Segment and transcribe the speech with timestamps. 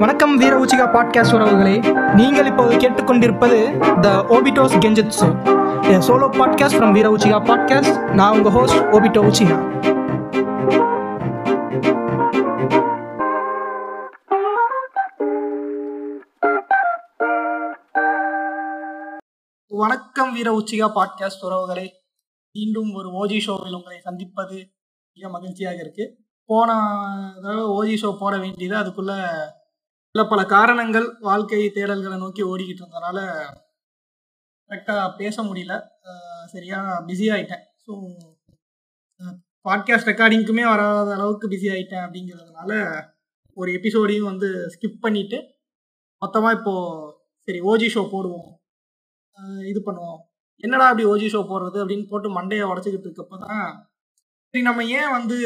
[0.00, 1.74] வணக்கம் வீர Uchiha podcast உறவுகளே.
[2.14, 3.58] நீங்கள் இப்போது கேட்டுக்கொண்டிருப்பது
[4.00, 5.28] the Obito's genjutsu
[6.06, 9.56] solo podcast from Veera Uchiha podcast நான் உங்கள் ஹோஸ்ட் ஓபிட்டோ உச்சிகா.
[19.82, 21.88] வணக்கம் வீர உச்சிகா பாட்காஸ்ட் உறவுகளே.
[22.52, 24.58] மீண்டும் ஒரு ஓஜி ஷோவில் உங்களை சந்திப்பது
[25.14, 26.06] மிக மகிழ்ச்சியாக இருக்கு.
[26.50, 26.70] போன
[27.42, 29.12] தடவை ஓஜி ஷோ போட வேண்டியது அதுக்குள்ள
[30.16, 33.18] இல்லை பல காரணங்கள் வாழ்க்கை தேடல்களை நோக்கி ஓடிக்கிட்டு இருந்தனால
[34.70, 35.74] கரெக்டாக பேச முடியல.
[36.52, 37.64] சரியாக பிஸி ஆயிட்டேன்.
[37.84, 37.92] ஸோ
[39.66, 42.70] பாட்காஸ்ட் ரெக்கார்டிங்க்குமே வராத அளவுக்கு பிஸி ஆயிட்டேன் அப்படிங்கிறதுனால
[43.56, 45.40] ஒரு எபிசோடையும் வந்து ஸ்கிப் பண்ணிட்டு
[46.22, 47.12] மொத்தமாக இப்போது
[47.48, 48.48] சரி ஓஜி ஷோ போடுவோம்.
[49.72, 50.20] இது பண்ணுவோம்.
[50.64, 53.68] என்னடா அப்படி ஓஜி ஷோ போடுறது அப்படின்னு போட்டு மண்டையை உடச்சிக்கிட்டு இருக்கப்போ தான்
[54.54, 55.38] சரி நம்ம ஏன் வந்து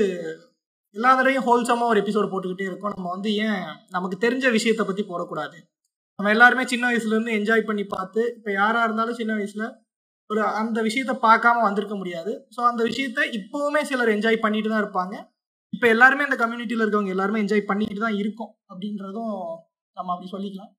[0.96, 2.94] எல்லா தடவையும் ஹோல்சமாக ஒரு எபிசோடு போட்டுக்கிட்டே இருக்கோம்.
[2.96, 3.60] நம்ம வந்து ஏன்
[3.96, 5.58] நமக்கு தெரிஞ்ச விஷயத்தை பற்றி போடக்கூடாது?
[6.18, 9.66] நம்ம எல்லாருமே சின்ன வயசுலேருந்து என்ஜாய் பண்ணி பார்த்து இப்போ யாராக இருந்தாலும் சின்ன வயசில்
[10.30, 12.32] ஒரு அந்த விஷயத்த பார்க்காம வந்திருக்க முடியாது.
[12.54, 15.14] ஸோ அந்த விஷயத்த இப்போவுமே சிலர் என்ஜாய் பண்ணிட்டு தான் இருப்பாங்க.
[15.72, 19.34] இப்போ எல்லாருமே இந்த கம்யூனிட்டியில் இருக்கவங்க எல்லாருமே என்ஜாய் பண்ணிட்டு தான் இருக்கோம் அப்படின்றதும்
[19.96, 20.72] நம்ம அப்படி சொல்லிக்கலாம்.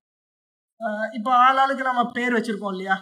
[0.80, 0.88] இப்போ
[1.18, 2.96] இப்போ ஆளாளுக்கு நம்ம பேர் வச்சுருக்கோம் இல்லையா?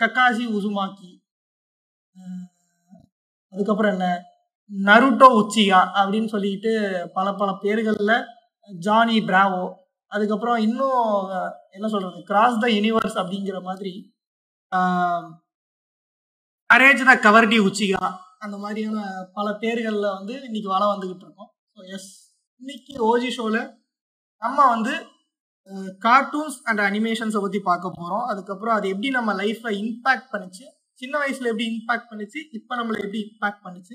[0.00, 1.10] Kakashi Uzumaki.
[3.52, 4.08] அதுக்கப்புறம் என்ன?
[4.70, 6.72] நருட்டோ உச்சியா அப்படின்னு சொல்லிட்டு
[7.12, 8.16] பல பல பேர்களில்
[8.68, 9.64] ஜானி பிராவோ
[10.12, 11.30] அதுக்கப்புறம் இன்னும்
[11.70, 13.92] என்ன சொல்றது கிராஸ் த யூனிவர்ஸ் அப்படிங்கிற மாதிரி
[16.70, 18.02] அரேஜ் த கவர்டி உச்சிகா
[18.38, 18.98] அந்த மாதிரியான
[19.32, 21.50] பல பேர்களில் வந்து இன்னைக்கு வளம் வந்துகிட்டு இருக்கோம்.
[21.76, 22.10] ஸோ எஸ்
[22.60, 23.62] இன்னைக்கு ஓஜி ஷோவில்
[24.42, 24.92] நம்ம வந்து
[26.00, 30.64] கார்ட்டூன்ஸ் அண்ட் அனிமேஷன்ஸை பற்றி பார்க்க போகிறோம் அதுக்கப்புறம் அது எப்படி நம்ம லைஃப்பில் இம்பேக்ட் பண்ணிச்சு
[31.02, 33.94] சின்ன வயசில் எப்படி இம்பேக்ட் பண்ணிச்சு இப்போ நம்மளை எப்படி இம்பேக்ட் பண்ணிச்சு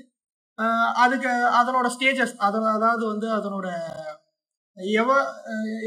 [1.04, 3.68] அதுக்கு அதனோட ஸ்டேஜஸ் அதோட அதாவது வந்து அதனோட
[5.00, 5.10] எவ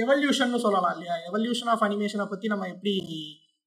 [0.03, 1.15] எவல்யூஷன் சொல்லலாம் இல்லையா?
[1.29, 2.93] எவல்யூஷன் ஆஃப் அனிமேஷனை பற்றி நம்ம எப்படி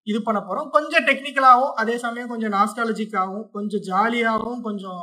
[0.07, 5.03] இது பண்ண போகிறோம் கொஞ்சம் டெக்னிக்கலாகவும் அதே சமயம் கொஞ்சம் நாஸ்டாலஜிக்காகவும் கொஞ்சம் ஜாலியாகவும் கொஞ்சம்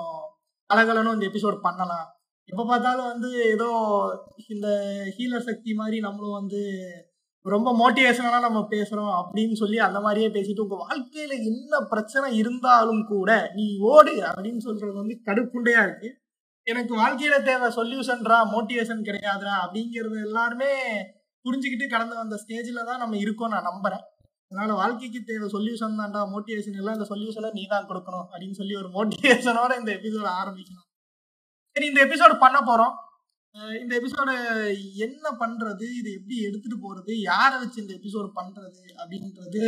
[0.69, 2.07] கலகலனும் இந்த எபிசோட் பண்ணலாம்.
[2.49, 3.69] எப்போ பார்த்தாலும் வந்து ஏதோ
[4.47, 4.67] இந்த
[5.17, 6.61] ஹீலர் சக்தி மாதிரி நம்மளும் வந்து
[7.47, 13.29] ரொம்ப மோட்டிவேஷனாக நம்ம பேசுகிறோம் அப்படின்னு சொல்லி அந்த மாதிரியே பேசிட்டு உங்கள் வாழ்க்கையில் என்ன பிரச்சனை இருந்தாலும் கூட
[13.55, 16.15] நீ ஓடு அப்படின்னு சொல்கிறது வந்து கடுப்புண்டையாக இருக்குது
[16.67, 20.71] எனக்கு வாழ்க்கையில் தேவை சொல்யூஷன்ரா மோட்டிவேஷன் கிடையாதுடா அப்படிங்கிறது எல்லாருமே
[21.45, 24.05] புரிஞ்சுக்கிட்டு கடந்து வந்த ஸ்டேஜில் தான் நம்ம இருக்கோம் நான் நம்புகிறேன்
[24.51, 28.89] அதனால வாழ்க்கைக்கு தேவை சொல்யூஷன் தான்டா மோட்டிவேஷன் எல்லாம் இந்த சொல்யூஷனை நீ தான் கொடுக்கணும் அப்படின்னு சொல்லி ஒரு
[28.89, 30.85] மோட்டிவேஷனோட இந்த எபிசோட ஆரம்பிக்கணும்.
[31.75, 32.93] சரி இந்த எபிசோடு பண்ண போகிறோம்
[33.81, 34.29] இந்த எபிசோட
[35.05, 35.85] என்ன பண்றது?
[35.99, 37.11] இது எப்படி எடுத்துட்டு போறது?
[37.21, 38.81] யாரை வச்சு இந்த எபிசோடு பண்றது?
[39.01, 39.61] அப்படின்றது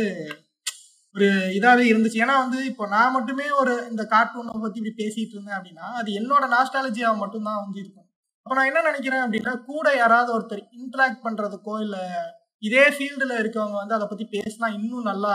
[1.14, 1.28] ஒரு
[1.58, 2.22] இதாகவே இருந்துச்சு.
[2.24, 6.44] ஏன்னா வந்து இப்போ நான் மட்டுமே ஒரு இந்த கார்ட்டூனை பத்தி இப்படி பேசிட்டு இருந்தேன் அப்படின்னா அது என்னோட
[6.54, 8.08] நாஸ்டாலஜியா மட்டும்தான் வந்து இருக்கும்
[8.46, 12.04] அப்போ நான் என்ன நினைக்கிறேன் அப்படின்னா கூட யாராவது ஒருத்தர் இன்ட்ராக்ட் பண்றதுக்கோ இல்லை
[12.58, 15.34] இதே ஃபீல்டில் இருக்கவங்க வந்து அதை பத்தி பேசினா இன்னும் நல்லா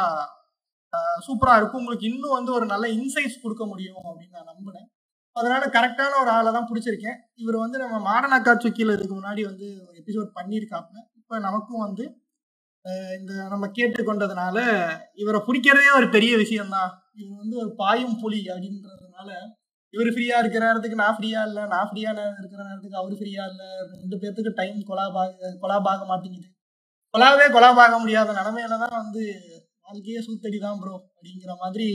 [1.27, 1.79] சூப்பராக இருக்கும்.
[1.79, 4.87] உங்களுக்கு இன்னும் வந்து ஒரு நல்ல இன்சைட்ஸ் கொடுக்க முடியும் அப்படின்னு நான் நம்பினேன்
[5.39, 7.17] அதனால கரெக்டான ஒரு ஆளை தான் பிடிச்சிருக்கேன்.
[7.43, 10.99] இவர் வந்து நம்ம மாடர்ன் அக்காட்சுக்கியில் இதுக்கு முன்னாடி வந்து ஒரு எபிசோட் பண்ணியிருக்காப்புல.
[11.19, 12.05] இப்போ நமக்கும் வந்து
[13.17, 14.57] இந்த நம்ம கேட்டுக்கொண்டதுனால
[15.21, 16.91] இவரை பிடிக்கிறதே ஒரு பெரிய விஷயம்தான்.
[17.21, 19.29] இவர் வந்து ஒரு பாயும் புலி அப்படின்றதுனால
[19.93, 23.67] இவர் ஃப்ரீயா இருக்கிற நேரத்துக்கு நான் ஃப்ரீயா இல்லை நான் ஃப்ரீயா இருக்கிற நேரத்துக்கு அவர் ஃப்ரீயா இல்லை.
[24.01, 26.47] ரெண்டு பேர்த்துக்கு டைம் கொலாபாக கொலாபாக மாட்டேங்குது.
[27.13, 29.23] கொலாவே கொலாபாக முடியாத நிலமையில தான் வந்து
[29.85, 31.87] வாழ்க்கையே சூத்தடி தான் ப்ரோ அப்படிங்கிற மாதிரி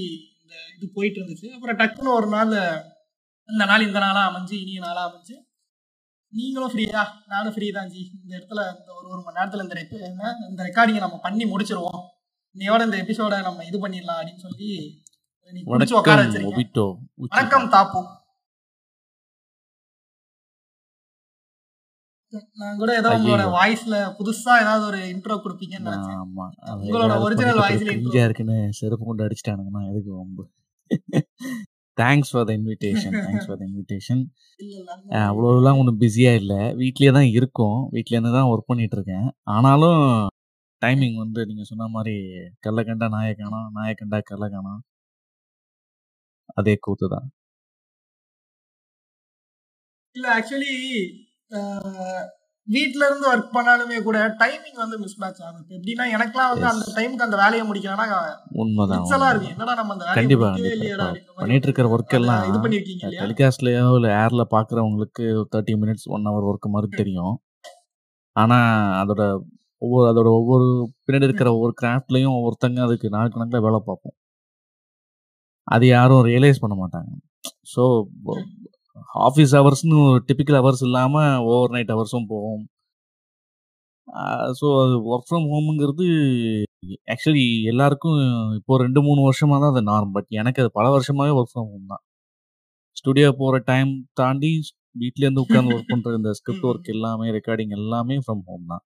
[0.42, 1.48] இந்த இது போயிட்டு இருந்துச்சு.
[1.56, 2.54] அப்புறம் டக்குன்னு ஒரு நாள்
[3.52, 5.36] இந்த நாள் இந்த நாளாக அமைஞ்சு இனிய நாளாக அமைஞ்சு.
[6.32, 7.02] நீங்களும் ஃப்ரீயா
[7.32, 8.02] நானும் ஃப்ரீ தான் ஜி.
[8.22, 9.76] இந்த இடத்துல இந்த ஒரு ஒரு மணி நேரத்தில் இந்த
[10.50, 12.00] இந்த ரெக்கார்டிங்கை நம்ம பண்ணி முடிச்சிருவோம்.
[12.56, 14.70] இன்னையோட இந்த எபிசோட நம்ம இது பண்ணிடலாம் அப்படின்னு சொல்லி
[15.98, 16.86] உட்கார ஒபிட்டோ
[17.34, 18.00] வணக்கம் தாப்பு.
[22.60, 23.44] நான் கூட ஏதோ உங்களோட.
[23.54, 26.20] வாய்ஸ்ல புதுசா ஏதாவது ஒரு இன்ட்ரோ கொடுப்பீங்கன்னு நினைச்சேன்.
[26.24, 26.44] ஆமா
[26.82, 28.10] உங்களோட ஏதாவது original பண்ணிட்டு voice ல அப்புறம் intro.
[28.10, 30.44] cringe-ஆ இருக்குன்னு செருப்பு கொண்டு அடிச்சிட்டானுங்கன்னா எதுக்கு வம்பு?
[32.02, 34.22] Thanks for the invitation thanks for the invitation.
[35.30, 36.60] அவ்வளோலாம் ஒன்றும் பிஸியாக இல்லை.
[36.82, 37.78] வீட்லேயே தான் இருக்கோம்.
[37.94, 39.28] வீட்லேருந்து தான் ஒர்க் பண்ணிட்டு இருக்கேன்.
[39.56, 40.00] ஆனாலும்
[40.82, 42.14] டைமிங் வந்து நீங்கள் சொன்ன மாதிரி
[42.66, 44.80] கல்ல கண்டா நாயை காணோம் நாயை கண்டா கல்ல காணோம்
[46.60, 47.28] அதே கூத்து தான்.
[50.16, 50.72] இல்ல ஆக்சுவலி
[52.74, 56.66] வீட்ல இருந்து ஒர்க் பண்ணாலுமே கூட டைமிங் வந்து மிஸ் மேட்ச் ஆகும் எப்படின்னா எனக்குலாம் வந்து.
[56.72, 58.18] அந்த டைம்க்கு அந்த வேலையை முடிக்கணும்னா
[58.62, 60.48] உண்மைதான் எல்லாம் இருக்கு என்னடா நம்ம அந்த கண்டிப்பா
[61.40, 65.24] பண்ணிட்டு இருக்கிற ஒர்க் எல்லாம் இது பண்ணிருக்கீங்க டெலிகாஸ்ட்லயோ இல்லை ஏர்ல பார்க்குறவங்களுக்கு
[65.54, 67.34] thirty minutes one hour work மாதிரி தெரியும்.
[68.36, 68.68] ஆனால்
[69.02, 69.22] அதோட
[69.82, 70.66] ஒவ்வொரு அதோட ஒவ்வொரு
[71.04, 74.16] பின்னாடி இருக்கிற ஒவ்வொரு கிராஃப்ட்லையும் ஒவ்வொருத்தங்க அதுக்கு நாள் கணக்கில் வேலை பார்ப்போம்.
[75.74, 77.10] அது யாரும் ரியலைஸ் பண்ண மாட்டாங்க.
[77.72, 77.82] ஸோ
[79.26, 79.98] ஆஃபீஸ் ஹவர்ஸ்னு
[80.28, 82.62] டிபிக்கல் ஹவர்ஸ் இல்லாமல் ஓவர் நைட் ஹவர்ஸும் போகும்.
[84.58, 86.06] ஸோ அது ஒர்க் ஃப்ரம் ஹோம்ங்கிறது
[87.14, 88.18] ஆக்சுவலி எல்லாருக்கும்
[88.58, 91.90] இப்போ ரெண்டு மூணு வருஷமா தான் அது நார்ம் பட் எனக்கு அது பல வருஷமாவே ஒர்க் ஃப்ரம் ஹோம்
[91.92, 92.02] தான்.
[92.96, 93.90] ஸ்டுடியோ போகிற டைம்
[94.20, 94.52] தாண்டி
[94.96, 98.82] வீட்லேருந்து உட்காந்து ஒர்க் பண்ணுற இந்த ஸ்கிரிப்ட் ஒர்க் எல்லாமே ரெக்கார்டிங் எல்லாமே ஃப்ரம் ஹோம் தான்.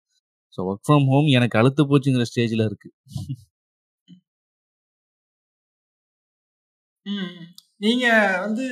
[0.55, 2.89] ஸோ ஒர்க் ஃப்ரம் ஹோம் எனக்கு அழுத்து போச்சுங்கிற ஸ்டேஜில் இருக்கு.
[7.07, 7.33] ம்.
[7.85, 8.07] நீங்க
[8.45, 8.67] வந்து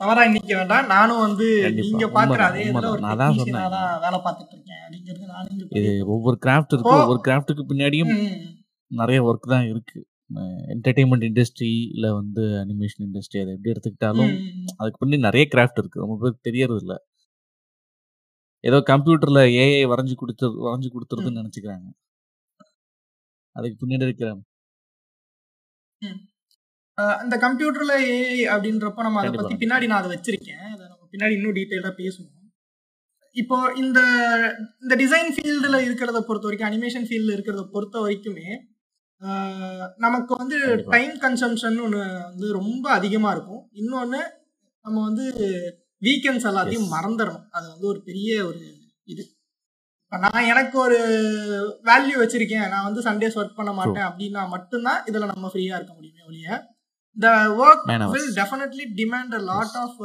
[0.00, 1.46] தவறா நிக்க வேண்டாம் நானும் வந்து.
[1.78, 2.64] நீங்க பாக்குற அதே
[3.04, 3.68] நான் தான் சொன்னேன்.
[4.04, 6.96] வேலை பார்த்துட்டு இருக்கேன் அப்படிங்கிறது நானும் இது ஒவ்வொரு கிராஃப்ட் இருக்கு.
[7.04, 8.12] ஒவ்வொரு கிராஃப்ட்டுக்கு பின்னாடியும்.
[8.90, 9.98] நிறைய ஒர்க் தான் இருக்கு
[10.74, 14.32] என்டர்டெயின்மெண்ட் இண்டஸ்ட்ரி இல்லை வந்து அனிமேஷன் இண்டஸ்ட்ரி அதை எப்படி எடுத்துக்கிட்டாலும்.
[14.80, 16.94] அதுக்கு பின்னாடி நிறைய கிராஃப்ட் இருக்கு ரொம்ப பேர் தெரியறது இல்ல
[18.68, 21.88] ஏதோ கம்ப்யூட்டர்ல ஏஐ வரைஞ்சு கொடுத்து வரைஞ்சு கொடுத்துருதுன்னு நினைச்சுக்கிறாங்க
[23.56, 24.30] அதுக்கு பின்னாடி இருக்கிற
[27.22, 29.30] அந்த கம்ப்யூட்டர்ல ஏஐ அப்படின்றப்ப நம்ம அதை.
[29.38, 30.64] பத்தி பின்னாடி நான் அதை வச்சிருக்கேன்.
[30.74, 32.32] அதை நம்ம பின்னாடி இன்னும் டீட்டெயிலா பேசுவோம்.
[33.36, 33.98] இப்போ இந்த
[34.82, 38.48] இந்த டிசைன் ஃபீல்டுல இருக்கிறத பொறுத்த வரைக்கும் அனிமேஷன் ஃபீல்டில் இருக்கிறத பொறுத்த வரைக்குமே
[40.04, 40.56] நமக்கு வந்து.
[40.94, 42.00] டைம் கன்சம்ஷன் ஒன்று
[42.30, 43.62] வந்து ரொம்ப அதிகமா இருக்கும்.
[43.80, 44.20] இன்னொன்று
[44.84, 45.24] நம்ம வந்து
[46.06, 46.88] வீக்கெண்ட்ஸ் எல்லாத்தையும்.
[46.94, 48.62] மறந்துடணும் அது வந்து ஒரு பெரிய ஒரு
[49.12, 49.24] இது.
[50.04, 50.98] இப்போ நான் எனக்கு ஒரு
[51.90, 52.66] வேல்யூ வச்சிருக்கேன்.
[52.74, 56.60] நான் வந்து சண்டேஸ் ஒர்க் பண்ண மாட்டேன் அப்படின்னா மட்டும்தான் இதில் நம்ம ஃப்ரீயாக இருக்க முடியுமே ஒழிய
[57.16, 57.28] the
[57.60, 58.14] work Man hours.
[58.14, 59.98] Will definitely demand a lot of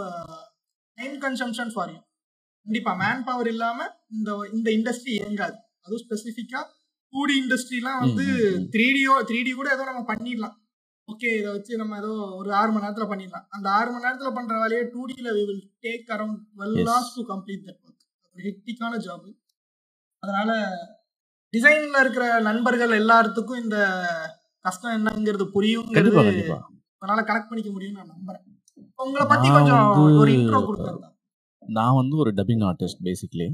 [0.97, 1.99] time consumption for you
[2.65, 3.77] கண்டிப்பா மேன் பவர் இல்லாம
[4.15, 5.55] இந்த இந்த இண்டஸ்ட்ரி இயங்காது.
[5.85, 6.61] அதுவும் ஸ்பெசிஃபிக்கா
[7.13, 8.65] டூ டி இண்டஸ்ட்ரிலாம் வந்து ம்.
[8.73, 10.55] த்ரீ டியோ த்ரீ டி கூட ஏதோ நம்ம பண்ணிடலாம்.
[11.07, 13.45] ஓகே இதை வச்சு நம்ம ஏதோ ஒரு ஆறு மணி நேரத்துல பண்ணிடலாம்.
[13.49, 16.87] அந்த ஆறு மணி நேரத்துல பண்ற வேலையை do till we will take around twelve Yes.
[16.89, 18.03] Hours to complete that work
[18.35, 19.27] ஒரு ஹெக்டிக்கான ஜாப்
[20.23, 20.51] அதனால
[21.53, 23.77] டிசைன்ல இருக்கிற நண்பர்கள் எல்லாத்துக்கும் இந்த
[24.65, 26.17] கஷ்டம் என்னங்கிறது புரியுங்கிறது
[27.01, 28.45] அதனால கனெக்ட் பண்ணிக்க முடியும்னு நான் நம்புறேன்.
[28.99, 29.83] உங்களை பத்தி கொஞ்சம்
[30.21, 31.15] ஒரு இன்ட்ரோ கொடுத்துருந்தேன்
[31.61, 33.47] நான் வந்து ஒரு dubbing artist basically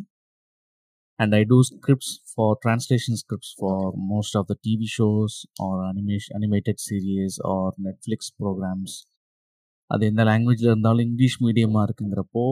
[1.20, 6.36] and I do scripts for translation scripts for most of the TV shows or animation
[6.38, 8.96] animated series or Netflix programmes
[9.90, 12.44] அது எந்த லாங்குவேஜில் இருந்தாலும் இங்கிலீஷ் மீடியமாக இருக்குங்கிறப்போ.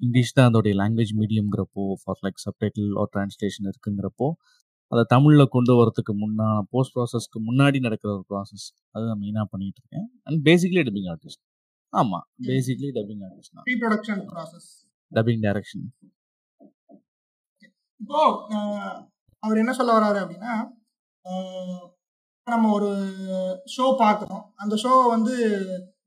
[0.00, 4.28] இங்கிலீஷ் தான் அதோடைய language மீடியம்ங்கிறப்போ for like subtitle or translation இருக்குங்கிறப்போ
[4.92, 9.80] அதை தமிழில் கொண்டு வரதுக்கு முன்னா போஸ்ட் ப்ராசஸ்க்கு முன்னாடி நடக்கிற ஒரு ப்ராசஸ் அது நான் மெயினாக பண்ணிட்டு
[9.82, 11.42] இருக்கேன் அண்ட் பேசிக்லி டப்பிங் ஆர்டிஸ்ட்
[11.92, 14.68] ஆமாம் basically dubbing artist pre production process
[15.12, 15.84] dubbing direction
[18.00, 18.20] இப்போ
[19.42, 20.52] அவர் என்ன சொல்ல வராரு அப்படின்னா
[22.46, 22.90] நம்ம ஒரு
[23.74, 24.44] ஷோ பார்க்குறோம்.
[24.56, 25.34] அந்த ஷோ வந்து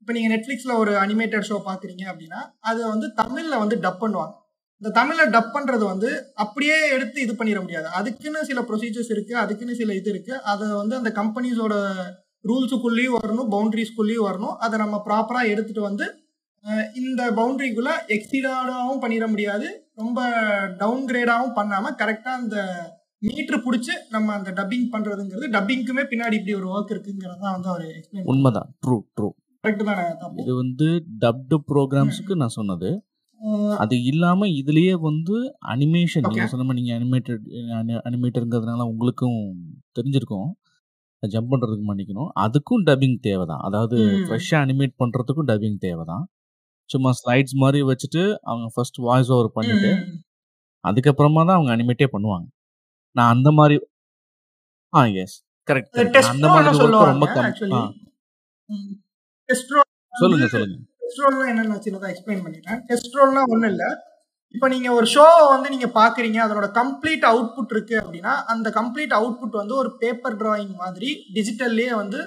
[0.00, 4.34] இப்போ நீங்கள் நெட்ஃப்ளிக்ஸில் ஒரு அனிமேட்டட் ஷோ பார்க்குறீங்க அப்படின்னா அதை வந்து தமிழில் வந்து டப் பண்ணுவாங்க.
[4.80, 6.10] இந்த தமிழில் டப் பண்ணுறது வந்து
[6.44, 7.88] அப்படியே எடுத்து இது பண்ணிட முடியாது.
[7.98, 11.74] அதுக்குன்னு சில ப்ரொசீஜர்ஸ் இருக்குது அதுக்குன்னு சில இது இருக்குது அதை வந்து அந்த கம்பெனிஸோட
[12.50, 14.56] ரூல்ஸுக்குள்ளேயும் வரணும் பவுண்டரிஸ்குள்ளேயும் வரணும்.
[14.64, 16.06] அதை நம்ம ப்ராப்பராக எடுத்துகிட்டு வந்து
[17.00, 19.66] இந்த பவுண்டரிக்குள்ளே எக்ஸீடாகவும் பண்ணிட முடியாது.
[20.02, 20.20] ரொம்ப
[20.82, 22.58] டவுன் கிரேடாகவும் பண்ணாமல் கரெக்டாக அந்த
[23.26, 27.84] மீட்ரு பிடிச்சி நம்ம அந்த டப்பிங் பண்ணுறதுங்கிறது டப்பிங்க்குமே பின்னாடி இப்படி ஒரு ஒர்க் இருக்குங்கிறது தான் வந்து அவர்
[27.98, 28.68] எக்ஸ்பிளைன் உண்மைதான்.
[28.84, 29.28] ட்ரூ ட்ரூ
[29.64, 30.06] கரெக்ட் தானே
[30.42, 30.88] இது வந்து
[31.24, 32.90] டப்டு ப்ரோக்ராம்ஸ்க்கு நான் சொன்னது.
[33.76, 36.46] அது இல்லாம இதுலயே வந்து அனிமேஷன் நீங்க.
[36.46, 37.38] சொன்ன நீங்க அனிமேட்டட்
[38.04, 39.56] அனிமேட்டருங்கிறதுனால உங்களுக்கும்
[40.00, 40.50] தெரிஞ்சிருக்கும்.
[41.26, 42.28] ஜம்ப் பண்றதுக்கு மன்னிக்கணும்.
[42.40, 43.58] அதுக்கும் டப்பிங் தேவைதான்.
[43.58, 44.08] அதாவது ம்.
[44.08, 46.28] ஃப்ரெஷ்ஷாக அனிமேட் பண்றதுக்கும் டப்பிங் தேவைதான்.
[46.84, 50.06] சும்மா ஸ்லைட்ஸ் மாதிரி வச்சுட்டு அவங்க ஃபர்ஸ்ட் வாய்ஸ் ஓவர் பண்ணிட்டு
[50.88, 52.46] அதுக்கப்புறமா தான் அவங்க அனிமேட்டே பண்ணுவாங்க.
[53.10, 53.80] நான் அந்த மாதிரி
[54.94, 57.72] ஆ எஸ் கரெக்ட் அந்த மாதிரி ரொம்ப கம் actually.
[57.72, 57.92] ஆ,
[58.66, 58.94] ம்.
[59.52, 60.78] Test roll சொல்லுங்க சொல்லுங்க.
[61.04, 62.80] டெஸ்ட் ரோல்னா என்னன்னு சின்னதாக எக்ஸ்பிளைன் பண்ணிடுறேன்.
[62.90, 63.88] டெஸ்ட் ஒன்றும் இல்லை.
[64.54, 69.60] இப்போ நீங்கள் ஒரு ஷோவை வந்து நீங்கள் பார்க்குறீங்க அதனோட கம்ப்ளீட் அவுட்புட் இருக்குது அப்படின்னா அந்த கம்ப்ளீட் அவுட்புட்
[69.60, 72.20] வந்து ஒரு பேப்பர் டிராயிங் மாதிரி டிஜிட்டல்லே வந்து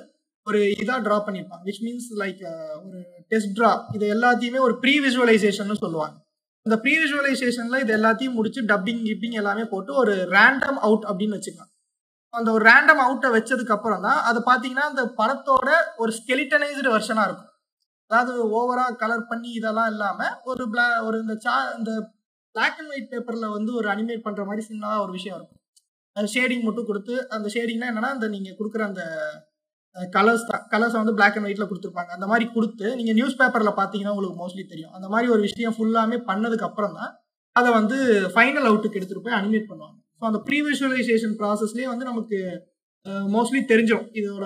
[0.48, 2.43] ஒரு இதாக ட்ரா பண்ணியிருப்பாங்க விச் மீன்ஸ் லைக்
[2.86, 3.00] ஒரு
[3.31, 6.15] டெஸ்ட் ட்ரா இது எல்லாத்தையுமே ஒரு ப்ரீ விஜுவலைசேஷன் சொல்லுவாங்க.
[6.65, 11.72] அந்த ப்ரீ விஜுவலைசேஷனில் இது எல்லாத்தையும் முடிச்சு டப்பிங் கிப்பிங் எல்லாமே போட்டு ஒரு ரேண்டம் அவுட் அப்படின்னு வச்சுக்கலாம்.
[12.34, 15.69] அந்த ஒரு ரேண்டம் அவுட்டை வச்சதுக்கு அப்புறம் தான் அது பார்த்தீங்கன்னா அந்த படத்தோட
[16.03, 17.51] ஒரு ஸ்கெலிட்டனைஸ்டு வெர்ஷனாக இருக்கும்.
[18.11, 21.91] அதாவது ஓவரா கலர் பண்ணி இதெல்லாம் இல்லாம ஒரு பிளா ஒரு இந்த சா இந்த
[22.55, 25.61] பிளாக் அண்ட் ஒயிட் பேப்பர்ல வந்து ஒரு அனிமேட் பண்ற மாதிரி சின்னதா ஒரு விஷயம் இருக்கும்.
[26.15, 29.03] அது ஷேடிங் மட்டும் கொடுத்து அந்த ஷேடிங்னா என்னன்னா அந்த நீங்க கொடுக்குற அந்த
[30.15, 30.63] கலர்ஸ் தான்.
[30.73, 32.11] கலர்ஸ் வந்து பிளாக் அண்ட் ஒயிட்ல கொடுத்துருப்பாங்க.
[32.17, 34.93] அந்த மாதிரி கொடுத்து நீங்க நியூஸ் பேப்பர்ல பாத்தீங்கன்னா உங்களுக்கு மோஸ்ட்லி தெரியும்.
[34.97, 37.11] அந்த மாதிரி ஒரு விஷயம் ஃபுல்லாமே பண்ணதுக்கு அப்புறம் தான்
[37.55, 37.97] அதை வந்து
[38.33, 39.97] ஃபைனல் அவுட்டுக்கு எடுத்துட்டு போய் அனிமேட் பண்ணுவாங்க.
[40.19, 42.37] ஸோ அந்த ப்ரீவிஷுவலைசேஷன் ப்ராசஸ்லேயே வந்து நமக்கு
[43.35, 44.45] மோஸ்ட்லி தெரிஞ்சிடும் இதோட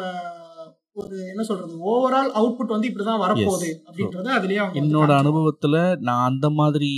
[0.95, 3.69] ஒரு என்ன சொல்றது ஓவரால் அவுட்புட் வந்து இப்படிதான் வரப்போகுது.
[3.87, 5.09] அப்படின்றது அதுலயே என்னோட.
[5.21, 5.75] அனுபவத்துல
[6.07, 6.89] நான் அந்த மாதிரி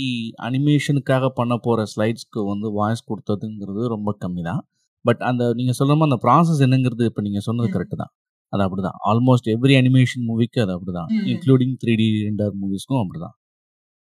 [0.46, 4.62] அனிமேஷனுக்காக பண்ண போற ஸ்லைட்ஸ்க்கு வந்து வாய்ஸ் கொடுத்ததுங்கிறது ரொம்ப கம்மி தான்
[5.04, 7.68] பட் அந்த நீங்க சொல்ற மாதிரி அந்த ப்ராசஸ் என்னங்கிறது இப்போ நீங்க சொன்னது.
[7.74, 8.12] கரெக்ட் தான்
[8.52, 11.08] அது அப்படிதான் ஆல்மோஸ்ட் எவ்ரி அனிமேஷன் மூவிக்கு அது அப்படிதான்.
[11.32, 13.34] இன்க்ளூடிங் த்ரீ டி ரெண்டர் மூவிஸ்க்கும் அப்படிதான்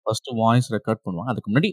[0.06, 1.70] ஃபர்ஸ்ட் வாய்ஸ் ரெக்கார்ட் பண்ணுவாங்க அதுக்கு முன்னாடி.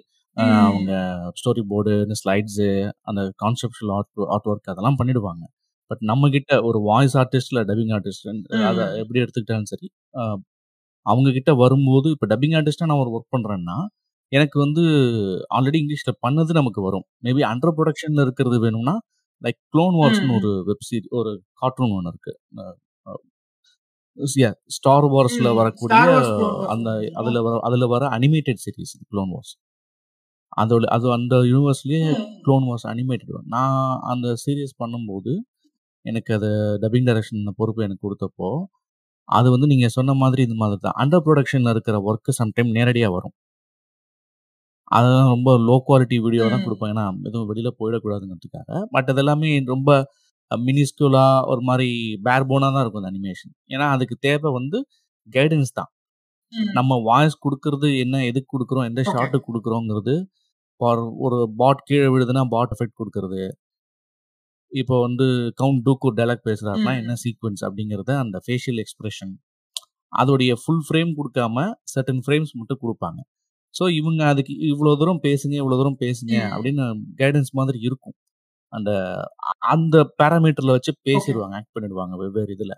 [0.67, 0.91] அவங்க
[1.39, 2.67] ஸ்டோரி போர்டு ஸ்லைட்ஸு
[3.09, 5.43] அந்த கான்செப்ஷுவல் ஆர்ட் ஆர்ட் ஒர்க் அதெல்லாம் பண்ணிடுவாங்க
[5.91, 8.27] பட் நம்ம கிட்ட ஒரு வாய்ஸ் ஆர்டிஸ்ட் இல்லை டப்பிங் ஆர்டிஸ்ட்
[8.69, 8.85] அதை.
[9.01, 9.87] எப்படி எடுத்துக்கிட்டாலும் சரி
[11.05, 13.77] அவங்க கிட்ட வரும்போது இப்போ டப்பிங் ஆர்டிஸ்டாக நான் ஒரு ஒர்க் பண்ணுறேன்னா
[14.31, 14.83] எனக்கு வந்து
[15.57, 18.95] ஆல்ரெடி இங்கிலீஷில் பண்ணது நமக்கு வரும் மேபி அண்டர் ப்ரொடக்ஷனில் இருக்கிறது வேணும்னா
[19.41, 20.33] லைக் க்ளோன் வார்ஸ்னு.
[20.39, 22.33] ஒரு வெப் சீரி ஒரு கார்ட்டூன் ஒன்று இருக்கு
[24.77, 25.49] ஸ்டார் வார்ஸில்.
[25.59, 25.99] வரக்கூடிய
[26.73, 26.89] அந்த?
[27.19, 29.53] அதில் வர அதில் வர அனிமேட்டட் சீரிஸ் க்ளோன் வார்ஸ்
[30.57, 32.01] அதோட அது அந்த யூனிவர்ஸ்லேயே.
[32.45, 33.81] க்ளோன் வார்ஸ் அனிமேட்டட் நான்
[34.13, 35.33] அந்த சீரியஸ் பண்ணும்போது
[36.11, 36.49] எனக்கு அது
[36.83, 38.49] டப்பிங் டைரக்ஷன் பொறுப்பு எனக்கு கொடுத்தப்போ
[39.37, 40.97] அது வந்து நீங்கள் சொன்ன மாதிரி இந்த மாதிரி தான்.
[41.01, 43.33] அண்டர் ப்ரொடக்ஷனில் இருக்கிற ஒர்க்கு சம்டைம் நேரடியாக வரும்.
[44.97, 46.63] அதெல்லாம் ரொம்ப லோ குவாலிட்டி வீடியோ தான்.
[46.65, 48.69] கொடுப்பாங்க ஏன்னா எதுவும் வெளியில் போயிடக்கூடாதுங்கிறதுக்காக.
[48.93, 49.89] பட் அதெல்லாமே ரொம்ப
[50.51, 51.89] மினிஸ்குலாக ஒரு மாதிரி
[52.25, 54.77] பேர்போனாக தான் இருக்கும் அந்த அனிமேஷன் ஏன்னா அதுக்கு தேவை வந்து
[55.35, 55.89] கைடன்ஸ் தான்.
[56.77, 59.01] நம்ம வாய்ஸ் கொடுக்கறது என்ன எதுக்கு கொடுக்குறோம் எந்த.
[59.13, 60.15] ஷாட்டுக்கு கொடுக்குறோங்கிறது
[60.81, 63.41] ஃபார் ஒரு பாட் கீழே விழுதுன்னா பாட் எஃபெக்ட் கொடுக்கறது.
[64.71, 65.25] இப்போ வந்து
[65.61, 66.93] கவுண்ட் டூக்கு டைலாக் பேசுறாருன்னா.
[67.01, 69.33] என்ன சீக்வன்ஸ் அப்படிங்கிறத அந்த ஃபேஷியல் எக்ஸ்பிரஷன்
[70.13, 73.19] அதோடைய ஃபுல் ஃப்ரேம் கொடுக்காம சர்டன் ஃப்ரேம்ஸ் மட்டும் கொடுப்பாங்க
[73.75, 76.33] ஸோ இவங்க அதுக்கு இவ்வளோ தூரம் பேசுங்க இவ்வளோ தூரம் பேசுங்க.
[76.53, 76.83] அப்படின்னு
[77.19, 78.15] கைடன்ஸ் மாதிரி இருக்கும்
[78.73, 78.91] அந்த
[79.73, 80.91] அந்த பேராமீட்டரில் வச்சு.
[81.09, 82.75] பேசிடுவாங்க ஆக்ட் பண்ணிடுவாங்க வெவ்வேறு இதில்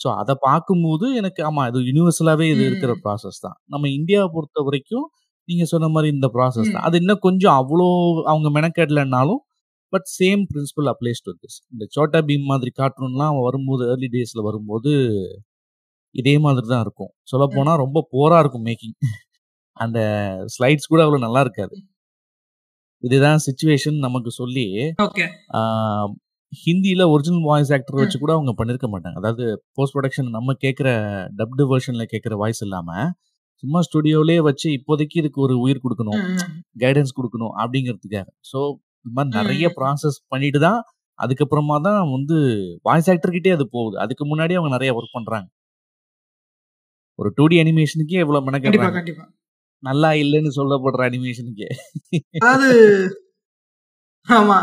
[0.00, 2.92] ஸோ அதை பார்க்கும்போது எனக்கு ஆமாம் இது யூனிவர்சலாகவே இது இருக்கிற.
[3.04, 5.06] ப்ராசஸ் தான் நம்ம இந்தியாவை பொறுத்த வரைக்கும்
[5.48, 6.84] நீங்கள் சொன்ன மாதிரி இந்த ப்ராசஸ் தான்.
[6.88, 7.86] அது இன்னும் கொஞ்சம் அவ்வளோ
[8.32, 9.40] அவங்க மெனக்கெடலைன்னாலும்
[9.92, 14.92] but same principle applies to this இந்த சோட்டா பீம் மாதிரி கார்ட்டூன்லாம் வரும்போது ஏர்லி டேஸில் வரும்போது
[16.14, 17.16] இதே மாதிரி தான் இருக்கும் ம்.
[17.28, 18.96] சொல்லப்போனால் ரொம்ப போராக இருக்கும் மேக்கிங்
[19.76, 19.98] அந்த
[20.54, 21.76] ஸ்லைட்ஸ் கூட அவ்வளோ நல்லா இருக்காது
[23.02, 24.64] இதுதான் சுச்சுவேஷன் நமக்கு சொல்லி
[25.04, 25.24] ஓகே.
[26.52, 27.98] ஹிந்தியில் ஒரிஜினல் வாய்ஸ் ஆக்டர்.
[28.00, 29.44] வச்சு கூட அவங்க பண்ணியிருக்க மாட்டாங்க அதாவது
[29.76, 30.88] போஸ்ட் ப்ரொடக்ஷன் நம்ம கேட்குற
[31.38, 33.08] டப்டு வெர்ஷனில் கேட்குற வாய்ஸ் இல்லாமல்
[33.62, 36.22] சும்மா ஸ்டுடியோவிலே வச்சு இப்போதைக்கு இதுக்கு ஒரு உயிர் கொடுக்கணும்.
[36.82, 38.60] கைடன்ஸ் கொடுக்கணும் அப்படிங்கிறதுக்காக ஸோ
[39.04, 39.68] இது மாதிரி நிறைய.
[39.78, 40.80] ப்ராசஸ் பண்ணிட்டு தான்
[41.18, 42.36] அதுக்கப்புறமா தான் வந்து
[42.86, 45.48] வாய்ஸ் ஆக்டர்கிட்டே அது போகுது அதுக்கு முன்னாடி அவங்க நிறைய ஒர்க் பண்ணுறாங்க
[47.18, 49.26] ஒரு டூ டி அனிமேஷனுக்கே எவ்வளோ கண்டிப்பா, மெனக்கெடுறாங்க.
[49.82, 51.68] நல்லா இல்லைன்னு சொல்லப்படுற அனிமேஷனுக்கே
[52.42, 52.70] அதாவது
[54.28, 54.58] ஆமா.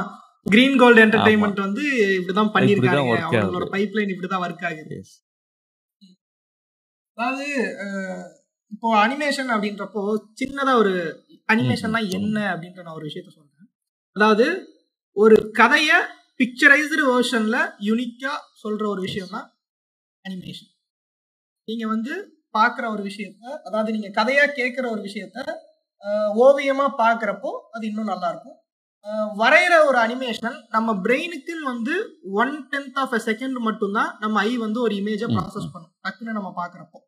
[0.46, 1.84] கிரீன் கோல்ட் ஆமா என்டர்டெயின்மென்ட் வந்து
[2.18, 2.50] இப்படிதான்.
[3.10, 5.00] ஒர்க் அவங்களோட பைப்லைன் இப்படிதான் ஒர்க் ஆகுது.
[7.18, 7.46] அதாவது
[8.72, 10.02] இப்போ அனிமேஷன் அப்படின்றப்போ
[10.42, 10.94] சின்னதா ஒரு
[11.50, 13.49] அனிமேஷன்னா என்ன அப்படின்ற நான் ஒரு விஷயத்த சொல்றேன்.
[14.20, 14.46] அதாவது
[15.18, 15.92] ஒரு கதைய
[16.40, 19.46] பிக்சரைஸ்டு வேர்ஷன்ல யூனிக்கா சொல்ற ஒரு விஷயம் தான்
[20.26, 20.70] அனிமேஷன்.
[21.68, 22.14] நீங்க வந்து
[22.56, 25.38] பார்க்குற ஒரு விஷயத்த அதாவது நீங்க கதையா கேட்குற ஒரு விஷயத்த
[26.02, 28.58] அஹ், ஓவியமா பார்க்குறப்போ அது இன்னும் நல்லா இருக்கும்.
[29.06, 31.96] அஹ், வரைகிற ஒரு அனிமேஷன் நம்ம பிரெயினுக்குன்னு வந்து
[32.40, 36.52] one tenth of a second மட்டும்தான் நம்ம ஐ வந்து ஒரு இமேஜை ப்ராசஸ் பண்ணும் டக்குன்னு நம்ம
[36.58, 37.00] பார்க்குறப்போ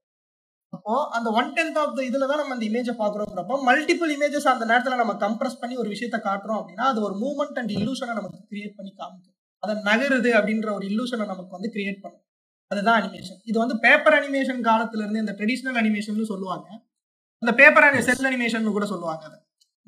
[0.75, 4.65] அப்போ அந்த ஒன் டென்த் ஆஃப் த இதில் தான் நம்ம அந்த இமேஜை பார்க்குறோங்கிறப்போ மல்டிபிள் இமேஜஸ் அந்த
[4.71, 8.77] நேரத்தில் நம்ம கம்ப்ரஸ் பண்ணி ஒரு விஷயத்த காட்டுறோம் அப்படின்னா அது ஒரு மூமெண்ட் அண்ட் இல்லூஷனை நமக்கு கிரியேட்
[8.77, 9.35] பண்ணி காமிக்கும்.
[9.63, 12.23] அதை நகருது அப்படின்ற ஒரு இல்லூஷனை நமக்கு வந்து கிரியேட் பண்ணும்.
[12.71, 16.67] அதுதான் அனிமேஷன் இது வந்து பேப்பர் அனிமேஷன் காலத்துல இருந்து இந்த ட்ரெடிஷ்னல் அனிமேஷன் சொல்லுவாங்க.
[17.41, 19.37] அந்த பேப்பர் அனி செல் அனிமேஷன் கூட சொல்லுவாங்க அதை.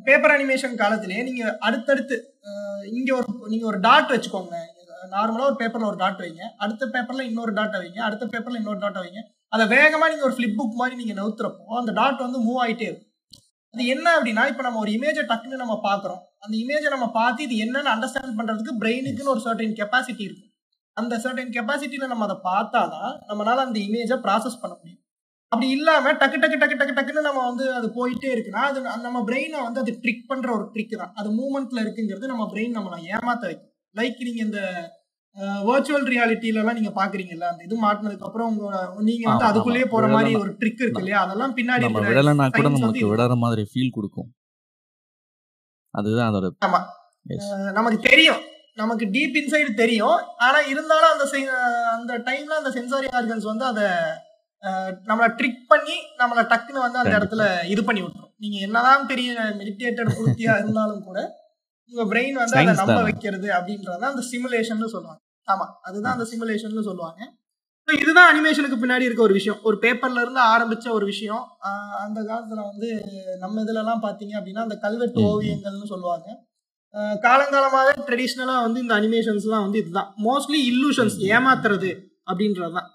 [0.08, 2.16] பேப்பர் அனிமேஷன் காலத்திலேயே நீங்க அடுத்தடுத்து
[3.00, 4.56] இங்க ஒரு நீங்க ஒரு டாட் வச்சுக்கோங்க.
[5.14, 6.44] நார்மலா ஒரு பேப்பர்ல ஒரு டாட் வைங்க.
[6.64, 8.00] அடுத்த பேப்பர்ல இன்னொரு டாட் வைங்க.
[8.08, 9.22] அடுத்த பேப்பர்ல இன்னொரு டாட் வைங்க.
[9.54, 13.10] அதை வேகமாக நீங்கள் ஒரு ஃப்ளிப் புக் மாதிரி நீங்கள் நவுத்துறப்போ அந்த டாட் வந்து மூவ் ஆகிட்டே இருக்கும்.
[13.74, 16.22] அது என்ன அப்படின்னா இப்போ நம்ம ஒரு இமேஜை டக்குன்னு நம்ம பார்க்குறோம்.
[16.46, 20.50] அந்த இமேஜை நம்ம பார்த்து இது என்னன்னு அண்டர்ஸ்டாண்ட் பண்ணுறதுக்கு பிரெயினுக்குன்னு ஒரு சர்டன் கெப்பாசிட்டி இருக்கும்.
[20.98, 25.00] அந்த சர்டன் கெப்பாசிட்டியில் நம்ம அதை பார்த்தா தான் நம்மளால் அந்த இமேஜை ப்ராசஸ் பண்ண முடியும்.
[25.52, 29.60] அப்படி இல்லாமல் டக்கு டக்கு டக்கு டக்கு டக்குன்னு நம்ம வந்து அது போயிட்டே இருக்குன்னா அது நம்ம பிரெயினை
[29.68, 31.14] வந்து அது ட்ரிக் பண்ணுற ஒரு ட்ரிக் தான்.
[31.20, 33.72] அது மூமெண்ட்டில் இருக்குங்கிறது நம்ம பிரெயின் நம்மளை ஏமாத்த வைக்கும்.
[34.00, 34.62] லைக் நீங்கள் இந்த
[35.68, 38.66] வர்ச்சுவல் ரியாலிட்டிலலாம் நீங்க பாக்குறீங்கல்ல அந்த இது மாட்டினதுக்கு அப்புறம் உங்க
[39.08, 41.22] நீங்க வந்து அதுக்குள்ளேயே போற மாதிரி ஒரு ட்ரிக் இருக்கு இல்லையா?
[41.26, 44.30] அதெல்லாம் பின்னாடி நம்ம விடலைன்னா கூட நமக்கு விடற மாதிரி ஃபீல் கொடுக்கும்.
[45.94, 46.82] அதுதான் அதோட ஆமா.
[47.78, 48.42] நமக்கு தெரியும்.
[48.78, 50.16] நமக்கு டீப் இன்சைடு தெரியும்.
[50.46, 51.26] ஆனா இருந்தாலும் அந்த
[51.96, 53.88] அந்த டைம்ல அந்த சென்சாரி ஆர்கன்ஸ் வந்து அதை
[55.10, 58.34] நம்மளை ட்ரிக் பண்ணி நம்மளை டக்குன்னு வந்து அந்த இடத்துல இது பண்ணி விட்டுரும்.
[58.38, 61.20] நீங்க என்னதான் பெரிய மெடிடேட்டட் பூர்த்தியா இருந்தாலும் கூட
[61.92, 65.22] உங்க பிரெயின் வந்து அதை நம்ப வைக்கிறது அப்படின்றத அந்த சிமுலேஷன் சொல்லுவாங்க.
[65.48, 67.22] ஆமா அதுதான் அந்த சிமுலேஷன் சொல்லுவாங்க.
[67.88, 69.60] இதுதான் அனிமேஷனுக்கு பின்னாடி இருக்க ஒரு விஷயம்.
[69.68, 71.44] ஒரு பேப்பர்ல இருந்து ஆரம்பிச்ச ஒரு விஷயம்.
[72.04, 72.90] அந்த காலத்துல வந்து
[73.44, 76.28] நம்ம இதுல எல்லாம் பாத்தீங்க அப்படின்னா அந்த கல்வெட்டு ஓவியங்கள்னு சொல்லுவாங்க.
[77.26, 80.10] காலங்காலமாவே ட்ரெடிஷ்னலா வந்து இந்த அனிமேஷன்ஸ்லாம் வந்து இதுதான்.
[80.28, 81.92] மோஸ்ட்லி இல்லூஷன்ஸ் ஏமாத்துறது
[82.32, 82.90] அப்படின்றது தான்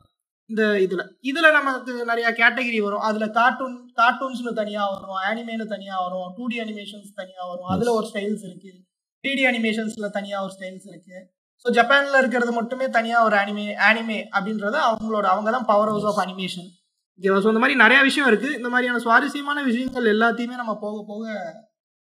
[0.51, 1.03] இந்த இதுல.
[1.23, 3.01] இதுல நமக்கு நிறைய கேட்டகரி வரும்.
[3.01, 5.19] அதுல கார்ட்டூன் கார்ட்டூன்ஸ்னு தனியா வரும்.
[5.29, 6.29] ஆனிமேனு தனியா வரும்.
[6.37, 7.69] டூ டி அனிமேஷன்ஸ் தனியா வரும்.
[7.69, 8.73] அதுல ஒரு ஸ்டைல்ஸ் இருக்கு.
[9.25, 11.19] த்ரீ டி அனிமேஷன்ஸ்ல தனியா ஒரு ஸ்டைல்ஸ் இருக்கு.
[11.65, 16.21] ஸோ ஜப்பான்ல இருக்கிறது மட்டுமே தனியா ஒரு அனிமே அனிமே அப்படின்றது அவங்களோட அவங்க தான் power house of
[16.25, 16.69] animation
[17.21, 18.49] so இந்த மாதிரி நிறைய விஷயம் இருக்கு.
[18.59, 21.25] இந்த மாதிரியான சுவாரஸ்யமான விஷயங்கள் எல்லாத்தையுமே நம்ம போக போக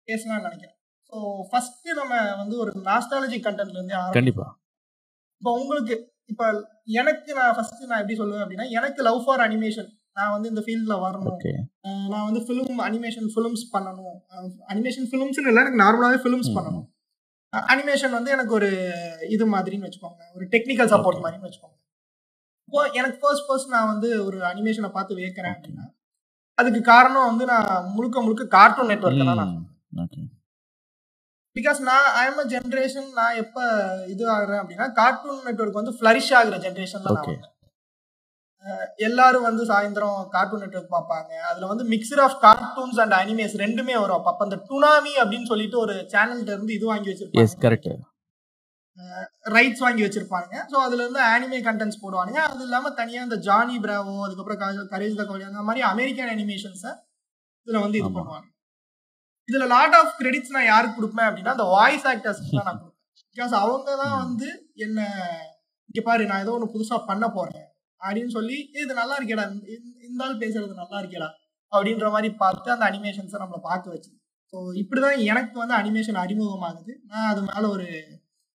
[0.07, 0.75] பேசலாம்னு நினைக்கிறேன்.
[1.11, 1.17] ஸோ
[1.49, 4.45] ஃபர்ஸ்ட் நம்ம வந்து ஒரு நாஸ்டாலஜி கண்டென்ட்ல இருந்து கண்டிப்பா.
[5.41, 5.95] இப்போ உங்களுக்கு
[6.31, 6.45] இப்போ
[7.01, 10.95] எனக்கு நான் ஃபர்ஸ்ட் நான் எப்படி சொல்லுவேன் அப்படின்னா எனக்கு லவ் ஃபார் அனிமேஷன் நான் வந்து இந்த ஃபீல்ட்ல
[11.03, 11.37] வரணும்.
[12.13, 14.17] நான் வந்து ஃபிலிம் அனிமேஷன் ஃபிலிம்ஸ் பண்ணணும்.
[14.73, 16.87] அனிமேஷன் ஃபிலிம்ஸ்னு இல்லை எனக்கு நார்மலாகவே ஃபிலிம்ஸ் பண்ணணும்.
[17.73, 18.69] அனிமேஷன் வந்து எனக்கு ஒரு
[19.35, 20.21] இது மாதிரின்னு வச்சுக்கோங்க.
[20.35, 21.23] ஒரு டெக்னிக்கல் சப்போர்ட்.
[21.23, 21.77] மாதிரின்னு வச்சுக்கோங்க.
[22.67, 25.85] இப்போ எனக்கு ஃபர்ஸ்ட் ஃபர்ஸ்ட் நான் வந்து ஒரு அனிமேஷனை பார்த்து வியக்கிறேன் அப்படின்னா
[26.57, 29.57] அதுக்கு காரணம் வந்து நான் முழுக்க முழுக்க கார்ட்டூன் நெட்ஒர்க் தான் நான்
[31.55, 33.63] பிகாஸ் நான் ஐஎம் அ ஜென்ரேஷன் நான் எப்போ
[34.13, 37.49] இது ஆகுறேன் அப்படின்னா கார்ட்டூன் நெட்ஒர்க் வந்து ஃப்ளரிஷ் ஆகுற ஜென்ரேஷன்ல நான்
[39.05, 41.31] எல்லாரும் வந்து சாயந்தரம் கார்ட்டூன் நெட்ஒர்க் பார்ப்பாங்க.
[41.49, 44.17] அதுல வந்து mixture of cartoons and animes ரெண்டுமே வரும்.
[44.21, 47.41] அப்ப அந்த டுனாமி அப்படின்னு சொல்லிட்டு ஒரு சேனல்ல இருந்து இது வாங்கி வச்சிருப்பாங்க.
[49.55, 50.53] ரைட்ஸ் வாங்கி வச்சிருப்பாங்க.
[50.71, 54.61] ஸோ அதுல இருந்து அனிமே கண்டென்ட்ஸ் போடுவாங்க அது இல்லாம தனியா இந்த ஜானி பிராவோ அதுக்கப்புறம்
[54.93, 56.91] கரேஜ் த கவலி அந்த மாதிரி அமெரிக்கன் அனிமேஷன்ஸை
[57.67, 58.09] இதுல வந்து இது.
[58.17, 58.47] பண்ணுவாங்க.
[59.51, 62.97] இதுல லாட் ஆஃப் கிரெடிட்ஸ் நான் யாருக்கு கொடுப்பேன் அப்படின்னா அந்த வாய்ஸ் ஆக்டர்ஸ்க்கு தான் நான் கொடுப்பேன்.
[63.35, 64.99] பிகாஸ் அவங்க தான் வந்து என்ன
[65.89, 67.67] இங்க பாரு நான் ஏதோ ஒன்று புதுசா பண்ண போறேன்
[68.01, 69.69] அப்படின்னு சொல்லி இது நல்லா இருக்கேடா இந்த-
[70.01, 71.29] இந்த ஆள் பேசுறது நல்லா இருக்கேடா
[71.71, 74.11] அப்படின்ற மாதிரி பார்த்து அந்த அனிமேஷன்ஸை நம்மளை பார்க்க வச்சு
[74.53, 76.93] ஸோ இப்படிதான் எனக்கு வந்து அனிமேஷன் அறிமுகமாகுது.
[77.03, 77.85] நான் அது மேல ஒரு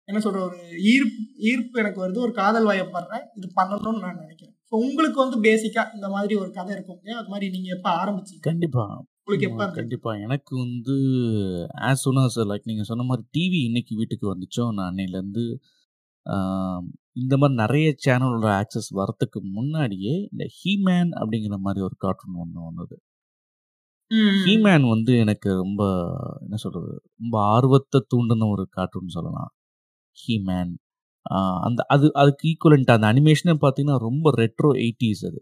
[0.09, 0.57] என்ன சொல்ற ஒரு
[0.91, 2.17] ஈர்ப்பு ஈர்ப்பு எனக்கு வருது.
[2.17, 4.55] ஒரு காதல் வயப்படுறேன் இது பண்ணணும்னு நான் நினைக்கிறேன்.
[4.69, 7.17] ஸோ உங்களுக்கு வந்து பேசிக்கா இந்த மாதிரி ஒரு கதை இருக்கும் இல்லையா?
[7.19, 8.41] அது மாதிரி நீங்க எப்ப ஆரம்பிச்சீங்க?
[8.41, 8.85] கண்டிப்பா.
[9.27, 9.79] உங்களுக்கு எப்ப ஆமா, இருந்தது?
[9.79, 10.11] கண்டிப்பா.
[10.25, 10.95] எனக்கு வந்து
[11.89, 15.43] ஆஸ் soon as லைக் நீங்க சொன்ன மாதிரி டிவி இன்னைக்கு வீட்டுக்கு வந்துச்சோ நான் அன்னையிலேருந்து
[17.21, 22.95] இந்த மாதிரி நிறைய சேனலோட ஆக்சஸ் வரத்துக்கு முன்னாடியே இந்த ஹீமேன் அப்படிங்கிற மாதிரி ஒரு கார்ட்டூன் ஒன்று வந்தது.
[24.45, 25.81] ஹீமேன் வந்து எனக்கு ரொம்ப
[26.43, 29.51] என்ன சொல்றது ரொம்ப ஆர்வத்தை தூண்டின ஒரு கார்ட்டூன் சொல்லலாம்.
[30.17, 30.73] ஹீமேன்
[31.67, 35.39] அந்த அது அதுக்கு ஈக்குவலண்ட் அந்த அனிமேஷனே பார்த்தீங்கன்னா ரொம்ப ரெட்ரோ எயிட்டிஸ் அது.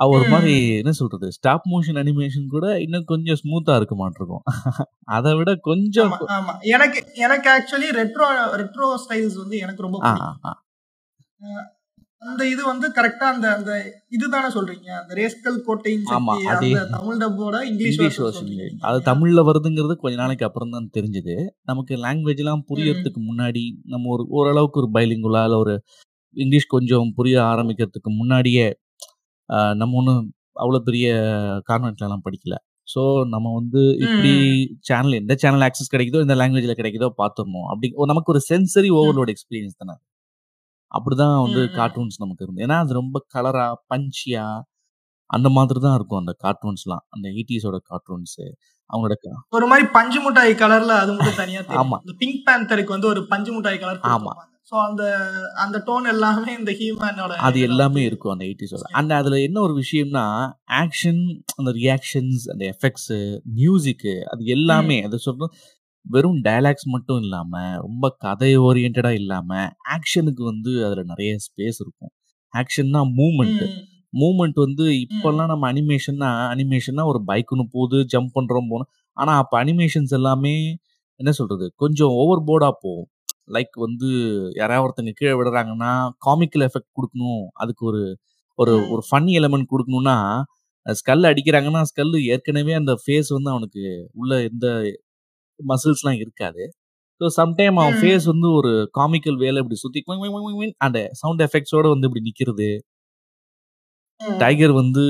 [0.00, 0.26] அது ஒரு.
[0.32, 4.44] மாதிரி என்ன சொல்றது ஸ்டாப் மோஷன் அனிமேஷன் கூட இன்னும் கொஞ்சம் ஸ்மூத்தா இருக்க மாட்டிருக்கும்
[5.16, 6.12] அதை விட கொஞ்சம்
[6.70, 8.28] எனக்கு எனக்கு ஆக்சுவலி ரெட்ரோ
[8.60, 9.98] ரெட்ரோ ஸ்டைல்ஸ் வந்து எனக்கு ரொம்ப.
[12.22, 13.72] அந்த இது வந்து கரெக்டா அந்த அந்த
[14.16, 16.70] இதுதானே சொல்றீங்க அந்த ரேஸ்கல் கோட்டையின் ஆமா, அதே.
[16.94, 18.50] தமிழ் டப்போட இங்கிலீஷ் வெர்ஷன்.
[18.88, 21.36] அது தமிழ்ல வருதுங்கிறது கொஞ்ச நாளைக்கு அப்புறம் தான் தெரிஞ்சது
[21.70, 25.76] நமக்கு லாங்குவேஜ் எல்லாம் புரியறதுக்கு முன்னாடி நம்ம ஒரு ஓரளவுக்கு ஒரு பைலிங்குலா இல்ல ஒரு
[26.36, 28.66] இங்கிலீஷ் கொஞ்சம் புரிய ஆரம்பிக்கிறதுக்கு முன்னாடியே
[29.74, 30.22] நம்ம ஒன்றும்
[30.56, 31.06] அவ்வளோ பெரிய
[31.66, 32.56] கான்வென்ட்ல எல்லாம் படிக்கல.
[32.88, 34.32] ஸோ நம்ம வந்து இப்படி
[34.80, 39.80] சேனல் எந்த சேனல் ஆக்சஸ் கிடைக்குதோ இந்த லாங்குவேஜ்ல கிடைக்குதோ பார்த்துடணும் அப்படி நமக்கு ஒரு சென்சரி ஓவர்லோட் எக்ஸ்பீரியன்ஸ்
[39.82, 39.94] தானே
[40.92, 41.62] அப்படிதான் வந்து.
[41.76, 44.44] கார்ட்டூன்ஸ் நமக்கு இருந்து ஏன்னா அது ரொம்ப கலரா பஞ்சியா
[45.30, 48.38] அந்த மாதிரி தான் இருக்கும் அந்த கார்ட்டூன்ஸ்லாம் அந்த எயிட்டிஸோட கார்ட்டூன்ஸ்
[48.90, 49.16] அவங்களோட
[49.52, 51.98] ஒரு மாதிரி பஞ்சு மிட்டாய் கலர்ல அது மட்டும் தனியா ஆமா.
[52.20, 54.32] பிங்க் பேந்தருக்கு வந்து ஒரு பஞ்சு மிட்டாய் கலர் ஆமா.
[54.72, 55.02] சோ அந்த
[55.54, 60.50] அந்த டோன் எல்லாமே இந்த ஹியூமனோட அது எல்லாமே இருக்கும் அந்த எயிட்டிஸோட அந்த அதுல என்ன ஒரு விஷயம்னா
[60.66, 63.12] ஆக்ஷன் அந்த ரியாக்ஷன்ஸ் அந்த எஃபெக்ட்ஸ்
[63.54, 65.54] மியூசிக்கு அது எல்லாமே அது சொல்றோம்
[66.02, 72.12] வெறும் டயலாக்ஸ் மட்டும் இல்லாம ரொம்ப கதை ஓரியன்டா இல்லாம ஆக்ஷனுக்கு வந்து அதுல நிறைய ஸ்பேஸ் இருக்கும்.
[72.54, 73.64] ஆக்ஷன்னா மூமெண்ட்
[74.18, 79.64] மூமெண்ட் வந்து இப்போல்லாம் நம்ம அனிமேஷன்னா அனிமேஷன்னா ஒரு பைக் ஒன்று போகுது ஜம்ப் பண்றோம் போனோம் ஆனா அப்ப
[79.64, 80.78] அனிமேஷன்ஸ் எல்லாமே
[81.16, 83.08] என்ன சொல்றது கொஞ்சம் ஓவர் போர்டா போகும்.
[83.48, 84.08] லைக் வந்து
[84.54, 85.92] யாராவது ஒருத்தங்க கீழே விடுறாங்கன்னா
[86.26, 87.44] காமிக்கல் எஃபெக்ட் கொடுக்கணும்.
[87.62, 88.02] அதுக்கு ஒரு
[88.58, 88.74] ஒரு.
[88.94, 90.16] ஒரு ஃபன்னி எலமெண்ட் கொடுக்கணும்னா
[90.86, 93.82] ஸ்கல் அடிக்கிறாங்கன்னா ஸ்கல் ஏற்கனவே அந்த ஃபேஸ் வந்து அவனுக்கு
[94.14, 94.66] உள்ள எந்த
[95.60, 96.62] மசில்ஸ்லாம் இருக்காது.
[97.20, 97.98] ஸோ சம்டைம் அவன்.
[98.00, 99.78] ஃபேஸ் வந்து ஒரு காமிக்கல் வேலை இப்படி
[100.58, 102.70] குயிங் அந்த சவுண்ட் எஃபெக்ட்ஸோட வந்து இப்படி நிக்கிறது.
[104.42, 105.02] டைகர் வந்து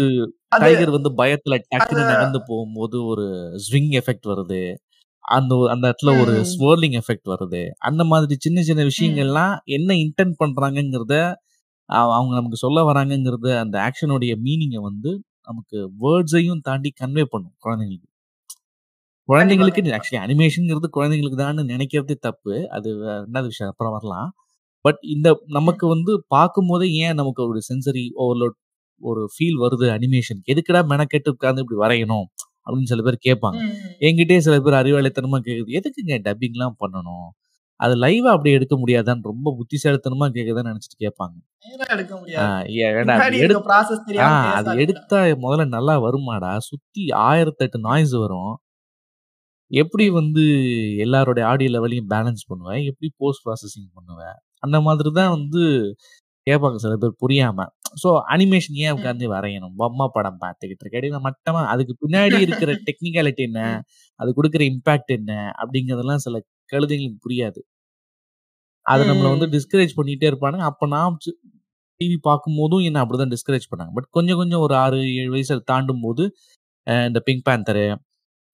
[0.63, 3.27] டைகர் வந்து பயத்துல டக்குன்னு நகர்ந்து போகும்போது ஒரு
[3.67, 4.63] ஸ்விங் எஃபெக்ட் வருது.
[5.31, 6.45] அந்த அந்த இடத்துல ஒரு.
[6.59, 7.69] ஸ்வர்லிங் எஃபெக்ட் வருது.
[7.79, 11.35] அந்த மாதிரி சின்ன சின்ன விஷயங்கள்லாம் என்ன இன்டென்ட் பண்றாங்கங்கிறத
[11.85, 18.09] அவ- அவங்க நமக்கு சொல்ல வராங்கங்கிறத அந்த ஆக்ஷனுடைய மீனிங்கை வந்து நமக்கு வேர்ட்ஸையும் தாண்டி கன்வே பண்ணும் குழந்தைங்களுக்கு.
[19.29, 19.99] குழந்தைங்களுக்கு.
[19.99, 22.71] ஆக்சுவலி அனிமேஷன்ங்கிறது குழந்தைங்களுக்கு தான் நினைக்கிறதே தப்பு.
[22.71, 24.33] அது ரெண்டாவது விஷயம் அப்புறம் வரலாம்.
[24.81, 28.57] பட் இந்த நமக்கு வந்து பார்க்கும் போதே ஏன் நமக்கு ஒரு சென்சரி ஓவர்லோட்
[28.99, 32.25] ஒரு ஃபீல் வருது அனிமேஷன் எதுக்குடா மெனக்கெட்டு உட்காந்து இப்படி வரையணும்?
[32.67, 33.61] அப்படின்னு சில பேர் கேட்பாங்க.
[34.01, 37.29] என்கிட்டயே சில பேர் அறிவாளித்தனமா கேக்குது எதுக்குங்க டப்பிங்லாம் பண்ணணும்?
[37.81, 41.37] அது லைவா அப்படி எடுக்க முடியாதான்னு ரொம்ப புத்திசாலித்தனமா கேக்குதான்னு நினைச்சிட்டு கேட்பாங்க.
[44.55, 44.79] அது.
[44.79, 46.57] எடுத்தா முதல்ல நல்லா வருமாடா.
[46.59, 48.53] சுத்தி ஆயிரத்தெட்டு நாய்ஸ் வரும்.
[49.71, 50.41] எப்படி வந்து
[51.07, 55.63] எல்லாரோட ஆடியோ லெவலையும் பேலன்ஸ் பண்ணுவேன் எப்படி போஸ்ட் ப்ராசஸிங் பண்ணுவேன் அந்த மாதிரி தான் வந்து
[56.51, 57.67] கேட்பாங்க சில பேர் புரியாம.
[57.95, 59.75] ஸோ அனிமேஷன் ஏன் உட்காந்து வரையணும்?
[59.81, 61.27] பொம்மை படம் பார்த்துக்கிட்டு இருக்கேன்.
[61.29, 63.61] மட்டமா அதுக்கு பின்னாடி இருக்கிற டெக்னிக்காலிட்டி என்ன?
[64.21, 65.33] அது கொடுக்குற இம்பாக்ட் என்ன?
[65.63, 66.37] அப்படிங்கறதெல்லாம் சில
[66.73, 67.61] கழுதைங்களுக்கு புரியாது.
[68.87, 70.67] அதை நம்மளை வந்து டிஸ்கரேஜ் பண்ணிட்டே இருப்பானுங்க.
[70.71, 71.17] அப்ப நான்
[72.01, 73.93] டிவி பார்க்கும் போதும் என்ன அப்படிதான் டிஸ்கரேஜ் பண்ணாங்க.
[73.97, 76.25] பட் கொஞ்சம் கொஞ்சம் ஒரு ஆறு ஏழு வயசு தாண்டும் போது
[77.09, 77.87] இந்த பிங்க் பேந்தரு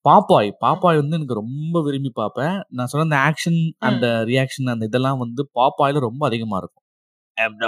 [0.05, 2.55] பாப்பாய் பாப்பாய் வந்து எனக்கு ரொம்ப விரும்பி பார்ப்பேன்.
[2.77, 3.59] நான் சொன்ன அந்த ஆக்ஷன்.
[3.89, 6.85] அந்த ரியாக்ஷன் அந்த இதெல்லாம் வந்து பாப்பாயில ரொம்ப அதிகமா இருக்கும்.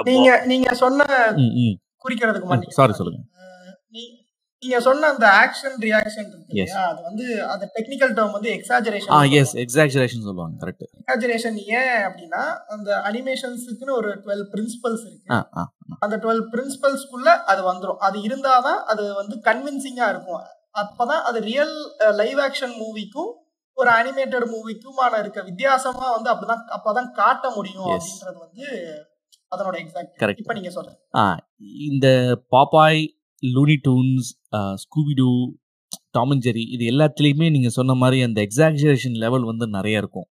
[0.03, 1.03] நீங்க நீங்க சொன்ன.
[2.03, 3.19] குறிக்கிறதுக்கு sorry, சொல்லுங்க.
[3.91, 4.17] நீ-
[4.59, 6.31] நீங்க சொன்ன அந்த ஆக்ஷன் ரியாக்ஷன்
[6.73, 12.57] அது வந்து அந்த டெக்னிக்கல் டேர்ம் வந்து ஆ எக்ஸாஜரேஷன் எஸ் எக்ஸாக்சுரேஷன் சொல்லுவாங்க கரெக்ட் எக்ஸாஜரேஷன் ஏன் அப்படின்னா
[12.67, 15.33] அந்த அனிமேஷன்ஸுக்குன்னு ஒரு டுவெல் பிரின்சிபல்ஸ் இருக்கு.
[15.33, 17.97] ஆ ஆ அந்த டுவெல் பிரின்சிபல்ஸ்குள்ள அது வந்துரும்.
[17.97, 20.41] அது இருந்தாதான் அது வந்து கன்வின்சிங்கா இருக்கும்.
[20.73, 23.31] அப்பதான் அது ரியல் லைவ் ஆக்ஷன் மூவிக்கும்
[23.73, 27.83] ஒரு அனிமேட்டட் மூவிக்குமான இருக்க வித்தியாசமா வந்து அப்படிதான் அப்பதான் காட்ட முடியும்.
[27.83, 28.67] அப்படின்றது வந்து
[29.51, 30.39] அதனோட எக்ஸாக்ட் Correct.
[30.41, 30.97] இப்ப நீங்க சொல்லுங்க
[31.89, 32.07] இந்த
[32.55, 33.01] Popeye
[33.43, 34.29] Looney Tunes
[34.83, 35.29] Scooby Doo
[36.17, 40.27] Tom and Jerry இது எல்லாத்துலேயுமே நீங்கள் சொன்ன மாதிரி அந்த எக்ஸாக்சுரேஷன் லெவல் வந்து நிறைய இருக்கும்.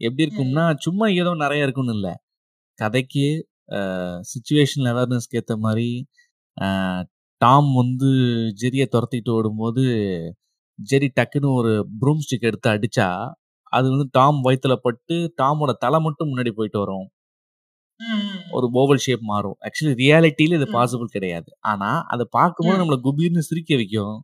[0.00, 2.14] எப்படி இருக்கும்னா சும்மா ஏதோ நிறைய இருக்கும்னு இல்லை.
[2.78, 3.26] கதைக்கு
[4.32, 5.88] சுச்சுவேஷன் அவேர்னஸ்க்கு ஏற்ற மாதிரி
[7.42, 8.10] டாம் வந்து
[8.62, 9.84] ஜெரியை துரத்திட்டு ஓடும்போது
[10.78, 13.08] ஜெரி டக்குன்னு ஒரு ப்ரூம் ஸ்டிக் எடுத்து அடிச்சா
[13.72, 17.06] அது வந்து டாம் வயித்துல பட்டு டாமோட தலை மட்டும் முன்னாடி போயிட்டு வரும்.
[18.56, 19.56] ஒரு ஓவல் ஷேப் மாறும்.
[19.66, 20.66] ஆக்சுவலி ரியாலிட்டியில இது.
[20.76, 21.48] பாசிபிள் கிடையாது.
[21.72, 22.80] ஆனா அதை பார்க்கும்போது.
[22.82, 24.16] நம்மள குபீர்னு சிரிக்க வைக்கும்.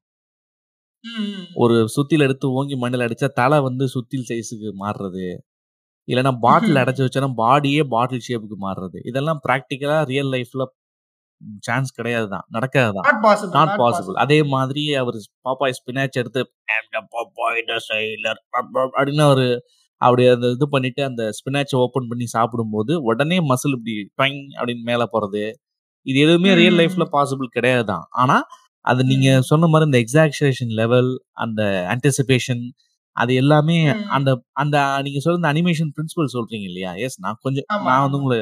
[1.63, 5.27] ஒரு சுத்தில எடுத்து ஓங்கி மண்ணில் அடிச்சா தலை வந்து சுத்தில் சைஸுக்கு மாறுறது.
[6.09, 6.81] இல்லைன்னா பாட்டில்.
[6.83, 8.99] அடைச்சு வச்சோன்னா பாடியே பாட்டில் ஷேப்புக்கு மாறுறது.
[9.11, 10.65] இதெல்லாம் ப்ராக்டிக்கலா ரியல் லைஃப்ல
[11.67, 12.45] சான்ஸ் கிடையாது தான்.
[12.57, 13.07] நடக்காது தான்.
[13.59, 15.17] நாட் பாசிபிள் அதே மாதிரி அவர்
[15.49, 16.41] பாப்பாய் ஸ்பினாச் எடுத்து
[19.01, 19.47] அப்படின்னு ஒரு
[20.01, 25.05] அப்படி அந்த இது பண்ணிட்டு அந்த ஸ்பினாச்சை ஓபன் பண்ணி சாப்பிடும்போது உடனே மசில் இப்படி பைங் அப்படின்னு மேல
[25.15, 25.43] போறது
[26.07, 26.79] இது எதுவுமே ரியல்.
[26.81, 28.37] லைஃப்ல பாசிபிள் கிடையாது தான் ஆனா
[28.85, 31.11] அது நீங்க சொன்ன மாதிரி இந்த எக்ஸாக்சுரேஷன் லெவல்
[31.45, 31.63] அந்த
[31.95, 32.63] ஆன்டிசிபேஷன்
[33.17, 33.77] அது எல்லாமே.
[34.17, 34.31] அந்த
[34.63, 38.19] அந்த நீங்க சொல்ற அனிமேஷன் பிரின்சிபல் சொல்றீங்க இல்லையா எஸ் நான் கொஞ்சம் நான் வந்து.
[38.21, 38.39] உங்களை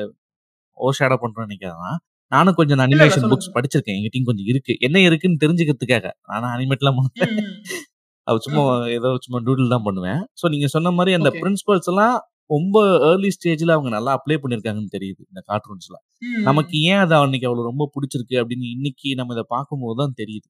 [0.78, 1.98] ஓவர் ஷேடோ பண்றேன்னு நினைக்கிறேன்
[2.32, 3.26] நானும் கொஞ்சம் அனிமேஷன்.
[3.32, 7.00] புக்ஸ் படிச்சிருக்கேன் எங்கிட்டயும் கொஞ்சம் இருக்கு என்ன இருக்குன்னு தெரிஞ்சுக்கிறதுக்காக நான் அனிமேட்லாம்.
[8.28, 8.62] அது சும்மா
[8.94, 11.30] ஏதோ சும்மா டூடில் தான் பண்ணுவேன் ஸோ நீங்க சொன்ன மாதிரி அந்த.
[11.38, 12.16] பிரின்சிபல்ஸ் எல்லாம்
[12.50, 16.42] ரொம்ப ஏர்லி ஸ்டேஜ்ல அவங்க நல்லா அப்ளை பண்ணிருக்காங்கன்னு தெரியுது இந்த கார்ட்டூன்ஸ்ல ம்.
[16.44, 20.48] நமக்கு ஏன் அது அன்னைக்கு அவ்வளவு ரொம்ப பிடிச்சிருக்கு அப்படின்னு இன்னைக்கு நம்ம இதை பார்க்கும்போது தான் தெரியுது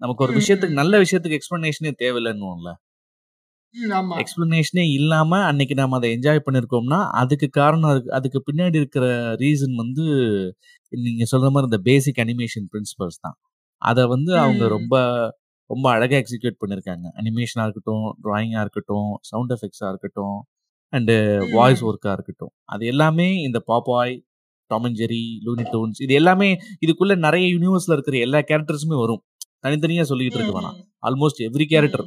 [0.00, 0.78] நமக்கு ஒரு விஷயத்துக்கு.
[0.80, 1.92] நல்ல விஷயத்துக்கு எக்ஸ்பிளனேஷனே
[3.94, 4.14] ஆமா.
[4.20, 9.06] எக்ஸ்பிளனேஷனே இல்லாம அன்னைக்கு நம்ம அதை என்ஜாய் பண்ணிருக்கோம்னா அதுக்கு காரணம் அதுக்கு- அதுக்கு பின்னாடி இருக்கிற
[9.42, 10.04] ரீசன் வந்து
[10.92, 13.36] நீங்க சொல்ற மாதிரி இந்த பேசிக் அனிமேஷன் பிரின்சிபல்ஸ் தான்
[13.82, 14.62] அதை வந்து அவங்க.
[14.68, 14.94] ரொம்ப
[15.72, 17.06] ரொம்ப அழகா எக்ஸிக்யூட் பண்ணிருக்காங்க.
[17.20, 20.38] அனிமேஷனா இருக்கட்டும் டிராயிங்கா இருக்கட்டும் சவுண்ட் எஃபெக்ட்ஸா இருக்கட்டும்
[20.92, 21.14] அண்டு.
[21.52, 22.52] வாய்ஸ் ஒர்க்கா இருக்கட்டும்.
[22.64, 24.14] அது எல்லாமே இந்த Popeye
[24.70, 26.48] Tom and Jerry Looney Tunes இது எல்லாமே
[26.86, 29.22] இதுக்குள்ள நிறைய யூனிவர்ஸ்ல இருக்கிற எல்லா கேரக்டர்ஸுமே வரும்.
[29.66, 30.78] தனித்தனியா சொல்லிட்டு இருக்க வேணாம்.
[31.06, 32.04] Almost every character.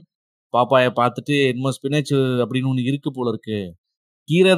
[0.57, 2.11] பாப்பாய பார்த்துட்டு என்னமோ ஸ்பினச்
[2.43, 3.59] அப்படின்னு ஒண்ணு இருக்கு போல இருக்கு.
[4.29, 4.55] கீரை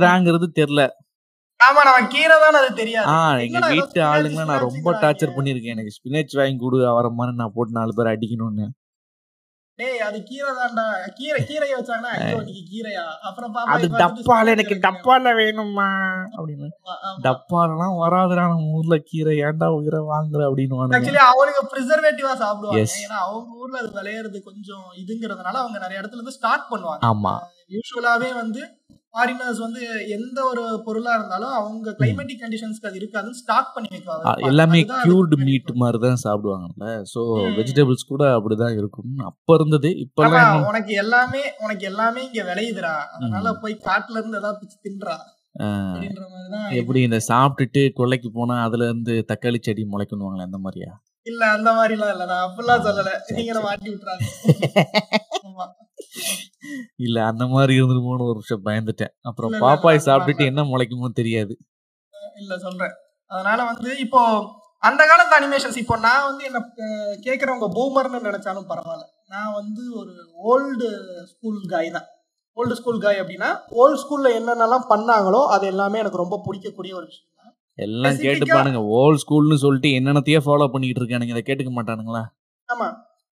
[2.74, 3.08] தெரியாது.
[3.08, 4.88] ஆ எங்க வீட்டு ஆளுங்களை நான் ரொம்ப.
[5.02, 8.66] டார்ச்சர் பண்ணிருக்கேன் எனக்கு ஸ்பினச் வாங்கி கொடு அவரை மாதிரி நான் போட்டு நாலு பேர் அடிக்கணும்னு.
[9.80, 10.84] டேய் அது கீரை தான்டா
[11.14, 12.40] கீரை கீரையை வச்சாங்கன்னா ஐயோ
[12.72, 13.06] கீரையா?
[13.22, 14.76] அப்புறம் அது டப்பால எனக்கு.
[14.76, 15.32] டப்பால
[16.38, 16.68] அப்படின்னு.
[17.24, 19.36] டப்பாலாம் வராதுடா நம்ம ஊர்ல கீரை.
[19.40, 22.86] ஏன்டா உயிரை வாங்குற அப்படின்னு ஆக்சுவலி அவனுங்க ப்ரிசர்வேட்டிவா சாப்பிடுவாங்க.
[23.06, 27.04] ஏன்னா அவங்க ஊர்ல அது விளையிறது கொஞ்சம் இதுங்கிறதுனால அவங்க நிறைய இடத்துல இருந்து ஸ்டார்ட் பண்ணுவாங்க.
[27.04, 27.34] ஆமா.
[27.72, 28.62] யூஸ்வலாவே வந்து
[29.14, 34.80] ஃபாரினர்ஸ் வந்து எந்த ஒரு பொருளா இருந்தாலும் அவங்க கிளைமேட்டிக் கண்டிஷன்ஸ்க்கு அது இருக்காதுன்னு ஸ்டாக் பண்ணி வைப்பாங்க எல்லாமே
[35.04, 35.38] கியூர்டு.
[35.44, 36.88] மீட் மாதிரி தான் சாப்பிடுவாங்கல்ல.
[37.14, 37.22] ஸோ.
[37.56, 40.42] வெஜிடபிள்ஸ் கூட அப்படிதான் இருக்கும் அப்ப இருந்தது என்ன?
[40.68, 42.96] உனக்கு எல்லாமே உனக்கு எல்லாமே இங்க விளையுதுடா.
[43.16, 43.54] அதனால.
[43.54, 45.18] போய் காட்டுல இருந்து ஏதாவது பிச்சு தின்றா.
[46.72, 50.92] எப்படி இந்த சாப்பிட்டுட்டு கொல்லைக்கு போனா அதுல இருந்து தக்காளி செடி முளைக்கணுவாங்களே அந்த மாதிரியா?
[51.26, 52.26] இல்ல அந்த மாதிரி எல்லாம் இல்ல.
[52.26, 53.12] நான் அப்படிலாம் சொல்லல.
[53.36, 53.60] நீங்க.
[53.66, 54.24] மாட்டி விட்டுறாங்க
[57.04, 59.14] இல்ல அந்த மாதிரி இருந்துருமோன்னு ஒரு நிமிஷம் பயந்துட்டேன்.
[59.30, 60.50] அப்புறம் பாப்பாய் சாப்பிட்டுட்டு.
[60.52, 61.54] என்ன முளைக்குமோ தெரியாது.
[62.38, 62.94] இல்ல சொல்றேன்.
[63.32, 64.22] அதனால வந்து இப்போ
[64.84, 69.06] அந்த காலத்து அனிமேஷன்ஸ் இப்போ நான் வந்து என்ன அஹ், கேக்குறவங்க பூமர்னு நினைச்சாலும் பரவாயில்ல.
[69.30, 70.14] நான் வந்து ஒரு
[70.46, 70.88] ஓல்டு
[71.32, 72.08] ஸ்கூல் காய் தான்.
[72.58, 77.30] ஓல்டு ஸ்கூல் காய் அப்படின்னா ஓல்டு ஸ்கூல்ல என்னென்னலாம் பண்ணாங்களோ அது எல்லாமே எனக்கு ரொம்ப பிடிக்கக்கூடிய ஒரு விஷயம்.
[77.78, 78.76] எல்லாம் Specific-ஆ- கேட்டுப்பானுங்க.
[78.76, 81.38] ஓல்ட் ஸ்கூல்னு சொல்லிட்டு என்னென்னத்தையே ஃபாலோ பண்ணிட்டு இருக்கானுங்க.
[81.38, 82.24] இதை கேட்டுக்க மாட்டானுங்களா?
[82.70, 82.88] ஆமா.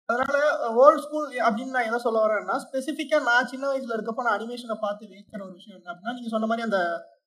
[0.10, 0.38] அதனால
[0.76, 5.06] ஓல்ட் ஸ்கூல் அப்படின்னு நான் என்ன சொல்ல வரேன்னா ஸ்பெசிஃபிக்கா நான் சின்ன வயசுல இருக்கப்ப நான் அனிமேஷனை பார்த்து
[5.06, 6.80] வைக்கிற ஒரு விஷயம் என்ன அப்படின்னா நீங்க சொன்ன மாதிரி அந்த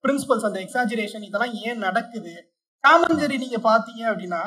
[0.03, 2.35] பிரின்சிபல்ஸ் அந்த எக்ஸாஜரேஷன் இதெல்லாம் ஏன் நடக்குது?
[2.85, 4.43] காமஞ்சரி நீங்க பாத்தீங்க அப்படின்னா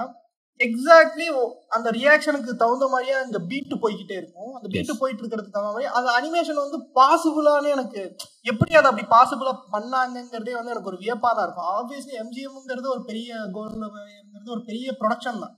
[0.59, 1.27] எக்ஸாக்ட்லி
[1.69, 4.51] அந்த ரியாக்ஷனுக்கு தகுந்த மாதிரியே அந்த பீட் போய்கிட்டே இருக்கும்.
[4.53, 4.97] அந்த பீட் Yes.
[4.97, 8.01] போயிட்டு இருக்கிறதுக்கு தகுந்த மாதிரி அந்த அனிமேஷன் வந்து பாசிபிளானு எனக்கு
[8.43, 11.69] எப்படி அதை அப்படி பாசிபிளா பண்ணாங்கங்கிறதே வந்து எனக்கு ஒரு வியப்பா தான் இருக்கும்.
[11.73, 14.09] ஆப்வியஸ்லி எம்ஜிஎம்ங்கிறது ஒரு பெரிய கோல்ங்கிறது
[14.47, 15.53] ஒரு பெரிய ப்ரொடக்ஷன் தான்.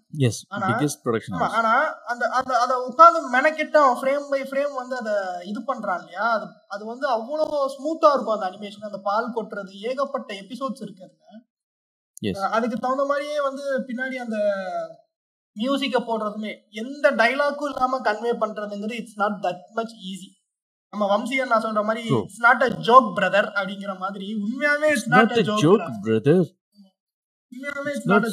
[0.56, 0.69] ஆனா-
[1.53, 1.73] ஆனா
[2.06, 5.12] அந்த அந்த அத உட்கார்ந்து மெனக்கெட்டு அவன் ஃப்ரேம் பை ஃப்ரேம் வந்து அத
[5.45, 6.27] இது பண்றான் இல்லையா?
[6.32, 11.10] அது அது வந்து அவ்வளவு ஸ்மூத்தா இருக்கும் அந்த அனிமேஷன் அந்த பால் கொட்டுறது ஏகப்பட்ட எபிசோட்ஸ் இருக்கு
[12.31, 14.38] அதுக்கு தகுந்த மாதிரியே வந்து பின்னாடி அந்த
[15.59, 20.41] மியூசிக்கை போடுறதுமே எந்த டைலாக்கும் இல்லாம கன்வே பண்றதுங்கிறது it's not that much easy
[20.89, 22.07] நம்ம வம்சியன் நான் சொல்ற மாதிரி.
[22.07, 26.51] It's not a joke brother அப்படிங்கிற மாதிரி உண்மையாவே it's not a a joke brother.
[27.51, 28.25] உண்மையாவே இட்ஸ் நாட்.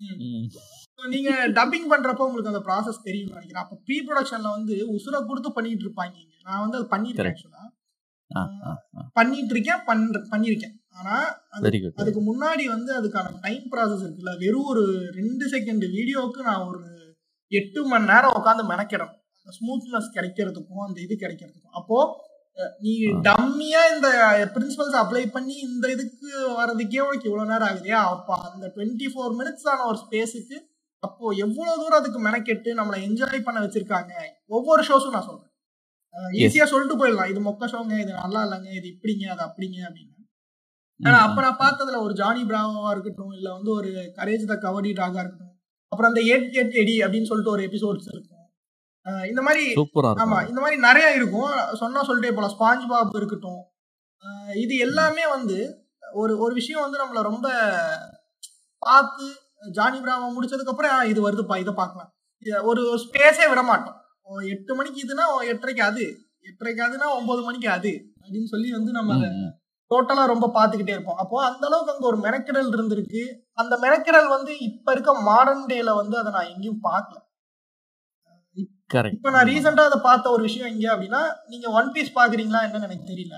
[0.00, 0.46] Mm.
[0.94, 5.52] So, நீங்க டப்பிங் பண்றப்போ உங்களுக்கு அந்த ப்ராசஸ் தெரியும் நினைக்கிறேன் அப்போ ப்ரீ ப்ரொடக்ஷன்ல வந்து உசுர கொடுத்து
[5.52, 6.14] பண்ணிட்டு இருப்பாங்க.
[6.42, 7.40] நான் வந்து அது பண்ணிருக்கேன் Correct.
[8.30, 9.06] ஆக்சுவலா.
[9.12, 11.16] பண்ணிட்டு இருக்கேன் பண்ற பண்ணிருக்கேன் ஆனா.
[12.00, 16.80] அதுக்கு முன்னாடி வந்து அதுக்கான டைம் ப்ராசஸ் இருக்குல்ல வெறும் ஒரு ரெண்டு செகண்ட் வீடியோவுக்கு நான் ஒரு
[17.52, 19.16] எட்டு மணி நேரம் உட்காந்து மெனக்கிடணும்.
[19.38, 21.72] அந்த ஸ்மூத்னஸ் கிடைக்கிறதுக்கும் அந்த இது கிடைக்கிறதுக்கும்.
[21.72, 21.96] அப்போ
[22.80, 22.92] நீ.
[23.22, 24.08] டம்மியா இந்த
[24.54, 26.28] பிரின்சிபல்ஸ் அப்ளை பண்ணி இந்த இதுக்கு
[26.58, 27.94] வர்றதுக்கே உனக்கு இவ்வளவு நேரம் ஆகுதே?
[28.08, 30.58] அப்போ அந்த டுவெண்ட்டி ஃபோர் மினிட்ஸ் ஆன ஒரு ஸ்பேஸுக்கு
[31.02, 34.12] அப்போ எவ்வளவு தூரம் அதுக்கு மெனக்கெட்டு நம்மளை என்ஜாய் பண்ண வச்சிருக்காங்க?
[34.46, 35.48] ஒவ்வொரு ஷோஸும் நான் சொல்றேன்.
[36.40, 37.30] ஈஸியா சொல்லிட்டு போயிடலாம்.
[37.30, 40.21] இது மொக்க ஷோங்க இது நல்லா இல்லைங்க இது இப்படிங்க அது அப்படிங்க அப்படின்னு.
[41.02, 41.38] ஆனா அப்ப.
[41.40, 43.88] நான் பார்த்ததுல ஒரு ஜானி பிராவோவா இருக்கட்டும் இல்ல வந்து ஒரு
[44.18, 45.48] கரேஜ் த கவர்டி டாகா இருக்கட்டும்
[45.92, 48.38] அப்புறம் அந்த எட் எட் எடி அப்படின்னு சொல்லிட்டு ஒரு எபிசோட்ஸ் இருக்கும்.
[49.26, 49.62] இந்த மாதிரி
[50.22, 51.48] ஆமா இந்த மாதிரி நிறைய இருக்கும்.
[51.74, 52.54] சொன்னா சொல்லிட்டே போலாம்.
[52.54, 53.62] ஸ்பாஞ்ச் பாப் இருக்கட்டும்
[54.56, 55.56] இது எல்லாமே வந்து
[56.14, 57.46] ஒரு ஒரு விஷயம் வந்து நம்மள ரொம்ப
[58.82, 59.26] பார்த்து
[59.70, 62.10] ஜானி பிராவோ முடிச்சதுக்கு அப்புறம் இது வருதுப்பா இதை பார்க்கலாம்.
[62.62, 63.96] ஒரு ஸ்பேஸே விட மாட்டோம்.
[64.26, 66.04] ஓ, எட்டு மணிக்கு இதுனா ஓ, எட்டரைக்கு அது
[66.44, 69.12] எட்டரைக்கு அதுனா ஒன்பது மணிக்கு அது அப்படின்னு சொல்லி வந்து நம்ம.
[69.92, 71.16] டோட்டலா ரொம்ப பார்த்துக்கிட்டே இருப்போம்.
[71.16, 73.38] அப்போ அந்த அளவுக்கு அங்க ஒரு மெனக்கிடல் இருந்திருக்கு.
[73.52, 77.16] அந்த மெனக்கிடல் வந்து இப்ப இருக்க மாடர்ன் டேல வந்து அதை நான் எங்கேயும் பார்க்கல.
[79.12, 83.12] இப்ப நான் ரீசெண்டா அதை பார்த்த ஒரு விஷயம் எங்க அப்படின்னா நீங்க ஒன் பீஸ் பாக்குறீங்களா என்னன்னு எனக்கு
[83.12, 83.34] தெரியல.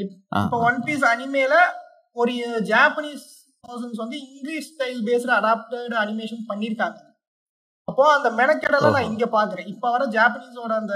[0.00, 1.54] இப்ப- ஒன் பீஸ் அனிமேல
[2.12, 2.32] ஒரு
[2.64, 3.24] ஜாப்பனீஸ்
[3.68, 6.96] பர்சன்ஸ் வந்து English style based adapted animation பண்ணிருக்காங்க.
[7.84, 9.02] அப்போ அந்த மெனக்கெடலாம் நான்.
[9.02, 10.94] இங்க பாக்குறேன் இப்ப வர ஜாப்பனீஸோட அந்த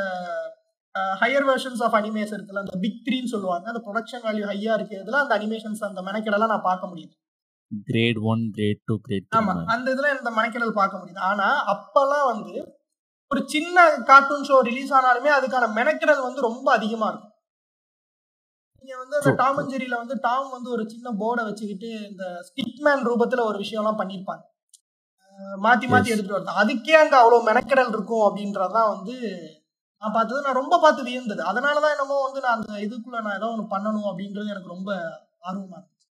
[1.20, 5.35] ஹையர் வெர்ஷன்ஸ் ஆஃப் அனிமேஷன் இருக்குல்ல அந்த பிக் த்ரீன்னு சொல்லுவாங்க அந்த ப்ரொடக்ஷன் வேல்யூ ஹையா இருக்கிறதுல அந்த
[5.38, 7.14] அனிமேஷன்ஸ் அந்த மெனக்கெடலாம் நான் பார்க்க முடியுது.
[7.88, 11.22] Great one great two great ஆமா அந்த இதுல இந்த மெனக்கெடல் பார்க்க முடியுது.
[11.30, 12.54] ஆனா அப்பெல்லாம் வந்து
[13.30, 13.76] ஒரு சின்ன
[14.11, 17.30] கார்ட்டூன் ஷோ ரிலீஸ் ஆனாலுமே அதுக்கான மெனக்கெடல் வந்து ரொம்ப அதிகமா இருக்கும்.
[18.78, 23.44] நீங்க வந்து அந்த டாம் ஜெரியில வந்து டாம் வந்து ஒரு சின்ன போர்டை வச்சுக்கிட்டு இந்த ஸ்டிக்மேன் ரூபத்துல
[23.50, 24.42] ஒரு விஷயம் எல்லாம் பண்ணிருப்பாங்க
[25.62, 26.11] மாத்தி மாத்தி.
[26.12, 29.14] எடுத்துட்டு வருது அதுக்கே அங்க அவ்வளவு மெனக்கெடல் இருக்கும் அப்படின்றதான் வந்து
[30.04, 31.42] நான் பார்த்தது நான் ரொம்ப பார்த்து வியந்தது.
[31.50, 34.90] அதனாலதான் என்னமோ வந்து நான் அந்த இதுக்குள்ள நான் ஏதோ ஒன்று பண்ணணும் அப்படின்றது எனக்கு ரொம்ப
[35.48, 36.08] ஆர்வமா இருந்துச்சு.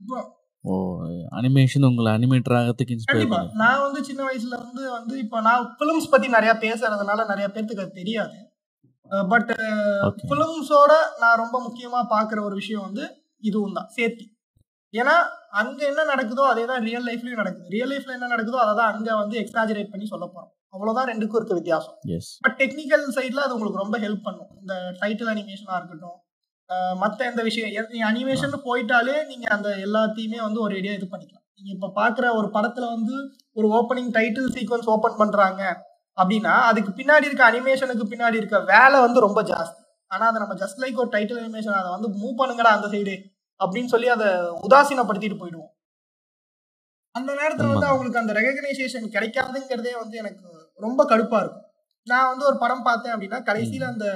[0.00, 0.18] இப்போ
[0.64, 0.74] ஓ
[1.38, 6.28] அனிமேஷன் உங்களை அனிமேட்டர் ஆகிறதுக்கு இன்ஸ்பயர் நான் வந்து சின்ன வயசுல இருந்து வந்து இப்போ நான் ஃபிலிம்ஸ் பத்தி
[6.36, 8.36] நிறைய பேசுறதுனால நிறைய பேர்த்துக்கு அது தெரியாது.
[9.32, 9.52] பட்
[10.28, 10.92] ஃபிலிம்ஸோட
[11.22, 13.04] நான் ரொம்ப முக்கியமா பாக்குற ஒரு விஷயம் வந்து
[13.42, 14.26] இதுவும் தான் சேஃப்டி.
[14.94, 15.14] ஏன்னா
[15.62, 17.72] அங்க என்ன நடக்குதோ அதே தான் ரியல் லைஃப்லயும் நடக்குது.
[17.76, 20.52] ரியல் லைஃப்ல என்ன நடக்குதோ அதை தான் அங்க வந்து எக்ஸாஜரேட் பண்ணி சொல்ல போறோம்.
[20.74, 21.96] அவ்வளவுதான் ரெண்டுக்கும் இருக்க வித்தியாசம்.
[22.44, 24.50] பட் டெக்னிக்கல் சைட்ல அது உங்களுக்கு ரொம்ப ஹெல்ப் பண்ணும்.
[24.60, 26.18] இந்த டைட்டில் அனிமேஷனா இருக்கட்டும்.
[27.02, 31.44] மத்த எந்த விஷயம் அனிமேஷன் போயிட்டாலே நீங்க அந்த எல்லாத்தையுமே வந்து ஒரு ஐடியா இது பண்ணிக்கலாம்.
[31.58, 33.16] நீங்க இப்ப பாக்குற ஒரு படத்துல வந்து
[33.58, 35.62] ஒரு ஓப்பனிங் டைட்டில் சீக்வன்ஸ் ஓபன் பண்றாங்க
[36.18, 39.80] அப்படின்னா அதுக்கு பின்னாடி இருக்க அனிமேஷனுக்கு பின்னாடி இருக்க வேலை வந்து ரொம்ப ஜாஸ்தி.
[40.10, 43.16] ஆனா அதை நம்ம ஜஸ்ட் லைக் ஒரு டைட்டில் அனிமேஷன் அதை வந்து மூவ் பண்ணுங்கடா அந்த சைடு
[43.60, 44.28] அப்படின்னு சொல்லி அதை
[44.66, 45.72] உதாசீனப்படுத்திட்டு போயிடுவோம்.
[47.14, 47.90] அந்த நேரத்துல வந்து.
[47.90, 50.46] அவங்களுக்கு அந்த ரெகக்னைசேஷன் கிடைக்காதுங்கிறதே வந்து எனக்கு
[50.80, 51.62] ரொம்ப கடுப்பா இருக்கும்.
[52.06, 54.06] நான் வந்து ஒரு படம் பார்த்தேன் அப்படின்னா கடைசியில அந்த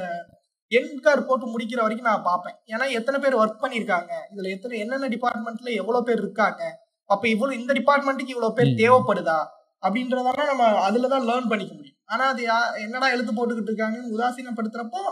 [0.73, 2.57] என் கார்டு போட்டு முடிக்கிற வரைக்கும் நான் பார்ப்பேன்.
[2.67, 4.13] ஏன்னா எத்தனை பேர் ஒர்க் பண்ணியிருக்காங்க?
[4.35, 6.63] இதுல எத்தனை என்னென்ன டிபார்ட்மெண்ட்ல எவ்வளவு பேர் இருக்காங்க?
[7.11, 8.79] அப்ப இவ்வளவு இந்த டிபார்ட்மெண்ட்டுக்கு இவ்வளவு பேர்.
[8.83, 9.39] தேவைப்படுதா?
[9.83, 11.99] அப்படின்றதெல்லாம் நம்ம அதுல தான் லேர்ன் பண்ணிக்க முடியும்.
[12.05, 12.43] ஆனா அது
[12.83, 15.03] என்னடா எழுத்து போட்டுக்கிட்டு இருக்காங்கன்னு உதாசீனப்படுத்துறப்போ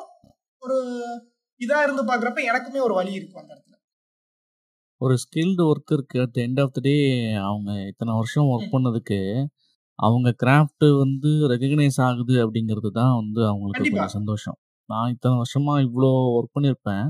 [0.63, 0.77] ஒரு
[1.61, 3.75] இதா இருந்து பாக்குறப்ப எனக்குமே ஒரு வழி இருக்கும் அந்த இடத்துல.
[5.01, 6.95] ஒரு skilled ஒர்க்கருக்கு at end of the day
[7.33, 8.73] அவங்க இத்தனை வருஷம் ஒர்க்.
[8.73, 9.19] பண்ணதுக்கு
[9.99, 13.83] அவங்க கிராஃப்ட் வந்து ரெகக்னைஸ் ஆகுது அப்படிங்கிறது தான் வந்து அவங்களுக்கு.
[13.89, 14.59] கொஞ்சம் சந்தோஷம்
[14.89, 17.07] நான் இத்தனை வருஷமா இவ்வளோ ஒர்க் பண்ணியிருப்பேன்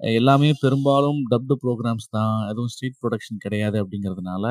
[0.00, 4.44] எல்லாமே பெரும்பாலும் டப்டு ப்ரோக்ராம்ஸ் தான் எதுவும் ஸ்ட்ரீட் ப்ரொடக்ஷன் கிடையாது அப்படிங்கிறதுனால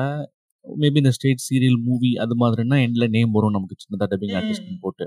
[0.64, 4.34] மேபி இந்த ஸ்ட்ரீட் சீரியல் மூவி அது மாதிரினா எண்டில் நேம் வரும் நமக்கு சின்னதாக டப்பிங்.
[4.40, 5.06] ஆர்டிஸ்ட்னு போட்டு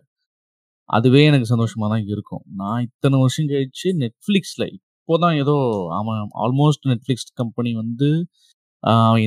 [0.89, 5.55] அதுவே எனக்கு சந்தோஷமாக தான் இருக்கும் நான் இத்தனை வருஷம் கழிச்சு நெட்ஃப்ளிக்ஸில் இப்போதான் ஏதோ
[5.99, 8.09] அவன் ஆல்மோஸ்ட் நெட்ஃப்ளிக்ஸ் கம்பெனி வந்து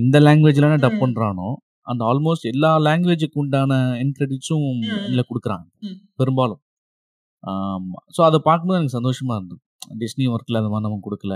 [0.00, 1.00] எந்த லாங்குவேஜ்ல டப்.
[1.02, 1.48] பண்ணுறானோ
[1.88, 3.72] அந்த ஆல்மோஸ்ட் எல்லா லாங்குவேஜுக்கு உண்டான
[4.02, 4.66] என் கிரெடிட்ஸும்.
[5.08, 5.66] இதில் கொடுக்குறாங்க.
[6.20, 6.60] பெரும்பாலும்.
[8.16, 9.60] ஸோ அதை பார்க்கும்போது எனக்கு சந்தோஷமா இருந்தது.
[10.02, 11.34] டிஸ்னி ஒர்க்கில் அந்த மாதிரி நம்ம கொடுக்கல.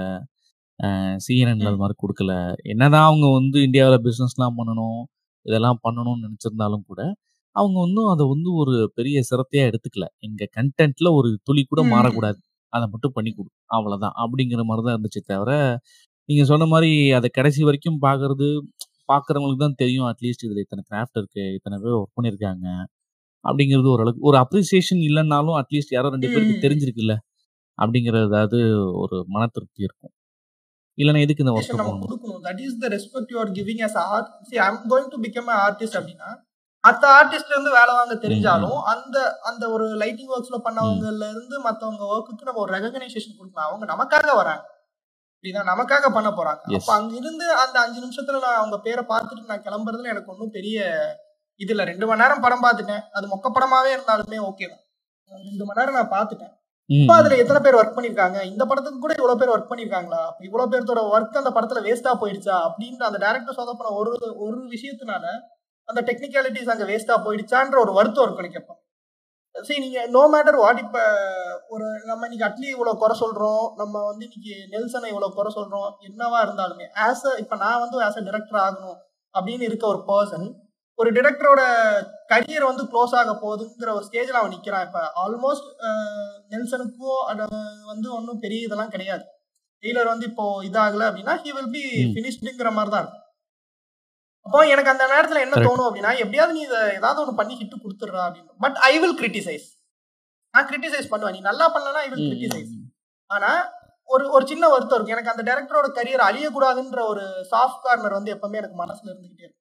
[1.24, 1.80] சிஎன்என்ல அது.
[1.82, 2.32] மாதிரி கொடுக்கல.
[2.72, 5.00] என்னதான் அவங்க வந்து இந்தியாவில் பிஸ்னஸ்லாம் பண்ணணும்
[5.46, 7.00] இதெல்லாம் பண்ணணும்னு நினச்சிருந்தாலும் கூட
[7.56, 10.06] அவங்க வந்து அதை வந்து ஒரு பெரிய சிரத்தையாக எடுத்துக்கல.
[10.26, 11.80] எங்கள் கண்டென்ட்ல ஒரு துளி கூட.
[11.94, 12.38] மாறக்கூடாது.
[12.72, 13.50] அதை மட்டும் பண்ணி கொடு.
[13.76, 15.50] அவ்வளோதான் அப்படிங்கிற மாதிரி தான் இருந்துச்சு தவிர
[16.28, 18.48] நீங்கள் சொன்ன மாதிரி அதை கடைசி வரைக்கும் பார்க்கறது
[19.12, 22.66] பார்க்குறவங்களுக்கு தான் தெரியும் அட்லீஸ்ட் இதில் இத்தனை கிராஃப்ட் இருக்கு இத்தனை பேர் ஒர்க் பண்ணியிருக்காங்க
[23.44, 26.62] அப்படிங்கிறது ஓரளவுக்கு ஒரு அப்ரிசியேஷன் இல்லைன்னாலும் அட்லீஸ்ட் யாரோ ரெண்டு பேருக்கு.
[26.64, 27.14] தெரிஞ்சிருக்குல்ல
[27.78, 28.58] அப்படிங்கிறது
[29.02, 30.12] ஒரு மன திருப்தி இருக்கும்.
[30.98, 32.42] இல்லைன்னா எதுக்கு இந்த ஒர்க் நம்ம கொடுக்கணும்.
[32.46, 33.52] That is the respect you or
[34.58, 36.30] I am going to become a artist அப்படின்னா
[36.84, 39.16] மற்ற ஆர்டிஸ்ட்ல இருந்து வேலை வாங்க தெரிஞ்சாலும் அந்த
[39.48, 43.68] அந்த ஒரு லைட்டிங் ஒர்க்ஸ்ல பண்ணவங்கல இருந்து மத்தவங்க ஒர்க்குக்கு நம்ம ஒரு ரெகனைசேஷன் கொடுக்கலாம்.
[43.68, 44.64] அவங்க நமக்காக வராங்க.
[45.44, 46.60] அப்படிதான் நமக்காக பண்ண போறாங்க.
[46.78, 50.76] அப்ப அங்க இருந்து அந்த அஞ்சு நிமிஷத்துல நான் அவங்க பேரை பார்த்துட்டு நான் கிளம்புறதுல எனக்கு ஒன்றும் பெரிய
[51.60, 53.02] இதுல ரெண்டு மணி நேரம் படம் பார்த்துட்டேன்.
[53.16, 54.82] அது மொக்க படமாவே இருந்தாலுமே ஓகே தான்.
[55.48, 56.52] ரெண்டு மணி நேரம் நான் பார்த்துட்டேன்.
[56.90, 58.38] இப்ப அதுல எத்தனை பேர் ஒர்க் பண்ணிருக்காங்க?
[58.52, 60.20] இந்த படத்துக்கு கூட இவ்வளவு பேர் ஒர்க் பண்ணிருக்காங்களா?
[60.30, 62.56] அப்ப இவ்வளவு பேர்த்தோட ஒர்க் அந்த படத்துல வேஸ்டா போயிடுச்சா?
[62.68, 64.12] அப்படின்ற அந்த டேரக்டர் சொதப்பின ஒரு
[64.46, 65.24] ஒரு விஷயத்தினால
[65.88, 68.78] அந்த டெக்னிக்காலிட்டிஸ் அங்க வேஸ்டா போயிடுச்சான்ற ஒரு வருத்தம் இருக்கும் எனக்கு எப்ப
[69.54, 70.98] சரி நீங்க நோ மேட்டர் வாட் இப்ப
[71.68, 76.38] ஒரு நம்ம இன்னைக்கு அட்லி இவ்வளவு குறை சொல்றோம் நம்ம வந்து இன்னைக்கு நெல்சனை இவ்வளவு குறை சொல்றோம் என்னவா
[76.44, 78.98] இருந்தாலுமே ஆஸ் அ இப்ப நான் வந்து ஆஸ் அ டிரெக்டர் ஆகணும்
[79.34, 80.46] அப்படின்னு இருக்க ஒரு பர்சன்
[80.98, 81.60] ஒரு டிரெக்டரோட
[82.32, 84.86] கரியர் வந்து க்ளோஸ் ஆக போகுதுங்கிற ஒரு ஸ்டேஜ்ல அவன் நிக்கிறான்.
[84.88, 85.68] இப்ப ஆல்மோஸ்ட்
[86.52, 87.44] நெல்சனுக்கும் அது
[87.86, 89.24] வந்து ஒன்றும் பெரிய இதெல்லாம் கிடையாது.
[89.82, 92.12] டெய்லர் வந்து இப்போ இதாகல அப்படின்னா ஹி வில் பி ம்.
[92.16, 93.21] பினிஷ்டுங்கிற மாதிரி தான் இருக்கும்.
[94.46, 95.56] அப்போ எனக்கு அந்த நேரத்துல என்ன.
[95.66, 99.68] தோணும் அப்படின்னா எப்படியாவது நீ இதை ஏதாவது ஒன்று பண்ணி ஹிட் கொடுத்துடுறா அப்படின்னு பட் ஐ வில் கிரிட்டிசைஸ்
[100.54, 102.72] நான் கிரிட்டிசைஸ் பண்ணுவேன் நீ நல்லா பண்ணலனா ஐ வில் கிரிட்டிசைஸ்.
[103.30, 103.50] ஆனா
[104.08, 108.60] ஒரு ஒரு சின்ன வருத்தம் இருக்கு எனக்கு அந்த டைரக்டரோட கரியர் அழியக்கூடாதுன்ற ஒரு சாஃப்ட் கார்னர் வந்து எப்பவுமே
[108.60, 109.60] எனக்கு மனசுல இருந்துகிட்டே இருக்கு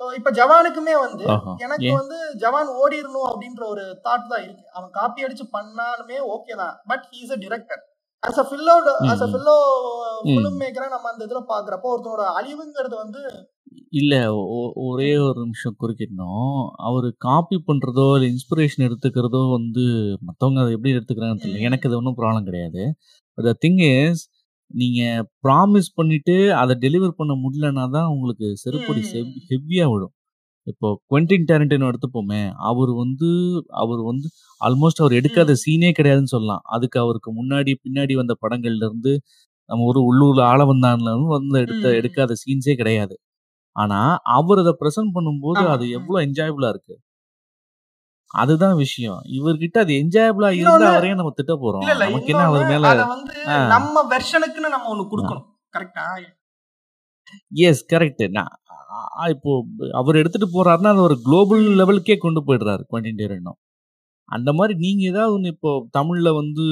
[0.00, 1.24] இப்ப ஜவானுக்குமே வந்து.
[1.60, 1.88] எனக்கு?
[1.96, 7.04] வந்து ஜவான் ஓடிடணும் அப்படின்ற ஒரு தாட் தான் இருக்கு அவன் காப்பி அடிச்சு பண்ணாலுமே ஓகே தான் but
[7.10, 7.82] he is a director
[8.22, 8.76] as a fellow
[9.06, 9.30] as a.
[9.32, 9.56] Fellow.
[10.28, 13.20] Film மேக்கரா நம்ம அந்த இதுல பாக்குறப்போ ஒருத்தனோட அழிவுங்கிறது வந்து
[13.92, 14.14] இல்ல
[14.84, 16.52] ஒரே ஒரு நிமிஷம் குறுக்கிடணும்.
[16.88, 19.84] அவரு காப்பி பண்றதோ இல்ல இன்ஸ்பிரேஷன் எடுத்துக்கிறதோ வந்து
[20.28, 21.66] மத்தவங்க அதை எப்படி எடுத்துக்கிறாங்கன்னு தெரியல.
[21.68, 22.82] எனக்கு அது ஒன்றும் ப்ராப்ளம் கிடையாது.
[23.38, 24.22] த திங் இஸ்
[24.70, 25.00] நீங்க
[25.44, 29.30] ப்ராமிஸ் பண்ணிட்டு அதை டெலிவர் பண்ண முடியலன்னா தான் உங்களுக்கு செருப்படி ம்.
[29.50, 30.14] ஹெவியா விடும்
[30.66, 33.28] இப்போ குவெண்டின் டேரண்டினோ எடுத்துப்போமே அவர் வந்து
[33.82, 34.26] அவர் வந்து
[34.60, 36.62] ஆல்மோஸ்ட் அவர் எடுக்காத சீனே கிடையாதுன்னு சொல்லலாம்.
[36.68, 39.12] அதுக்கு அவருக்கு முன்னாடி பின்னாடி வந்த படங்கள்ல இருந்து
[39.70, 41.86] நம்ம ஒரு உள்ளூர்ல ஆள வந்தான்ல இருந்து வந்து எடுத்த.
[42.00, 43.14] எடுக்காத சீன்ஸே கிடையாது.
[43.76, 43.98] ஆனா
[44.36, 45.62] அவர் அதை ப்ரெசென்ட் பண்ணும்போது.
[45.74, 45.84] அது.
[45.98, 46.94] எவ்வளவு என்ஜாயபிளா இருக்கு.
[48.30, 49.20] அதுதான் விஷயம்.
[49.36, 51.86] இவர்கிட்ட அது என்ஜாயபிளா இருந்தா அவரையே நம்ம திட்ட போறோம்.
[52.04, 52.90] நமக்கு என்ன அவர் மேல.
[53.74, 55.46] நம்ம வெர்ஷனுக்குன்னு நம்ம ஒண்ணு கொடுக்கணும்.
[55.74, 56.04] கரெக்டா
[57.66, 58.54] எஸ் கரெக்ட் நான்
[59.32, 59.50] இப்போ
[59.92, 63.52] அவர் எடுத்துட்டு போறாருன்னா அது ஒரு குளோபல் லெவலுக்கே கொண்டு போயிடுறாரு குவான்டின் டேரனோ
[64.28, 66.64] அந்த மாதிரி நீங்க ஏதாவது ஒண்ணு இப்போ தமிழ்ல வந்து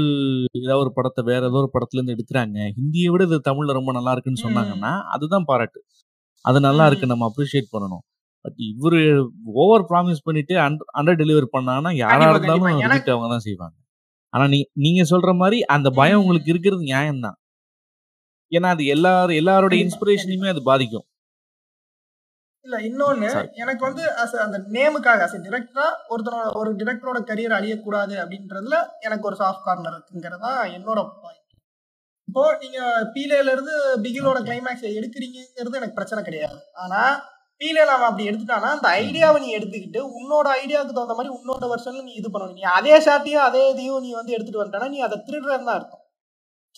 [0.58, 2.58] ஏதாவது ஒரு படத்தை வேற ஏதோ ஒரு படத்துல இருந்து எடுக்கிறாங்க.
[2.76, 5.80] ஹிந்தியை விட இது தமிழ்ல ரொம்ப நல்லா இருக்குன்னு சொன்னாங்கன்னா அதுதான் பாராட்டு.
[6.44, 6.84] அது நல்லா.
[6.86, 8.04] இருக்கு நம்ம அப்ரிஷியேட் பண்ணணும்.
[8.44, 9.00] பட் இவரு
[9.62, 10.54] ஓவர் ப்ராமிஸ் பண்ணிட்டு
[10.98, 13.76] அண்டர் டெலிவர் பண்ணாங்கன்னா யாரா இருந்தாலும் ரிஜெக்ட் அவங்க தான் செய்வாங்க.
[14.32, 16.22] ஆனா நீ நீங்க சொல்ற மாதிரி அந்த பயம்.
[16.22, 17.38] உங்களுக்கு இருக்கிறது நியாயம்தான்.
[18.52, 21.06] ஏன்னா அது எல்லாரும் எல்லாரோட இன்ஸ்பிரேஷனையுமே அது பாதிக்கும்.
[22.64, 23.28] இல்ல இன்னொன்னு.
[23.62, 24.04] எனக்கு வந்து
[24.44, 30.52] அந்த நேமுக்காக a டிரெக்டரா ஒருத்தனோட ஒரு டிரெக்டரோட கரியர் அழியக்கூடாது அப்படின்றதுல எனக்கு ஒரு சாஃப்ட் கார்னர் இருக்குங்கிறதா
[30.76, 31.44] என்னோட பாயிண்ட்
[32.28, 32.78] இப்போ நீங்க
[33.14, 36.58] பீலேல இருந்து பிகிலோட கிளைமேக்ஸ் எடுக்கிறீங்கிறது எனக்கு பிரச்சனை கிடையாது.
[36.82, 37.00] ஆனா
[37.60, 42.12] பீலேல அவன் அப்படி எடுத்துட்டானா அந்த ஐடியாவை நீ எடுத்துக்கிட்டு உன்னோட ஐடியாவுக்கு தகுந்த மாதிரி உன்னோட வருஷன்ல நீ
[42.20, 42.58] இது பண்ணணும்.
[42.58, 46.02] நீ அதே ஷாட்டையும் அதே இதையும் நீ வந்து எடுத்துட்டு வந்துட்டனா நீ அதை திருடுறன்னு தான் அர்த்தம்.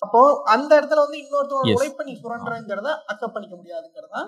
[0.02, 0.20] அப்போ
[0.54, 1.76] அந்த இடத்துல வந்து இன்னொருத்தரோட Yes.
[1.78, 4.20] உழைப்பை நீ சுரண்டுறங்கிறத அக்செப்ட் பண்ணிக்க முடியாதுங்கிறதா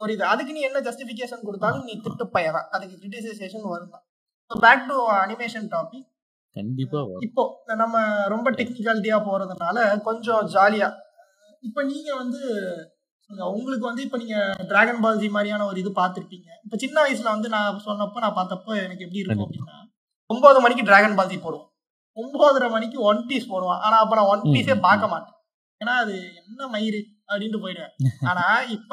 [0.00, 4.04] ஒரு இது அதுக்கு நீ என்ன ஜஸ்டிஃபிகேஷன் கொடுத்தாலும் நீ திட்டு பயதான் அதுக்கு கிரிட்டிசைசேஷன் வரும் தான்
[4.50, 6.08] பேக் டு அனிமேஷன் டாபிக்
[6.56, 7.42] கண்டிப்பா இப்போ
[7.82, 8.00] நம்ம
[8.34, 10.88] ரொம்ப டெக்னிக்காலிட்டியா போறதுனால கொஞ்சம் ஜாலியா
[11.68, 12.40] இப்போ நீங்க வந்து
[13.58, 14.38] உங்களுக்கு வந்து இப்போ நீங்க
[14.70, 16.48] டிராகன் பால் ஜி மாதிரியான ஒரு இது பார்த்துருப்பீங்க.
[16.64, 19.46] இப்போ சின்ன வயசுல வந்து நான் சொன்னப்போ நான் பார்த்தப்போ எனக்கு எப்படி இருக்கும்.
[19.46, 19.78] அப்படின்னா
[20.30, 21.68] ஒன்பது மணிக்கு டிராகன் பால் ஜி போடுவோம்.
[22.16, 25.36] ஒன்பதரை மணிக்கு ஒன் பீஸ் போடுவான் ஆனா அப்ப நான் ஒன் பீஸே பார்க்க மாட்டேன்.
[25.80, 27.94] ஏன்னா அது என்ன மயிறு அப்படின்ட்டு போயிடுவேன்.
[28.30, 28.44] ஆனா
[28.76, 28.92] இப்ப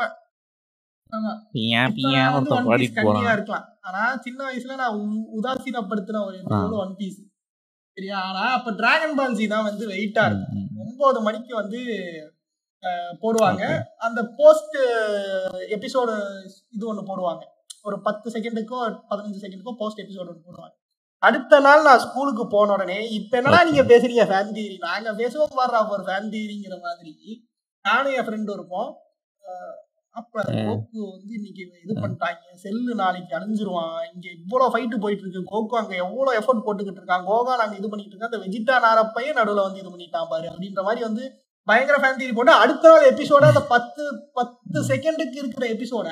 [3.36, 3.68] இருக்கலாம்.
[3.88, 4.98] ஆனா சின்ன வயசுல நான்
[5.40, 6.40] உதாசீனப்படுத்தின ஒரு.
[6.84, 7.20] ஒன் பீஸ்
[8.00, 10.66] சரியா ஆனா அப்ப டிராகன் ஜி தான் வந்து வெயிட்டா இருக்கும்.
[10.84, 11.80] ஒன்பது மணிக்கு வந்து
[13.24, 13.64] போடுவாங்க.
[14.08, 14.76] அந்த போஸ்ட்
[15.76, 16.14] எபிசோடு
[16.76, 17.44] இது ஒண்ணு போடுவாங்க.
[17.88, 20.76] ஒரு பத்து செகண்டுக்கோ பதினஞ்சு செகண்டுக்கோ போஸ்ட் எபிசோடு ஒன்று போடுவாங்க.
[21.24, 23.60] அடுத்த நாள் நான் ஸ்கூலுக்கு போன உடனே இப்ப என்னடா.
[23.70, 27.14] நீங்க பேசுறீங்க ஃபேன் தியரி நாங்க பேசுவோம் பாடுறா ஒரு ஃபேன் தியரிங்கிற மாதிரி.
[27.86, 28.92] நானும் என் ஃப்ரெண்டும் இருப்போம்.
[30.16, 32.44] அப்ப கோகு வந்து இன்னைக்கு இது பண்ணிட்டாங்க.
[32.54, 34.00] செல்லு நாளைக்கு அழிஞ்சிருவான்.
[34.14, 35.52] இங்க இவ்வளவு ஃபைட்டு போயிட்டு இருக்கு.
[35.52, 37.26] கோகு அங்க எவ்வளவு எஃபோர்ட் போட்டுக்கிட்டு இருக்கான்.
[37.26, 38.32] கோகா நாங்க இது பண்ணிட்டு இருக்கோம்.
[38.32, 40.48] அந்த வெஜிடா நாரப்பையே நடுவுல வந்து இது பண்ணிட்டான் பாரு.
[40.48, 41.24] அப்படின்ற மாதிரி வந்து
[41.64, 46.08] பயங்கர ஃபேன் தியரி போட்டு அடுத்த நாள் எபிசோட அந்த பத்து பத்து செகண்டுக்கு இருக்கிற எபிசோட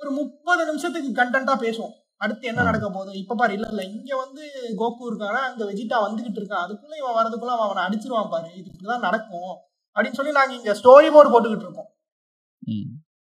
[0.00, 1.94] ஒரு முப்பது நிமிஷத்துக்கு கண்டென்ட்டா பேசுவோம்.
[2.16, 3.12] அடுத்து என்ன நடக்க போகுது?
[3.12, 3.82] இப்ப பாரு இல்ல இல்ல.
[3.82, 4.42] இங்க வந்து
[4.76, 5.40] கோகு இருக்கானா?
[5.48, 6.64] அங்க வெஜிடா வந்துகிட்டு இருக்கான்.
[6.66, 8.48] அதுக்குள்ள இவன் வரதுக்குள்ள அவன் அவனை அடிச்சிருவான் பாரு.
[8.54, 9.54] இது இப்படிதான் நடக்கும்.
[9.96, 11.90] அப்படின்னு சொல்லி நாங்க இங்க ஸ்டோரி போர்டு போட்டுக்கிட்டு இருக்கோம்.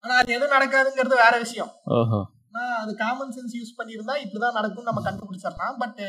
[0.05, 1.71] ஆனா அது எதுவும் நடக்காதுங்கிறது வேற விஷயம்.
[2.51, 5.77] ஆனா அது காமன் சென்ஸ் யூஸ் பண்ணியிருந்தா இப்படிதான் நடக்கும்னு நம்ம கண்டுபிடிச்சிடலாம்.
[5.83, 6.01] பட்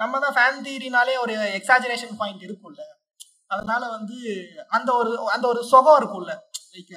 [0.00, 2.82] நம்ம தான் ஃபேன் தியரினாலே ஒரு எக்ஸாஜரேஷன் பாயிண்ட் இருக்கும்ல.
[3.54, 4.16] அதனால வந்து
[4.76, 6.32] அந்த ஒரு அந்த ஒரு சுகம் இருக்கும்ல.
[6.74, 6.94] லைக்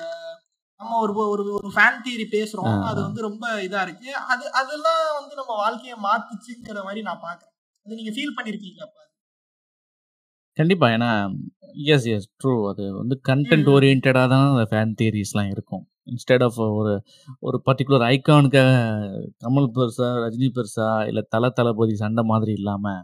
[0.81, 2.67] நம்ம ஒரு ஒரு ஒரு ஃபேன் தியரி பேசுறோம்.
[2.89, 4.09] அது வந்து ரொம்ப இதா இருக்கு.
[4.33, 8.87] அது அதெல்லாம் வந்து நம்ம வாழ்க்கையை மாத்துச்சுங்கிற மாதிரி நான் பாக்குறேன் அது நீங்க ஃபீல் பண்ணிருக்கீங்களா
[10.61, 10.87] கண்டிப்பா.
[10.97, 11.11] ஏன்னா
[11.95, 13.69] எஸ் எஸ் ட்ரூ அது வந்து கண்டென்ட்.
[13.75, 15.83] ஓரியன்டாக தான் அந்த ஃபேன் தியரிஸ்லாம் இருக்கும்.
[16.11, 16.93] இன்ஸ்டெட் ஆஃப் ஒரு
[17.47, 18.71] ஒரு பர்டிகுலர் ஐகானுக்காக
[19.43, 23.01] கமல் பெருசா ரஜினி பெருசா இல்லை தல தளபதி சண்டை மாதிரி இல்லாமல்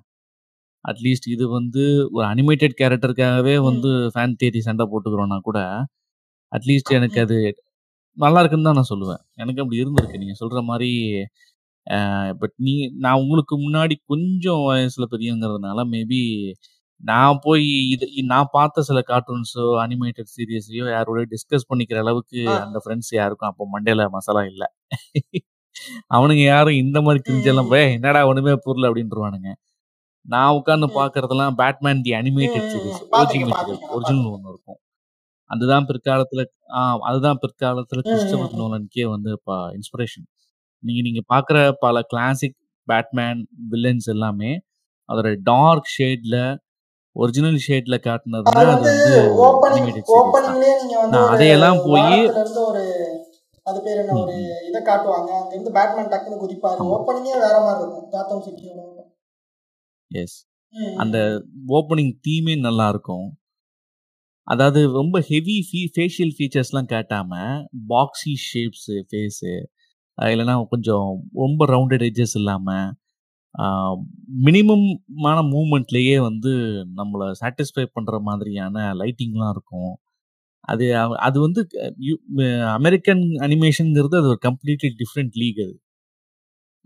[0.86, 1.84] அட்லீஸ்ட் இது வந்து
[2.16, 5.60] ஒரு அனிமேட்டட் கேரக்டருக்காகவே வந்து ஃபேன் தியரி சண்டை போட்டுக்கிறோன்னா கூட
[6.52, 7.38] அட்லீஸ்ட் எனக்கு அது
[8.18, 9.22] நல்லா இருக்குன்னு தான் நான் சொல்லுவேன்.
[9.44, 10.22] எனக்கு அப்படி இருந்திருக்கு.
[10.24, 10.92] நீங்கள் சொல்கிற மாதிரி
[12.42, 16.22] பட் நீ நான் உங்களுக்கு முன்னாடி கொஞ்சம் வயசில் பெரியங்கிறதுனால மேபி
[17.04, 22.42] நான் போய் இது நான் பார்த்த சில கார்ட்டூன்ஸோ அனிமேட்டட் சீரியஸையோ யாரோட டிஸ்கஸ் பண்ணிக்கிற அளவுக்கு.
[22.64, 24.68] அந்த ஃப்ரெண்ட்ஸ் யாருக்கும் அப்போ மண்டையில மசாலா இல்லை.
[26.16, 29.50] அவனுங்க யாரும் இந்த மாதிரி கிரிஞ்செல்லாம் போய் என்னடா ஒண்ணுமே புரியல அப்படின்றவானுங்க.
[30.26, 30.96] நான் உட்காந்து ம்.
[31.00, 33.02] பார்க்கறதெல்லாம் Batman the animated series
[33.94, 34.80] original ஒன்று இருக்கும்.
[35.50, 36.42] அதுதான் பிற்காலத்துல
[36.78, 36.80] ஆ
[37.10, 38.56] அதுதான் பிற்காலத்துல கிறிஸ்டபர்.
[38.62, 40.26] நோலனுக்கே வந்து இப்போ இன்ஸ்பிரேஷன்
[40.84, 43.42] நீங்க நீங்க பார்க்குற பல கிளாசிக் பேட்மேன்
[43.72, 44.52] வில்லன்ஸ் எல்லாமே
[45.10, 46.38] அதோட டார்க் ஷேட்ல
[47.18, 49.14] ஒரிஜினல் ஷேட்ல காட்டுனதுன்னா அது வந்து
[51.14, 52.18] நான் அதையெல்லாம் போய்
[53.66, 54.14] அது பேர் என்ன?
[54.20, 54.34] ஒரு
[54.68, 55.30] இதை காட்டுவாங்க.
[55.40, 56.86] அங்க இருந்து பேட்மேன் டக்குன்னு குதிப்பாரு.
[56.96, 58.06] ஓப்பனிங்கே வேற மாதிரி இருக்கும்.
[58.10, 58.84] காத்தம் சிட்டியோட
[60.12, 60.38] எஸ்
[60.98, 61.18] அந்த
[61.78, 63.28] ஓப்பனிங் தீமே நல்லா இருக்கும்.
[64.48, 67.32] அதாவது ரொம்ப ஹெவி ஃபீ ஃபேஷியல் ஃபீச்சர்ஸ்லாம் காட்டாம
[67.90, 69.52] பாக்ஸி ஷேப்ஸு ஃபேஸு
[70.18, 72.88] இல்லைன்னா கொஞ்சம் ரொம்ப ரவுண்டட் எட்ஜஸ் இல்லாமல்
[74.46, 76.52] மினிமமான மூமெண்ட்லேயே வந்து
[76.98, 79.94] நம்மளை சாட்டிஸ்ஃபை பண்ணுற மாதிரியான லைட்டிங்லாம் இருக்கும்.
[80.68, 80.86] அது
[81.28, 81.62] அது வந்து
[82.78, 85.76] அமெரிக்கன் அனிமேஷனுங்கிறது அது ஒரு கம்ப்ளீட்லி டிஃப்ரெண்ட் லீக் அது.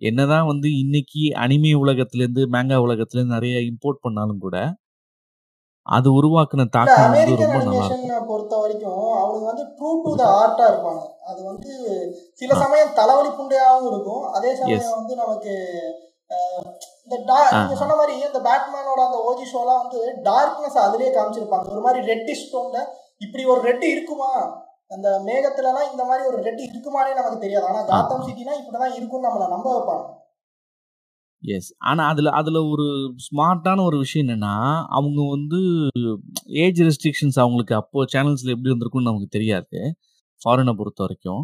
[0.02, 4.58] என்னதான் வந்து இன்னைக்கு அனிமே உலகத்துலேருந்து மேங்கா உலகத்துலேருந்து நிறைய இம்போர்ட் பண்ணாலும் கூட
[5.86, 8.28] அது உருவாக்குன தாக்கம் வந்து ரொம்ப நல்லா இருக்கும்.
[8.32, 11.04] பொறுத்த வரைக்கும் அவனுங்க வந்து ட்ரூ டு த ஆர்ட்டா இருப்பாங்க.
[11.30, 11.72] அது வந்து
[12.34, 14.24] சில சமயம் தலைவலி புண்டையாவும் இருக்கும்.
[14.38, 15.54] அதே சமயம் வந்து நமக்கு
[17.04, 17.16] இந்த
[17.54, 21.68] நீங்க சொன்ன மாதிரி இந்த பேட்மேனோட அந்த ஓஜி ஷோலாம் வந்து டார்க்னஸ் அதுலயே காமிச்சிருப்பாங்க.
[21.74, 22.80] ஒரு மாதிரி ரெட்டிஷ் டோன்ல
[23.26, 24.32] இப்படி ஒரு ரெட் இருக்குமா?
[24.96, 27.68] அந்த மேகத்துலலாம் இந்த மாதிரி ஒரு ரெட் இருக்குமானே நமக்கு தெரியாது.
[27.68, 30.06] ஆனா காத்தம் சிட்டினா இப்படிதான் இருக்கும்னு நம்மள நம்ப வைப்பாங்க.
[31.44, 32.88] எஸ் ஆனால் அதில் அதில் ஒரு
[33.28, 34.56] ஸ்மார்ட்டான ஒரு விஷயம் என்னென்னா
[34.98, 35.60] அவங்க வந்து
[36.64, 39.80] ஏஜ் ரெஸ்ட்ரிக்ஷன்ஸ் அவங்களுக்கு அப்போ சேனல்ஸில் எப்படி வந்திருக்கும்னு நமக்கு தெரியாது.
[40.42, 41.42] ஃபாரினை பொறுத்த வரைக்கும்.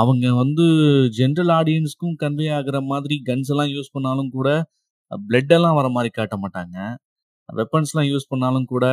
[0.00, 0.64] அவங்க வந்து
[1.18, 4.48] ஜென்ரல் ஆடியன்ஸ்க்கும் கன்வே ஆகுற மாதிரி கன்ஸ் எல்லாம் யூஸ் பண்ணாலும் கூட
[5.10, 6.76] blood எல்லாம் வர மாதிரி காட்ட மாட்டாங்க.
[7.48, 8.86] வெப்பன்ஸ்லாம் யூஸ் பண்ணாலும் கூட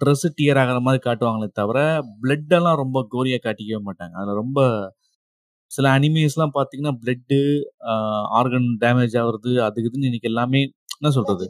[0.00, 1.78] ட்ரெஸ்ஸு டியர் ஆகிற மாதிரி காட்டுவாங்களே தவிர
[2.24, 4.14] blood எல்லாம் ரொம்ப கோரியாக காட்டிக்கவே மாட்டாங்க.
[4.20, 4.60] அதில் ரொம்ப
[5.70, 7.38] சில அனிமேஸ்லாம் பார்த்தீங்கன்னா பிளட்டு
[8.40, 10.60] ஆர்கன் டேமேஜ் ஆகுறது அதுக்கு இதுன்னு இன்னைக்கு எல்லாமே
[10.96, 11.46] என்ன ஜிஜிட்சுக்கு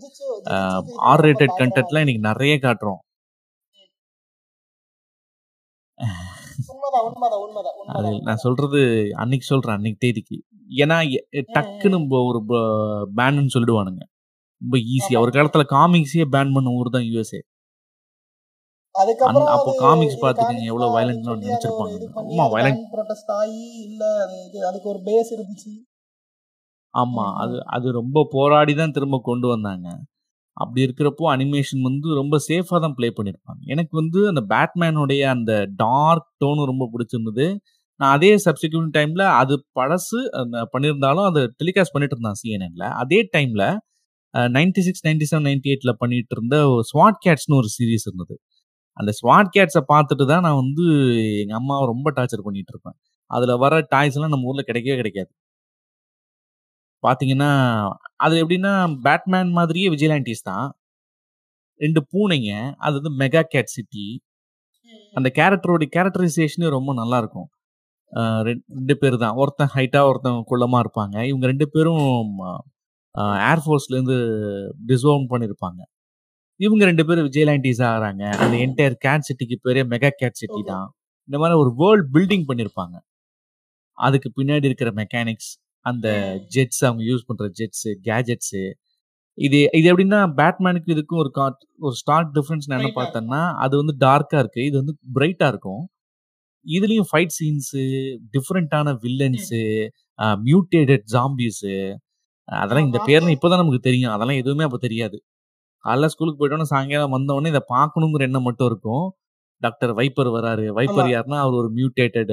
[1.11, 3.01] ஆர் ரேட்டட் கண்டென்ட்லாம் இன்னைக்கு நிறைய காட்டுறோம்.
[8.27, 8.81] நான் சொல்றது
[9.23, 10.37] அன்னைக்கு சொல்றேன் அன்னைக்கு தேதிக்கு.
[10.83, 10.97] ஏன்னா
[11.55, 11.99] டக்குன்னு
[12.31, 12.41] ஒரு
[13.17, 14.03] பேன்னு சொல்லிடுவானுங்க.
[14.61, 15.23] ரொம்ப ஆமா.
[15.23, 17.41] ஒரு காலத்துல காமிக்ஸே பேன் பண்ண ஊர் தான் யூஎஸ்ஏ
[19.55, 23.33] அப்போ காமிக்ஸ் இது பார்த்துக்கங்க எவ்வளோ காமிக்ஸா வயலண்ட்லாம் அப்படின்னு சொல்லி அதை ஒரு நினைச்சிருப்பாங்க ஆமா வயலண்ட் ப்ரொடெஸ்ட்
[23.39, 24.03] ஆகி இல்ல
[24.69, 25.73] அதுக்கு ஒரு பேஸ் இருந்துச்சு.
[26.95, 27.57] ஆமா அது.
[27.67, 29.87] அது ரொம்ப போராடி தான் திரும்ப கொண்டு வந்தாங்க.
[30.57, 33.61] அப்படி இருக்கிறப்போ அனிமேஷன் வந்து ரொம்ப சேஃபாக தான் ப்ளே பண்ணியிருப்பாங்க.
[33.75, 35.53] எனக்கு வந்து அந்த பேட்மேனுடைய அந்த
[35.85, 37.47] டார்க் டோனு ரொம்ப பிடிச்சிருந்தது.
[38.01, 43.67] நான் அதே சப்ஸ்டிக்யூட் டைமில் அது பழசு அந்த பண்ணியிருந்தாலும் அதை டெலிகாஸ்ட் பண்ணிட்டு இருந்தான் சிஎன்என்ல அதே டைமில்
[44.57, 46.57] ninety six ninety seven ninety எயிட்டில் பண்ணிட்டு இருந்த
[46.91, 48.35] ஸ்வாட் கேட்ஸ்னு ஒரு சீரிஸ் இருந்தது.
[49.01, 50.85] அந்த ஸ்வாட் கேட்ஸை பார்த்துட்டு தான் நான் வந்து
[51.43, 52.97] எங்கள் அம்மாவை ரொம்ப டார்ச்சர் பண்ணிட்டு இருப்பேன்.
[53.31, 55.31] அதில் வர டாய்ஸ்லாம் நம்ம ஊரில் கிடைக்கவே கிடைக்காது.
[57.07, 57.51] பார்த்தீங்கன்னா
[58.25, 58.73] அது எப்படின்னா
[59.07, 60.67] பேட்மேன் மாதிரியே விஜிலாண்டிஸ் தான்.
[61.81, 62.51] ரெண்டு பூனைங்க
[62.85, 64.07] அது வந்து மெகா கேட் சிட்டி
[65.19, 67.49] அந்த கேரக்டரோட கேரக்டரைசேஷனே ரொம்ப நல்லா இருக்கும்.
[68.49, 69.37] ரெண்டு பேர் தான்.
[69.43, 71.17] ஒருத்தன் ஹைட்டாக ஒருத்தன் குள்ளமாக இருப்பாங்க.
[71.31, 72.05] இவங்க ரெண்டு பேரும்
[73.51, 74.17] ஏர்ஃபோர்ஸ்லேருந்து
[74.91, 75.81] டிசோன் பண்ணியிருப்பாங்க
[76.61, 78.23] இவங்க ரெண்டு பேரும் விஜயலாண்டிஸ் ஆகிறாங்க.
[78.43, 80.61] அந்த என்டையர் கேட் சிட்டிக்கு பேரே மெகா கேட் சிட்டி.
[80.73, 80.89] தான்.
[81.29, 82.97] இந்த மாதிரி ஒரு வேர்ல்ட் பில்டிங் பண்ணியிருப்பாங்க
[83.99, 85.53] அதுக்கு பின்னாடி இருக்கிற மெக்கானிக்ஸ்
[85.85, 86.09] அந்த
[86.55, 88.57] ஜெட்ஸ் அவங்க யூஸ் பண்ற ஜெட்ஸ் கேஜெட்ஸ்
[89.39, 93.95] இது இது எப்படின்னா பேட்மேனுக்கு இதுக்கும் ஒரு காட் ஒரு ஸ்டார்க் டிஃபரன்ஸ் நான் என்ன பார்த்தேன்னா அது வந்து
[94.07, 94.63] டார்க்கா இருக்கு.
[94.69, 95.83] இது வந்து பிரைட்டா இருக்கும்.
[96.67, 97.73] இதுலயும் ஃபைட் சீன்ஸ்
[98.35, 99.51] டிஃப்ரெண்டான வில்லன்ஸ்
[100.49, 101.65] மியூட்டேட்டட் ஜாம்பிஸ்
[102.49, 103.37] அதெல்லாம் இந்த நான் பேர்ல பார்த்தேன்.
[103.37, 104.13] இப்போதான் நமக்கு தெரியும்.
[104.15, 105.17] அதெல்லாம் எதுவுமே அப்போ தெரியாது.
[105.85, 109.05] காலைல ஸ்கூலுக்கு போயிட்டோன்னே சாயங்காலம் வந்தவொடனே இதை பார்க்கணுங்கிற எண்ணம் மட்டும் இருக்கும்.
[109.63, 110.67] டாக்டர் வைப்பர் வராரு.
[110.79, 111.11] வைப்பர்.
[111.15, 112.33] யாருன்னா அவர் ஒரு மியூட்டேட்டட்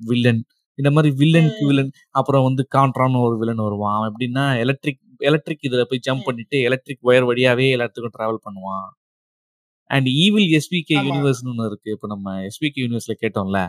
[0.00, 0.42] வில்லன்
[0.78, 1.68] இந்த மாதிரி வில்லனுக்கு ம்.
[1.70, 6.26] வில்லன் அப்புறம் வந்து கான்ட்ரான்னு ஒரு வில்லன் வருவான் அவன் எப்படின்னா எலக்ட்ரிக் எலக்ட்ரிக் இதுல போய் ஜம்ப்.
[6.26, 8.86] பண்ணிட்டு எலக்ட்ரிக் ஒயர் வழியாவே எல்லாத்துக்கும் டிராவல் பண்ணுவான்
[9.90, 10.96] அண்ட் ஈவில் எஸ்பிகே.
[11.06, 13.60] யூனிவர்ஸ்னு ஒன்று இருக்கு இப்போ நம்ம எஸ்பிகே யூனிவர்ஸ்ல கேட்டோம்ல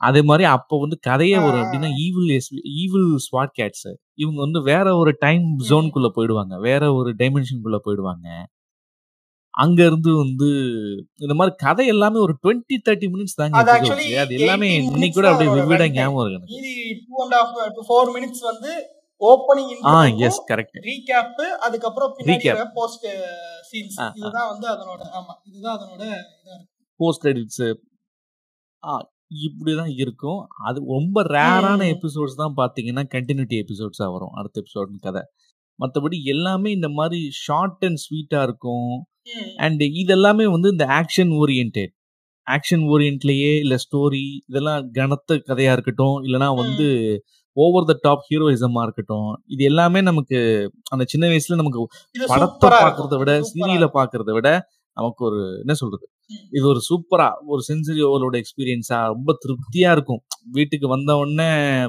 [0.00, 1.44] அதே மாதிரி அப்போ வந்து கதையே ஆ.
[1.56, 7.10] எப்படின்னா ஈவில் எஸ்பி ஈவில் ஸ்வாட் கேட்ஸ் இவங்க வந்து வேற ஒரு டைம் ஜோனுக்குள்ள போயிடுவாங்க வேற ஒரு
[7.20, 8.26] டைமென்ஷனுக்குள்ள போயிடுவாங்க
[9.56, 10.48] அங்க இருந்து வந்து
[11.20, 15.26] இந்த மாதிரி கதை எல்லாமே ஒரு டுவெண்ட்டி தேர்ட்டி மினிட்ஸ் தாங்க அது எல்லாமே 18 minutes இன்னைக்கு கூட
[15.28, 15.86] தான் அப்படியே விவிடா.
[15.96, 18.72] ஞாபகம் இருக்கு மீதி two and half to four minutes வந்து
[19.20, 19.96] ஓப்பனிங் ஆ
[20.26, 22.72] எஸ் கரெக்ட் ரீகேப் அதுக்கப்புறம் பின்னாடி Recap.
[22.74, 23.06] போஸ்ட்
[23.70, 24.14] சீன்ஸ் ஆ, ஆ.
[24.18, 26.04] இதுதான் வந்து அதனோட ஆமா இதுதான் அதனோட
[27.00, 27.62] போஸ்ட் கிரெடிட்ஸ்
[29.46, 31.80] இப்படிதான் இருக்கும் அது ரொம்ப ரேரான.
[31.94, 35.22] எபிசோட்ஸ் தான் பாத்தீங்கன்னா கண்டினியூட்டி எபிசோட்ஸா வரும் அடுத்த எபிசோட்னு கதை
[35.78, 38.92] மற்றபடி எல்லாமே இந்த மாதிரி ஷார்ட் அண்ட் ஸ்வீட்டா இருக்கும்.
[39.56, 41.82] அண்ட் இதெல்லாமே வந்து இந்த ஆக்ஷன் ஓரியன்ட்
[42.46, 46.86] ஆக்ஷன் ஓரியன்ட்லயே இல்ல ஸ்டோரி இதெல்லாம் கனத்த கதையா இருக்கட்டும் இல்லனா வந்து
[47.56, 50.38] ஓவர் த டாப் ஹீரோயிசமா இருக்கட்டும் இது எல்லாமே நமக்கு
[50.90, 51.80] அந்த சின்ன வயசுல நமக்கு
[52.28, 53.20] படத்தை பாக்குறத இருக்கும்.
[53.22, 54.48] விட சீரியலை பாக்குறத விட
[54.96, 56.04] நமக்கு ஒரு என்ன சொல்றது.
[56.56, 60.20] இது ஒரு சூப்பரா ஒரு சென்சரி ஓவரோட எக்ஸ்பீரியன்ஸா ரொம்ப திருப்தியா இருக்கும்.
[60.56, 61.46] வீட்டுக்கு வந்த உடனே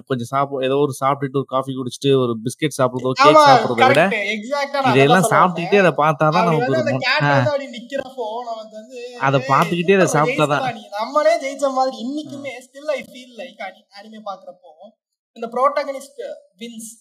[0.10, 4.04] கொஞ்சம் சாப்பிட ஏதோ ஒரு சாப்பிட்டுட்டு ஒரு காஃபி குடிச்சிட்டு ஒரு பிஸ்கெட் சாப்பிடுறதோ கேக் சாப்பிடுறத விட
[4.94, 6.84] சொல்ல சாப்பிட்டுக்கிட்டே அதை பார்த்தாதான் நமக்கு ஒரு
[9.28, 10.64] அதை பார்த்துக்கிட்டே அதை சாப்பிட்டாதான்.
[11.00, 13.62] நம்மளே ஜெயிச்ச மாதிரி இன்னைக்குமே still I feel like
[14.00, 14.72] anime பாக்குறப்போ
[15.38, 16.22] இந்த ப்ரோட்டகனிஸ்ட்
[16.62, 16.92] வின்ஸ்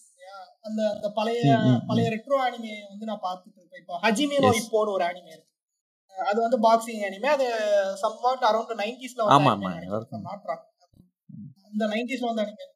[0.67, 1.41] அந்த அந்த பழைய.
[1.89, 4.49] பழைய ரெட்ரோ அனிமே வந்து நான் பார்த்துட்டு இருக்கேன் இப்போ ஹஜிமேனோ.
[4.63, 5.53] இப்போன்னு ஒரு அனிமே இருக்கு.
[6.17, 7.45] அது வந்து பாக்ஸிங் அனிமே அது
[8.03, 10.33] சம்வாட் அரௌண்ட் நைன்டிஸ்ல ஆமா, வந்து ஆமா,
[11.69, 12.67] அந்த நைன்டிஸ்ல வந்து அனிமே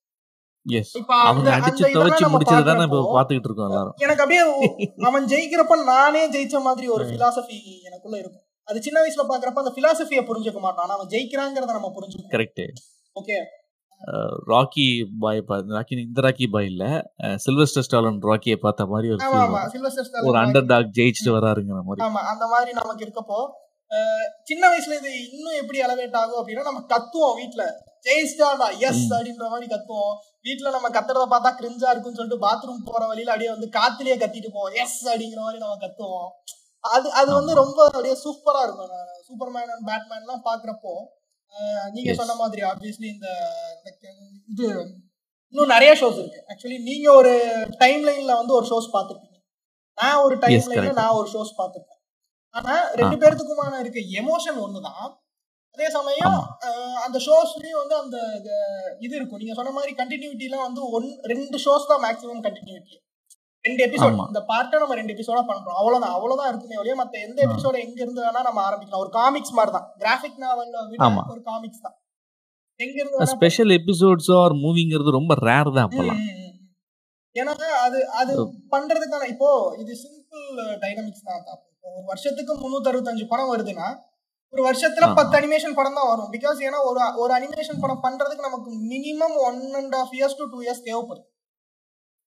[0.66, 3.70] எஸ் இப்ப அவங்க அந்த அடிச்சு அந்த இதெல்லாம் துவைச்சு நம்ம முடிச்சது தானே இப்போ பாக்குறப்போ பாத்துக்கிட்டு இருக்கோம்
[3.70, 3.96] எல்லாரும்.
[4.00, 4.42] எனக்கு அப்படியே
[5.10, 7.06] அவன் ஜெயிக்கிறப்ப நானே ஜெயிச்ச மாதிரி ஒரு.
[7.14, 8.46] பிலாசபி எனக்குள்ள இருக்கும்.
[8.68, 10.94] அது சின்ன வயசுல பாக்குறப்ப அந்த பிலாசபியை புரிஞ்சுக்க மாட்டான்.
[10.98, 12.34] அவன் ஜெயிக்கிறாங்கிறத நம்ம புரிஞ்சுக்கணும்.
[12.36, 12.64] Correct
[13.16, 13.38] okay
[14.52, 14.86] Rocky
[15.24, 15.42] Bhai
[15.76, 16.84] Rocky இந்த ராக்கி பாய் இல்ல.
[17.46, 19.20] சில்வஸ்டர் ஸ்டாலன் ராக்கியை பார்த்த மாதிரி ஒரு
[20.30, 22.02] ஒரு அண்டர் டாக் ஜெயிச்சுட்டு வராருங்கிற மாதிரி.
[22.08, 23.40] ஆமா அந்த மாதிரி நமக்கு இருக்கப்போ
[24.50, 27.64] சின்ன வயசுல இது இன்னும் எப்படி எலவேட் ஆகும் அப்படின்னா நம்ம கத்துவோம் வீட்ல.
[28.06, 29.02] ஜெயிஸ்டாடா எஸ்.
[29.16, 30.14] அப்படின்ற மாதிரி கத்துவோம்.
[30.42, 34.76] வீட்ல நம்ம கத்துறத பார்த்தா கிரிஞ்சா இருக்குன்னு சொல்லிட்டு பாத்ரூம் போற வழியில அப்படியே வந்து காத்துலயே கத்திட்டு போவோம்.
[34.84, 36.30] எஸ் அப்படிங்கிற மாதிரி நம்ம கத்துவோம்.
[36.84, 38.94] அது அது வந்து ரொம்ப அப்படியே சூப்பரா இருக்கும்.
[39.28, 40.94] சூப்பர்மேன் அண்ட் பேட்மேன் எல்லாம் பாக்குறப்போ
[41.94, 43.28] நீங்க சொன்ன மாதிரி ஆப்வியஸ்லி இந்த
[44.52, 44.68] இது
[45.54, 46.42] இன்னும் நிறைய ஷோஸ் இருக்கு.
[46.52, 47.32] ஆக்சுவலி நீங்க ஒரு
[47.82, 49.40] டைம் லைன்ல வந்து ஒரு ஷோஸ் பார்த்துருப்பீங்க.
[49.98, 52.00] நான் ஒரு டைம் லைன்ல நான் ஒரு ஷோஸ் பார்த்துருப்பேன்.
[52.56, 55.10] ஆனா ரெண்டு பேர்த்துக்குமான இருக்க எமோஷன் ஒண்ணுதான்.
[55.78, 56.40] அதே சமயம்
[57.06, 58.18] அந்த ஷோஸ்லயும் வந்து அந்த
[59.06, 59.42] இது இருக்கும்.
[59.42, 62.96] நீங்க சொன்ன மாதிரி கண்டினியூட்டிலாம் வந்து ஒன் ரெண்டு ஷோஸ் தான் மேக்ஸிமம் கண்டினியூட்டி
[63.66, 65.78] ரெண்டு எபிசோட் இந்த பார்ட்டை நம்ம ரெண்டு எபிசோடா பண்றோம்.
[65.80, 69.04] அவ்வளவுதான் அவ்வளவுதான் இருக்குமே ஒழிய மத்த எந்த எபிசோட எங்க இருந்து வேணா நம்ம ஆரம்பிக்கலாம்.
[69.06, 70.78] ஒரு காமிக்ஸ் மாதிரி தான் கிராஃபிக் நாவல்ல
[71.34, 71.96] ஒரு காமிக்ஸ் தான்.
[72.80, 76.56] எங்க இருந்து ஸ்பெஷல் எபிசோட்ஸ் ஆர் மூவிங்கிறது ரொம்ப ரேர் தான் ம், அப்பெல்லாம் ம், ம், ம்.
[77.36, 77.52] ஏன்னா
[77.84, 78.32] அது அது
[78.74, 79.50] பண்றதுக்கான இப்போ
[79.82, 80.48] இது சிம்பிள்
[80.82, 81.44] டைனமிக்ஸ் தான்
[81.90, 83.88] ஒரு வருஷத்துக்கு முன்னூத்தி அறுபத்தஞ்சு படம் வருதுன்னா
[84.54, 86.32] ஒரு வருஷத்துல பத்து அனிமேஷன் படம் தான் வரும்.
[86.34, 90.60] பிகாஸ் ஏன்னா ஒரு ஒரு அனிமேஷன் படம் பண்றதுக்கு நமக்கு minimum one and half years to two
[90.66, 91.26] years தேவைப்படுது.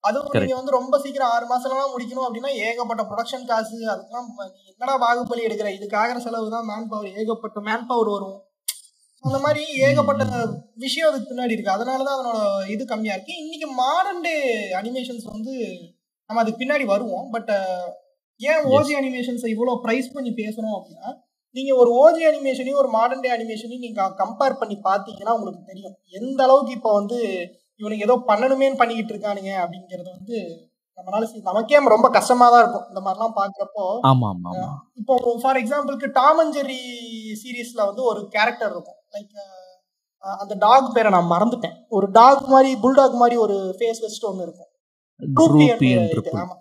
[0.09, 4.29] அதுவும் நீங்க வந்து ரொம்ப சீக்கிரம் ஆறு மாசம்லாம் முடிக்கணும் அப்படின்னா ஏகப்பட்ட ப்ரொடக்ஷன் காசு அதுக்கெல்லாம்
[4.73, 5.69] என்னடா பாகுபலி எடுக்கிற?
[5.77, 8.39] இதுக்கு ஆகிற செலவு தான் மேன் பவர் ஏகப்பட்ட மேன் பவர் வரும்.
[9.25, 10.23] அந்த மாதிரி ஏகப்பட்ட
[10.85, 11.77] விஷயம் அதுக்கு பின்னாடி இருக்கு.
[11.77, 12.41] அதனாலதான் அதனோட
[12.75, 13.35] இது கம்மியா இருக்கு.
[13.45, 14.35] இன்னைக்கு மாடர்ன் டே
[14.81, 15.55] அனிமேஷன்ஸ் வந்து
[16.31, 17.27] நம்ம அதுக்கு பின்னாடி வருவோம்.
[17.35, 17.53] பட்
[18.41, 21.09] ஏன் ஓஜி அனிமேஷன்ஸை இவ்வளோ ப்ரைஸ் பண்ணி பேசுறோம் அப்படின்னா
[21.57, 25.97] நீங்க ஒரு ஓஜி அனிமேஷனையும் ஒரு மாடர்ன் டே அனிமேஷனையும் நீங்க கம்பேர் பண்ணி பார்த்தீங்கன்னா உங்களுக்கு தெரியும்.
[26.21, 27.19] எந்த அளவுக்கு இப்போ வந்து
[27.81, 30.39] இவனுக்கு ஏதோ பண்ணணுமேன்னு பண்ணிக்கிட்டு இருக்கானுங்க அப்படிங்கறது வந்து
[30.99, 32.85] நம்மளால நமக்கே ரொம்ப கஷ்டமா தான் இருக்கும்.
[32.91, 34.69] இந்த மாதிரிலாம் பாக்குறப்போ ஆமா ஆமா ஆமா.
[35.01, 36.81] இப்போ ஃபார் எக்ஸாம்பிளுக்கு டாம் அண்ட் ஜெர்ரி
[37.43, 38.99] சீரீஸ்ல வந்து ஒரு கேரக்டர் இருக்கும்.
[39.15, 39.35] லைக்
[40.25, 41.75] அந்த டாக் பேரை நான் மறந்துட்டேன்.
[41.89, 44.71] ஒரு டாக் மாதிரி புல்டாக் மாதிரி ஒரு ஃபேஸ் வச்சுட்டு ஒன்று இருக்கும்
[46.43, 46.55] ஆமா.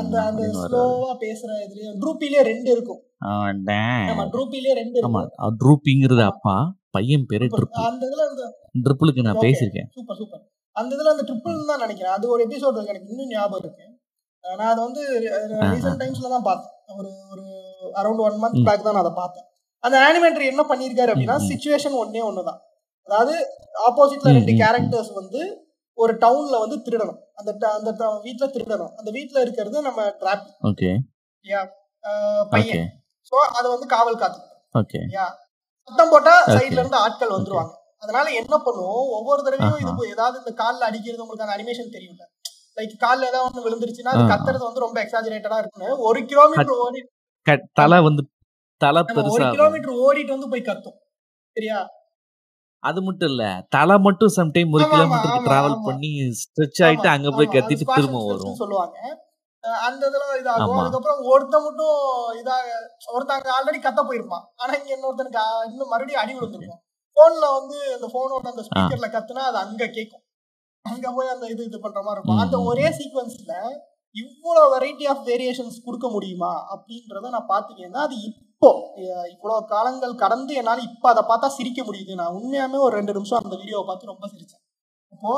[0.00, 3.00] அந்த அந்த ஸ்லோவா பேசுற இதுலயும் ட்ரூப்பிலே ரெண்டு இருக்கும்.
[3.32, 4.30] ஆமா damn.
[4.36, 5.58] ட்ரூப்பிலே ரெண்டு இருக்கும்.
[5.60, 6.54] ட்ரூப்பிங்கிறது அப்பா.
[6.94, 8.42] பையன் பேரு ட்ரிபிள் அந்த இதுல அந்த
[8.84, 9.88] ட்ரிபிளுக்கு நான் பேசியிருக்கேன்.
[9.96, 10.42] சூப்பர் சூப்பர்
[10.76, 12.14] அந்த இதுல அந்த ட்ரிபிள் தான் நினைக்கிறேன்.
[12.16, 12.92] அது ஒரு எபிசோட் இருக்கு.
[12.94, 13.86] எனக்கு இன்னும் ஞாபகம் இருக்கு.
[14.44, 15.02] நான் அதை வந்து.
[15.72, 16.70] ரீசெண்ட் டைம்ஸ்ல தான் பார்த்தேன்.
[16.98, 17.44] ஒரு ஒரு
[18.00, 19.46] அரௌண்ட் ஒன் மந்த் பேக் தான் நான் அதை பார்த்தேன்.
[19.84, 21.36] அந்த ஆனிமேட்டர் என்ன பண்ணியிருக்காரு அப்படின்னா.
[21.50, 22.60] சுச்சுவேஷன் ஒன்னே ஒண்ணுதான்.
[23.08, 23.34] அதாவது
[23.86, 24.54] ஆப்போசிட்ல ரெண்டு.
[24.62, 25.40] கேரக்டர்ஸ் வந்து
[25.98, 27.20] ஒரு டவுன்ல வந்து திருடணும்.
[27.40, 27.90] அந்த அந்த
[28.26, 28.92] வீட்ல திருடணும்.
[29.00, 30.90] அந்த வீட்ல இருக்கிறது நம்ம டிராப் ஓகே
[32.52, 32.70] பையன்.
[32.72, 32.80] ஓகே
[33.32, 35.26] சோ அதை வந்து காவல் காத்துக்கிட்டு ஓகே யா
[35.88, 37.72] சத்தம் போட்டா சைடுல இருந்து ஆட்கள் வந்துருவாங்க.
[37.98, 39.02] அதனால என்ன பண்ணுவோம்?
[39.16, 42.24] ஒவ்வொரு தடவையும் இது ஏதாவது இந்த கால்ல அடிக்கிறது உங்களுக்கு அந்த அனிமேஷன் தெரியும்ல.
[42.76, 44.22] லைக் கால்ல ஏதாவது ஒண்ணு விழுந்துருச்சுன்னா அது.
[44.28, 47.00] கத்துறது வந்து ரொம்ப எக்ஸாஜரேட்டடா இருக்குன்னு ஒரு கிலோமீட்டர் ஓடி
[47.72, 48.22] தலை வந்து
[48.80, 50.98] தலை ஒரு கிலோமீட்டர் ஓடிட்டு வந்து போய் கத்தும்.
[51.56, 51.88] சரியா?
[52.82, 53.66] அது மட்டும் இல்ல.
[53.68, 56.08] தலை மட்டும் சம்டைம் ஒரு கிலோமீட்டருக்கு டிராவல் பண்ணி
[56.38, 58.54] ஸ்ட்ரெச் ஆயிட்டு அங்க போய் கத்திட்டு திரும்ப வரும்.
[58.54, 58.96] சொல்லுவாங்க.
[59.88, 60.78] அந்த இதெல்லாம் இதாகும்.
[60.80, 61.98] அதுக்கப்புறம் ஒருத்தன் மட்டும்
[62.40, 62.66] இதாக
[63.14, 64.44] ஒருத்தங்க ஆல்ரெடி கத்த போயிருப்பான்.
[64.60, 66.82] ஆனா இங்க இன்னொருத்தனுக்கு இன்னும் மறுபடியும் அடி விழுந்திருக்கும்.
[67.16, 70.24] போன்ல வந்து அந்த போனோட அந்த ஸ்பீக்கர்ல கத்துனா அது அங்க கேட்கும்
[70.84, 72.42] அங்க போய் அந்த இது இது பண்ற மாதிரி இருக்கும்.
[72.44, 73.54] அந்த ஒரே சீக்வன்ஸ்ல
[74.16, 76.52] இவ்வளவு வெரைட்டி ஆஃப் வேரியேஷன்ஸ் கொடுக்க முடியுமா?
[76.72, 78.70] அப்படின்றத நான் பார்த்துக்கேன் அது இப்போ
[79.34, 82.12] இவ்வளவு காலங்கள் கடந்து என்னால இப்ப அதை பார்த்தா சிரிக்க முடியுது.
[82.20, 84.62] நான் உண்மையாமே ஒரு ரெண்டு நிமிஷம் அந்த வீடியோவை பார்த்து ரொம்ப சிரிச்சேன்.
[85.14, 85.32] அப்போ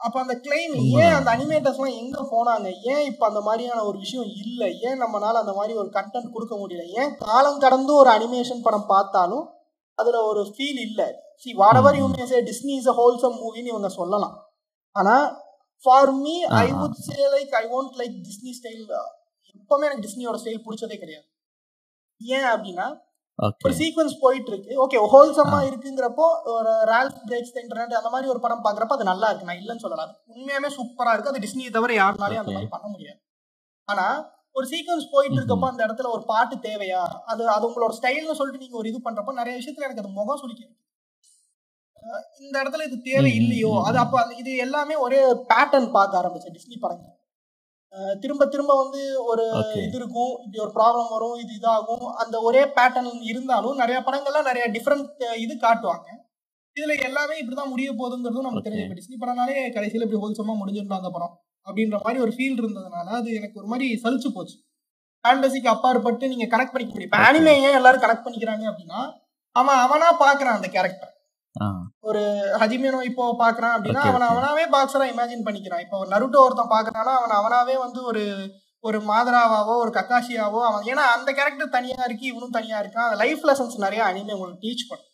[0.00, 1.12] அப்ப அந்த கிளைம் ஏன்.
[1.12, 2.68] அந்த அனிமேட்டர்ஸ் எல்லாம் எங்க போனாங்க?
[2.82, 4.62] ஏன் இப்ப அந்த மாதிரியான ஒரு விஷயம் இல்ல?
[4.86, 6.84] ஏன் நம்மனால அந்த மாதிரி ஒரு கண்டென்ட் கொடுக்க முடியல?
[7.00, 9.44] ஏன் காலம் கடந்து ஒரு அனிமேஷன் படம் பார்த்தாலும்
[9.98, 11.00] அதுல ஒரு ஃபீல் இல்ல?
[11.36, 14.34] See whatever you may say Disney is a wholesome மூவின்னு இவங்க சொல்லலாம்.
[14.96, 15.14] ஆனா
[15.84, 16.66] for me I.
[16.72, 18.82] Would say like I want like Disney style
[19.54, 21.26] எப்பவுமே எனக்கு டிஸ்னியோட ஸ்டைல் பிடிச்சதே கிடையாது.
[22.20, 22.86] ஏன் அப்படின்னா
[23.64, 25.58] ஒரு சீக்வன்ஸ் போயிட்டு இருக்கு ஓகே ஹோல்சமா.
[25.68, 29.46] இருக்குங்கிறப்போ ஒரு ரால்ஃப் பிரேக்ஸ் இன்டர்நெட் அந்த மாதிரி ஒரு படம் பாக்குறப்ப அது நல்லா இருக்கு.
[29.46, 31.28] நான் இல்லைன்னு சொல்லலாம் அது உண்மையாமே சூப்பரா இருக்கு.
[31.28, 32.52] அது டிஸ்னியை தவிர யாருனாலையும் அந்த.
[32.52, 33.20] மாதிரி பண்ண முடியாது.
[33.88, 34.06] ஆனா
[34.52, 35.36] ஒரு சீக்வன்ஸ் போயிட்டு.
[35.36, 37.02] இருக்கப்போ அந்த இடத்துல ஒரு பாட்டு தேவையா?
[37.24, 40.64] அது அது உங்களோட ஸ்டைல்னு சொல்லிட்டு நீங்க ஒரு இது பண்றப்போ நிறைய விஷயத்துல எனக்கு அது முகம் சுளிக்க
[42.02, 43.82] அஹ் இந்த இடத்துல இது தேவை இல்லையோ?
[43.84, 43.98] அது.
[43.98, 47.16] அப்ப இது எல்லாமே ஒரே பேட்டர்ன் பார்க்க ஆரம்பிச்சேன் டிஸ்னி படங்கள்.
[48.20, 49.44] திரும்ப திரும்ப வந்து ஒரு
[49.86, 52.04] இது இருக்கும் இப்படி ஒரு ப்ராப்ளம் வரும் இது இதாகும்.
[52.14, 56.08] அந்த ஒரே பேட்டர்ன் இருந்தாலும் நிறைய படங்கள்லாம் நிறைய டிஃப்ரெண்ட் இது காட்டுவாங்க.
[56.76, 61.34] இதுல எல்லாமே இப்படிதான் முடிய போகுதுங்கிறதும் நமக்கு இப்ப டிஸ்னி படம்னாலே கடைசியில இப்படி ஹோல்சமா முடிஞ்சிடணும் அந்த படம்
[61.66, 64.56] அப்படின்ற மாதிரி ஒரு ஃபீல் இருந்ததுனால அது எனக்கு ஒரு மாதிரி சலிச்சு போச்சு.
[65.24, 67.10] ஃபேண்டசிக்கு அப்பாற்பட்டு நீங்க கனெக்ட் பண்ணிக்க முடியும்.
[67.12, 67.18] இப்போ.
[67.18, 69.00] அனிமே ஏன் எல்லாரும் கனெக்ட் பண்ணிக்கிறாங்க அப்படின்னா
[69.56, 71.12] அவன் அவனா பாக்குறான் அந்த கேரக்டர்
[71.56, 71.66] ஆ.
[72.60, 74.26] ஹஜிமேனோ இப்போ பாக்குறான் அப்படின்னா அவன்.
[74.28, 75.80] அவனாவே பாக்ஸரா இமேஜின் பண்ணிக்கிறான்.
[75.80, 78.22] இப்போ நருட்டோ ஒருத்தன் பாக்குறான்னா அவன் அவனாவே வந்து ஒரு
[78.84, 83.06] ஒரு மாதராவாவோ ஒரு கக்காஷியாவோ அவன் ஏன்னா அந்த கேரக்டர் தனியா இருக்கு இவனும் தனியா இருக்கான்.
[83.06, 85.06] அந்த லைஃப் லெசன்ஸ் நிறைய அனிமே உங்களுக்கு டீச் பண்ணும்.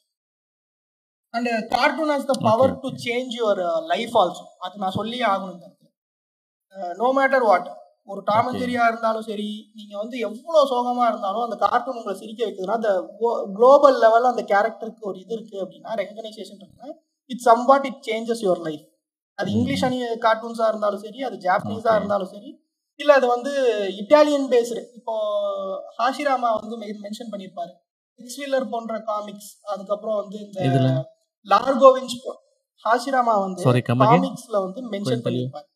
[1.34, 5.74] And cartoon has the power to change your life also அது நான் சொல்லியே ஆகணும்
[6.97, 7.68] நோ மேட்டர் வாட்
[8.09, 8.61] ஒரு டாம் அண்ட் Okay.
[8.63, 12.91] ஜெரியா இருந்தாலும் சரி நீங்க வந்து எவ்வளவு சோகமா இருந்தாலும் அந்த கார்ட்டூன் உங்களை சிரிக்க வைக்குதுன்னா அந்த
[13.55, 16.91] குளோபல் லெவல்ல அந்த கேரக்டருக்கு ஒரு இது இருக்கு அப்படின்னா ரெகனைசேஷன் இருக்குன்னா
[17.31, 18.85] it somewhat it changes your life
[19.39, 19.49] அது.
[19.57, 21.93] இங்கிலீஷ் அனி கார்ட்டூன்ஸா இருந்தாலும் சரி அது ஜாப்பனீஸா.
[21.97, 22.51] இருந்தாலும் சரி
[23.01, 23.53] இல்ல அது வந்து
[24.01, 25.15] இட்டாலியன் பேஸ்டு இப்போ
[25.99, 27.73] ஹாஷிராமா வந்து மென்ஷன் பண்ணியிருப்பாரு
[28.19, 30.89] எக்ஸ்வீலர் போன்ற காமிக்ஸ் அதுக்கப்புறம் வந்து இந்த இதுல
[31.47, 32.15] லார்கோவின்ஸ்
[32.85, 33.63] ஹாஷிராமா வந்து.
[34.07, 35.25] காமிக்ஸ்ல வந்து மென்ஷன்.
[35.27, 35.67] பண்ணியிருப்பாரு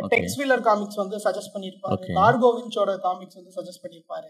[0.00, 0.10] Okay.
[0.12, 2.12] டெக்ஸ்வீலர் காமிக்ஸ் வந்து சஜஸ்ட் பண்ணியிருப்பாரு Okay.
[2.18, 4.28] லார்கோவின்ஸோட காமிக்ஸ் வந்து சஜஸ்ட் பண்ணியிருப்பாரு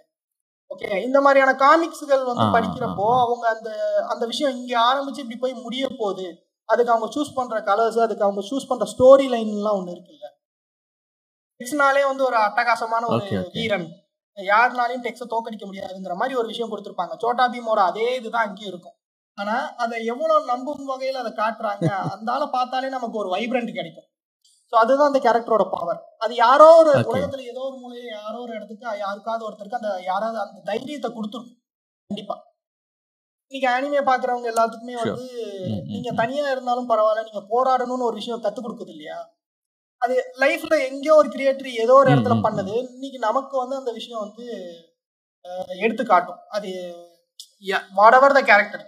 [0.70, 3.06] ஓகே இந்த மாதிரியான காமிக்ஸ்கள் வந்து படிக்கிறப்போ.
[3.24, 3.68] அவங்க அந்த
[4.12, 6.26] அந்த விஷயம் இங்க ஆரம்பிச்சு இப்படி போய் முடிய போகுது
[6.68, 10.26] அதுக்கு அவங்க சூஸ் பண்ற கலர்ஸ் அதுக்கு அவங்க சூஸ் பண்ற ஸ்டோரி லைன்லாம் ஒண்ணு இருக்குல்ல
[11.60, 13.24] டெக்ஸ்னாலே வந்து ஒரு அட்டகாசமான ஒரு.
[13.56, 13.86] வீரன்
[14.38, 18.96] யாருனாலையும் டெக்ஸை தோக்கடிக்க முடியாதுங்கிற மாதிரி ஒரு விஷயம் கொடுத்துருப்பாங்க சோட்டா பீமோட அதே இதுதான் அங்கேயும் இருக்கும்
[19.38, 24.06] ஆனா அதை எவ்வளவு நம்பும் வகையில அதை காட்டுறாங்க அந்த ஆளை பார்த்தாலே நமக்கு ஒரு வைப்ரண்ட் கிடைக்கும்
[24.72, 26.90] ஸோ அதுதான் அந்த கேரக்டரோட பவர் அது யாரோ ஒரு.
[27.10, 31.56] உலகத்துல ஏதோ ஒரு மூலையில யாரோ ஒரு இடத்துக்கு யாருக்காவது ஒருத்தருக்கு அந்த யாராவது அந்த தைரியத்தை கொடுத்துருக்கும்
[32.10, 32.36] கண்டிப்பா.
[33.52, 34.94] இன்னைக்கு அனிமே பாக்குறவங்க எல்லாத்துக்குமே.
[35.02, 35.26] வந்து
[35.88, 36.10] நீங்க.
[36.20, 39.18] தனியா இருந்தாலும் பரவாயில்ல நீங்க போராடணும்னு ஒரு விஷயம் கத்து கொடுக்குது இல்லையா?
[40.02, 44.44] அது லைஃப்ல எங்கேயோ ஒரு கிரியேட்டர் ஏதோ ஒரு இடத்துல பண்ணது இன்னைக்கு நமக்கு வந்து அந்த விஷயம் வந்து
[45.80, 46.70] எடுத்து காட்டும் அது
[47.96, 48.84] வாட் எவர் த கேரக்டர்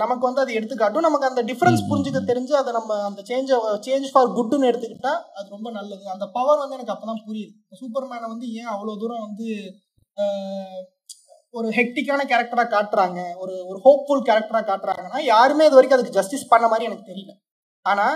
[0.00, 2.20] நமக்கு வந்து அது எடுத்து காட்டும் நமக்கு அந்த டிஃபரன்ஸ் புரிஞ்சுக்க.
[2.30, 3.52] தெரிஞ்சு அதை நம்ம அந்த சேஞ்ச்
[3.86, 6.04] சேஞ்ச் ஃபார் குட்னு எடுத்துக்கிட்டா அது ரொம்ப நல்லது.
[6.14, 7.54] அந்த பவர் வந்து எனக்கு அப்பதான் புரியுது.
[7.80, 9.46] சூப்பர் மேனை வந்து ஏன் அவ்வளவு தூரம் வந்து
[11.54, 13.20] ஒரு ஹெக்டிக்கான கேரக்டரா காட்டுறாங்க?
[13.42, 17.32] ஒரு ஒரு ஹோப்ஃபுல் கேரக்டரா காட்டுறாங்கன்னா யாருமே இது வரைக்கும் அதுக்கு ஜஸ்டிஸ் பண்ண மாதிரி எனக்கு தெரியல.
[17.86, 18.06] ஆனா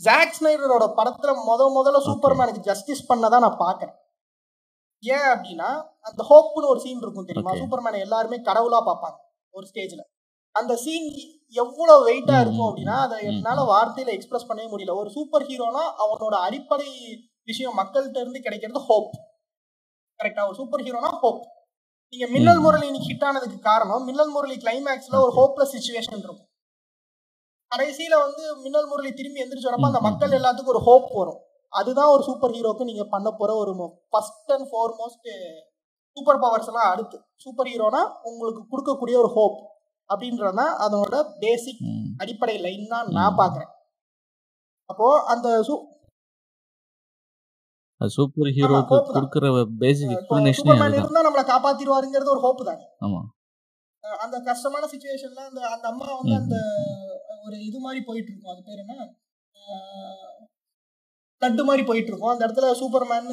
[0.00, 3.96] ஜாக் ஸ்னைடரோட படத்துல முத முதல்ல சூப்பர் மேனுக்கு ஜஸ்டிஸ் பண்ணதான் நான் பாக்குறேன்.
[5.02, 5.68] ஏன் அப்படின்னா
[6.08, 7.54] அந்த ஹோப்னு ஒரு சீன் இருக்கும் தெரியுமா.
[7.60, 9.18] சூப்பர் மேனை எல்லாருமே கடவுளா பார்ப்பாங்க
[9.54, 10.02] ஒரு ஸ்டேஜ்ல
[10.54, 11.08] அந்த சீன்
[11.54, 14.94] எவ்வளவு வெயிட்டா ம், இருக்கும் அப்படின்னா அதை என்னால வார்த்தையில எக்ஸ்பிரஸ் பண்ணவே முடியல.
[14.94, 16.88] ஒரு சூப்பர் ஹீரோனா அவனோட அடிப்படை
[17.48, 19.10] விஷயம் மக்கள்கிட்ட இருந்து கிடைக்கிறது ஹோப்
[20.20, 21.40] கரெக்டா ஒரு சூப்பர் ஹீரோனா ஹோப்
[22.12, 22.60] நீங்க மின்னல்.
[22.60, 25.32] முரளி இன்னைக்கு ஹிட் ஆனதுக்கு காரணம் மின்னல் முரளி கிளைமேக்ஸ்ல ஒரு.
[25.38, 26.40] ஹோப்லெஸ் சுச்சுவேஷன் இருக்கும்.
[27.72, 30.32] கடைசியில வந்து மின்னல் முரளி திரும்பி எந்திரிச்சு வரப்ப அந்த மக்கள்.
[30.32, 31.40] எல்லாத்துக்கும் ஒரு ஹோப் வரும்.
[31.72, 33.72] அதுதான் ஒரு சூப்பர் ஹீரோக்கு நீங்க பண்ண போற ஒரு
[34.10, 35.28] first and foremost
[36.16, 37.16] super powers எல்லாம் அடுத்து.
[37.36, 39.58] சூப்பர் ஹீரோனா உங்களுக்கு கொடுக்கக்கூடிய ஒரு ஹோப்
[40.10, 41.82] அப்படின்றதான் அதனோட பேசிக்.
[42.18, 43.38] அடிப்படை லைன் தான் நான்.
[43.38, 43.70] பாக்குறேன்
[44.90, 45.48] அப்போ அந்த
[48.00, 48.96] சூப்பர் ஹீரோக்கு.
[49.14, 49.46] கொடுக்குற
[49.78, 52.84] பேசிக் எக்ஸ்பிளனேஷனே இருந்தா நம்மளை காப்பாத்திடுவாருங்கிறது ஒரு ஹோப் தானே.
[53.00, 53.20] ஆமா.
[54.20, 56.56] அந்த கஷ்டமான சுச்சுவேஷன்ல அந்த அந்த அம்மா வந்து அந்த
[57.46, 58.52] ஒரு இது மாதிரி போயிட்டு இருக்கும்.
[58.54, 58.94] அது பேர் என்ன?
[61.42, 62.32] லட்டு மாதிரி போயிட்டு இருக்கும்.
[62.32, 63.28] அந்த இடத்துல சூப்பர்மேன்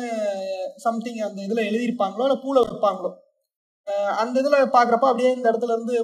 [0.75, 3.11] சம்திங் அந்த இதுல எழுதியிருப்பாங்களோ இல்ல பூல வைப்பாங்களோ?
[4.21, 5.95] அந்த இதுல பாக்குறப்ப அப்படியே இந்த இடத்துல இருந்து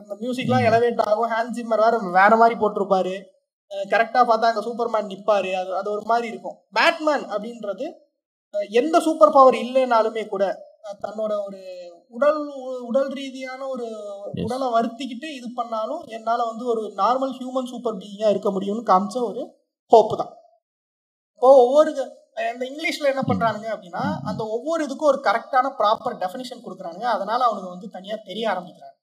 [0.00, 0.66] அந்த மியூசிக்லாம்.
[0.68, 1.32] எலவேட் ஆகும்.
[1.34, 3.14] ஹேண்ட் ஜிம்மர் வேற வேற மாதிரி போட்டிருப்பாரு.
[3.92, 5.50] கரெக்டா பார்த்தா அங்க சூப்பர்மேன் நிப்பாரு.
[5.60, 6.56] அது அது ஒரு மாதிரி இருக்கும்.
[6.78, 7.86] பேட்மேன் அப்படின்றது
[8.80, 10.44] எந்த சூப்பர் பவர் இல்லைனாலுமே கூட
[11.04, 11.60] தன்னோட ஒரு
[12.16, 12.38] உடல்
[12.90, 13.86] உடல் ரீதியான ஒரு.
[14.44, 19.42] உடலை வருத்திக்கிட்டு இது பண்ணாலும் என்னால வந்து ஒரு நார்மல் ஹியூமன் சூப்பர் பீயிங்கா இருக்க முடியும்னு காமிச்ச ஒரு
[19.92, 20.32] ஹோப் தான்.
[21.34, 21.90] இப்போ ஒவ்வொரு
[22.52, 27.70] இந்த இங்கிலீஷ்ல என்ன பண்றானுங்க அப்படின்னா அந்த ஒவ்வொரு இதுக்கும் ஒரு கரெக்டான ப்ராப்பர் டெஃபினிஷன் கொடுக்குறாங்க அதனால அவனுங்க
[27.74, 28.94] வந்து தனியா தெரிய ஆரம்பிக்கிறாங்க.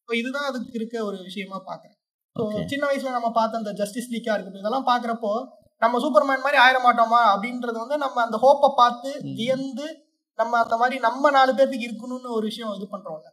[0.00, 1.96] இப்போ இதுதான் அதுக்கு இருக்க ஒரு விஷயமா பாக்குறேன்.
[2.36, 2.42] ஸோ.
[2.70, 5.32] சின்ன வயசுல நம்ம பார்த்த அந்த ஜஸ்டிஸ் லீக்கா இருக்கட்டும் இதெல்லாம் பாக்குறப்போ
[5.82, 9.10] நம்ம சூப்பர்மேன் மாதிரி ஆயிட மாட்டோமா அப்படின்றது வந்து நம்ம அந்த ஹோப்பை பார்த்து.
[9.38, 9.86] வியந்து
[10.38, 13.28] நம்ம அந்த மாதிரி நம்ம நாலு பேர்த்துக்கு இருக்கணும்னு ஒரு விஷயம் இது பண்றோம்ல.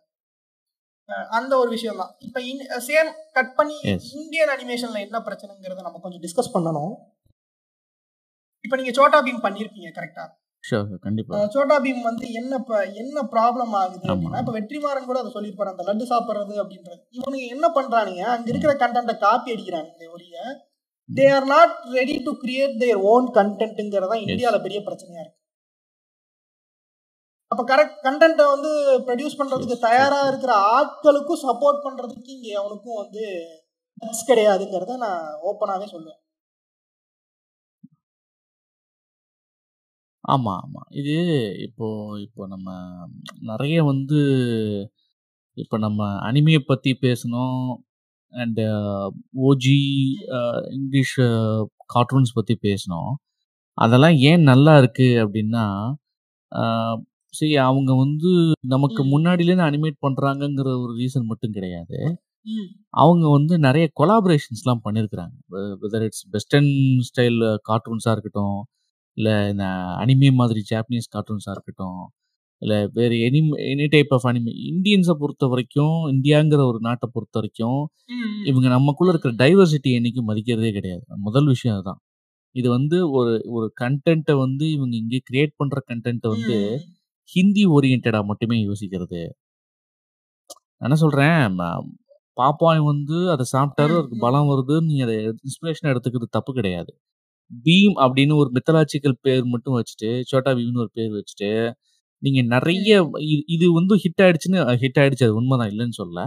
[1.38, 2.40] அந்த ஒரு விஷயம் தான் இப்போ
[2.88, 3.78] சேம் கட் பண்ணி.
[4.18, 6.94] இந்தியன் அனிமேஷன்ல என்ன பிரச்சனைங்கிறத நம்ம கொஞ்சம் டிஸ்கஸ் பண்ணணும்.
[8.66, 10.26] இப்போ நீங்க சோட்டா பீம் பண்ணியிருப்பீங்க கரெக்டா
[11.54, 12.54] சோட்டா பீம் வந்து என்ன
[13.02, 14.06] என்ன ப்ராப்ளம் ஆகுது.
[14.14, 17.00] அப்படின்னா இப்போ வெற்றிமாறன் கூட அதை சொல்லியிருப்பாரு அந்த லட்டு சாப்பிட்றது அப்படின்றது.
[17.18, 20.36] இவனுங்க என்ன பண்றானுங்க அங்க இருக்கிற கண்டென்ட்டை காப்பி அடிக்கிறாங்க ஒழிய
[21.10, 25.38] they are not ready to create their own கண்டென்ட்டுங்கிறது தான் இந்தியாவில் பெரிய பிரச்சனையா இருக்கு.
[27.52, 28.72] அப்ப கரெக்ட் கண்டென்ட்டை வந்து
[29.08, 30.20] ப்ரொடியூஸ் பண்றதுக்கு தயாரா.
[30.32, 33.24] இருக்கிற ஆட்களுக்கும் சப்போர்ட் பண்றதுக்கு இங்க அவனுக்கும் வந்து
[34.30, 36.20] கிடையாதுங்கிறத நான் ஓப்பனாவே சொல்லுவேன்.
[40.30, 40.82] ஆமா ஆமா.
[41.00, 41.16] இது
[41.68, 41.88] இப்போ
[42.26, 42.70] இப்போ நம்ம
[43.50, 44.20] நிறைய வந்து
[45.58, 47.62] இப்போ நம்ம அனிமையை பத்தி பேசணும்.
[48.34, 48.62] அண்ட்
[49.50, 49.78] ஓஜி
[50.78, 51.16] இங்கிலீஷ்
[51.96, 53.12] கார்ட்டூன்ஸ் பத்தி பேசணும்.
[53.78, 55.66] அதெல்லாம் ஏன் நல்லா இருக்கு அப்படின்னா
[57.34, 58.30] சரி அவங்க வந்து
[58.74, 59.02] நமக்கு.
[59.14, 61.98] முன்னாடிலேருந்து அனிமேட் பண்றாங்கங்கிற ஒரு ரீசன் மட்டும் கிடையாது.
[63.04, 65.36] அவங்க வந்து நிறைய கொலாபரேஷன்ஸ்லாம் பண்ணியிருக்கிறாங்க
[65.84, 66.72] வெதர் இட்ஸ் வெஸ்டர்ன்
[67.10, 68.60] ஸ்டைல் கார்ட்டூன்ஸாக இருக்கட்டும்
[69.20, 69.64] இல்லை இந்த
[70.00, 72.00] அனிமே மாதிரி ஜாப்பனீஸ் கார்ட்டூன்ஸாக இருக்கட்டும்
[72.62, 77.82] இல்லை வேறு any any type of anime இந்தியன்ஸை பொறுத்த வரைக்கும் இந்தியாங்கிற ஒரு நாட்டை பொறுத்த வரைக்கும்.
[78.46, 82.02] இவங்க நமக்குள்ள இருக்கிற டைவர்சிட்டி என்னைக்கு மதிக்கிறதே கிடையாது முதல் விஷயம் அதுதான்
[82.56, 86.58] இது வந்து ஒரு ஒரு கண்டென்ட்டை வந்து இவங்க இங்கே கிரியேட் பண்ணுற கண்டென்ட்டை வந்து.
[87.30, 89.22] ஹிந்தி ஓரியன்டா மட்டுமே யோசிக்கிறது
[90.78, 91.84] என்ன சொல்றேன் ம-
[92.38, 94.20] பாப்பாய் வந்து அதை சாப்பிட்டாரு ம்.
[94.20, 96.92] பலம் வருது நீங்க அதை இன்ஸ்பிரேஷன் எடுத்துக்கிறது தப்பு கிடையாது
[97.66, 101.52] பீம் அப்படின்னு ஒரு மித்தலாஜிக்கல் பேர் மட்டும் வச்சுட்டு சோட்டா பீம்னு ஒரு பேர் வச்சுட்டு
[102.24, 102.92] நீங்க நிறைய
[103.26, 106.20] இது- இது வந்து ஹிட் ஆயிடுச்சுன்னு ஹிட் ஆயிடுச்சு அது உண்மைதான் இல்லைன்னு சொல்ல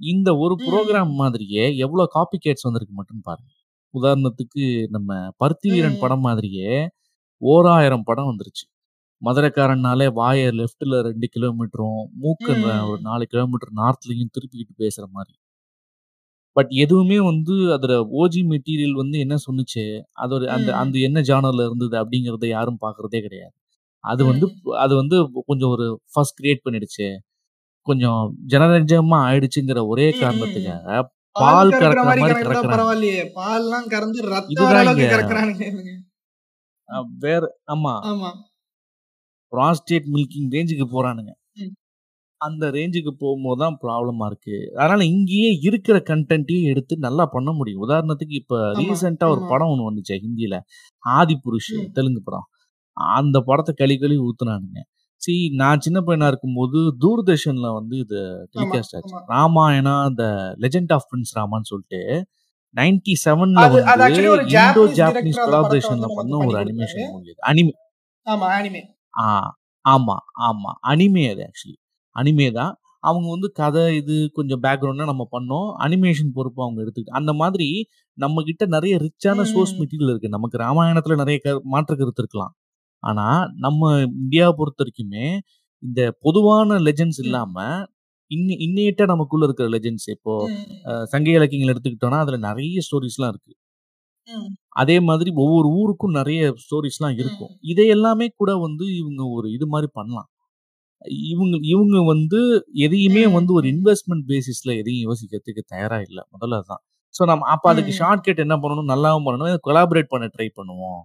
[0.00, 0.62] இந்த ஒரு ம்.
[0.64, 3.52] ப்ரோக்ராம் மாதிரியே எவ்வளவு காப்பி கேட்ஸ் வந்திருக்கு மட்டும் பாருங்க
[3.94, 6.00] உதாரணத்துக்கு நம்ம பருத்தி வீரன் ம்.
[6.00, 6.72] படம் மாதிரியே
[7.42, 8.64] ஓராயிரம் படம் வந்துருச்சு
[9.22, 12.52] மதுரைக்காரனாலே வாயை லெஃப்ட்ல ரெண்டு கிலோமீட்டரும் மூக்கு.
[12.62, 15.34] ந- ஒரு நாலு கிலோமீட்டர் நார்த்லயும் திருப்பிக்கிட்டு பேசுற மாதிரி
[16.56, 19.84] பட் எதுவுமே வந்து அதோட ஓஜி மெட்டீரியல் வந்து என்ன சொன்னுச்சு?
[20.20, 20.76] அதோட அந்த.
[20.76, 23.54] அந்த என்ன ஜானர்ல இருந்தது அப்படிங்கறத யாரும் பாக்குறதே கிடையாது.
[24.04, 24.46] அது வந்து.
[24.78, 27.08] அது வந்து கொஞ்சம் ஒரு ஃபர்ஸ்ட் கிரியேட் பண்ணிடுச்சு.
[27.86, 30.06] கொஞ்சம் ஜனரஞ்சமா ஆயிடுச்சுங்கிற ஒரே.
[30.20, 31.02] காரணத்துக்காக
[31.36, 32.72] பால் கறக்கிற மாதிரி மாதிரி கறக்குறா கறக்குறாங்க.
[37.18, 37.42] வேற
[37.74, 37.94] ஆமா.
[38.10, 38.30] ஆமா.
[39.52, 41.32] ப்ராஸ்டேட் மில்கிங் ரேஞ்சுக்கு போறானுங்க.
[42.40, 44.56] அந்த ரேஞ்சுக்கு போகும்போது தான் ப்ராப்ளமா இருக்கு.
[44.78, 47.82] அதனால இங்கேயே இருக்கிற கண்டென்ட்டையும் எடுத்து நல்லா பண்ண முடியும்.
[47.86, 48.72] உதாரணத்துக்கு இப்ப ஆமா.
[48.80, 50.56] ரீசெண்டா ஒரு படம் ஒன்று வந்துச்சு ஹிந்தியில.
[51.02, 51.72] ஆதி புருஷ்.
[51.96, 52.46] தெலுங்கு படம்.
[53.16, 54.80] அந்த படத்தை களி களி ஊத்துனானுங்க.
[55.22, 58.18] சி நான் சின்ன பையனா இருக்கும்போது தூர்தர்ஷன்ல வந்து இது
[58.54, 59.14] டெலிகாஸ்ட் ஆச்சு.
[59.32, 60.24] Ramayana the
[60.64, 62.00] legend of prince ராமான்னு சொல்லிட்டு
[62.76, 63.80] நைன்டி செவன்ல வந்து
[64.56, 67.74] இந்தோ ஜாப்பனீஸ் கொலாபரேஷன்ல பண்ண ஒரு அனிமேஷன் மூவி அனிமே
[68.26, 69.36] ஆமா
[69.84, 70.16] ஆமா
[70.48, 70.70] ஆமா.
[70.90, 71.76] அனிமே அது ஆக்சுவலி
[72.16, 72.72] அனிமே தான்
[73.04, 77.68] அவங்க வந்து கதை இது கொஞ்சம் பேக்ரவுண்டா நம்ம பண்ணோம் அனிமேஷன் பொறுப்பு அவங்க எடுத்துக்கிட்டு அந்த மாதிரி
[78.18, 79.74] நம்ம கிட்ட நிறைய ரிச்சான சோர்ஸ்.
[79.80, 82.54] மெட்டீரியல் இருக்கு நமக்கு ராமாயணத்துல நிறைய க- மாற்று கருத்து இருக்கலாம்
[83.02, 83.26] ஆனா
[83.58, 83.82] நம்ம
[84.16, 85.26] இந்தியாவை பொறுத்த வரைக்குமே
[85.82, 87.20] இந்த பொதுவான லெஜெண்ட்ஸ்.
[87.24, 87.56] இல்லாம
[88.30, 90.32] இன்னி இன்னேட்டா நமக்குள்ள இருக்கிற லெஜெண்ட்ஸ் இப்போ
[91.06, 93.52] சங்க இலக்கியங்கள் எடுத்துக்கிட்டோம்னா அதுல நிறைய ஸ்டோரிஸ்லாம் இருக்கு.
[94.76, 97.58] அதே மாதிரி ஒவ்வொரு ஊருக்கும் நிறைய ஸ்டோரிஸ்லாம் இருக்கும் ம்.
[97.64, 100.28] இதை எல்லாமே கூட வந்து இவங்க ஒரு இது மாதிரி பண்ணலாம்
[101.30, 102.40] இவங்க இவங்க வந்து
[102.84, 103.24] எதையுமே.
[103.36, 103.66] வந்து ஒரு.
[103.74, 106.82] இன்வெஸ்ட்மெண்ட் பேசிஸ்ல எதையும் யோசிக்கிறதுக்கு தயாரா இல்லை முதல்ல தான்
[107.14, 107.98] ஸோ நம்ம அப்ப அதுக்கு ம்.
[108.00, 111.00] ஷார்ட்கட் என்ன பண்ணணும் நல்லாவும் பண்ணணும் கொலாபரேட் பண்ண ட்ரை பண்ணுவோம்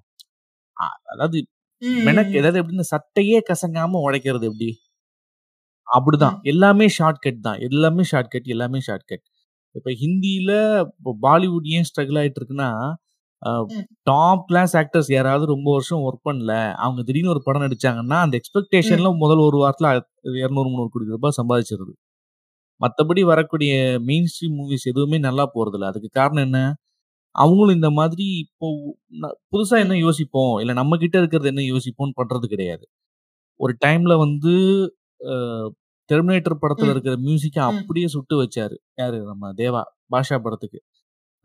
[1.12, 1.38] அதாவது
[2.06, 2.34] மெனக்கு.
[2.42, 4.70] ஏதாவது எப்படின்னு சட்டையே கசங்காம உடைக்கிறது எப்படி
[5.88, 6.38] அப்படிதான்.
[6.46, 9.26] எல்லாமே ஷார்ட்கட் தான் எல்லாமே ஷார்ட்கட் எல்லாமே ஷார்ட்கட்
[9.76, 10.52] இப்ப ஹிந்தியில
[10.92, 12.70] இப்போ பாலிவுட் ஏன் ஸ்ட்ரகிள் ஆயிட்டு இருக்குன்னா.
[14.04, 16.54] டாப் கிளாஸ் ஆக்டர்ஸ் யாராவது ரொம்ப வருஷம் ஒர்க் பண்ணல
[16.86, 18.36] அவங்க திடீர்னு ஒரு படம் நடிச்சாங்கன்னா அந்த.
[18.42, 19.90] எக்ஸ்பெக்டேஷன்ல முதல் ஒரு வாரத்துல
[20.42, 21.94] இருநூறு முந்நூறு கோடி ரூபாய் சம்பாதிச்சிருது
[22.82, 23.74] மற்றபடி வரக்கூடிய
[24.10, 26.60] மெயின் ஸ்ட்ரீம் மூவிஸ் எதுவுமே நல்லா போறது இல்ல அதுக்கு காரணம் என்ன?
[27.36, 28.68] அவங்களும் இந்த மாதிரி இப்போ
[29.52, 29.98] புதுசா என்ன.
[30.06, 30.54] யோசிப்போம்?
[30.62, 32.86] இல்ல நம்ம கிட்ட இருக்கிறது என்ன யோசிப்போம்னு பண்றது கிடையாது.
[33.60, 34.54] ஒரு டைம்ல வந்து
[36.10, 36.92] டெர்மினேட்டர் படத்துல.
[36.96, 37.62] இருக்கிற மியூசிக்கை.
[37.70, 38.78] அப்படியே சுட்டு வச்சாரு.
[39.02, 39.20] யாரு?
[39.32, 39.82] நம்ம தேவா
[40.14, 40.80] பாஷா படத்துக்கு.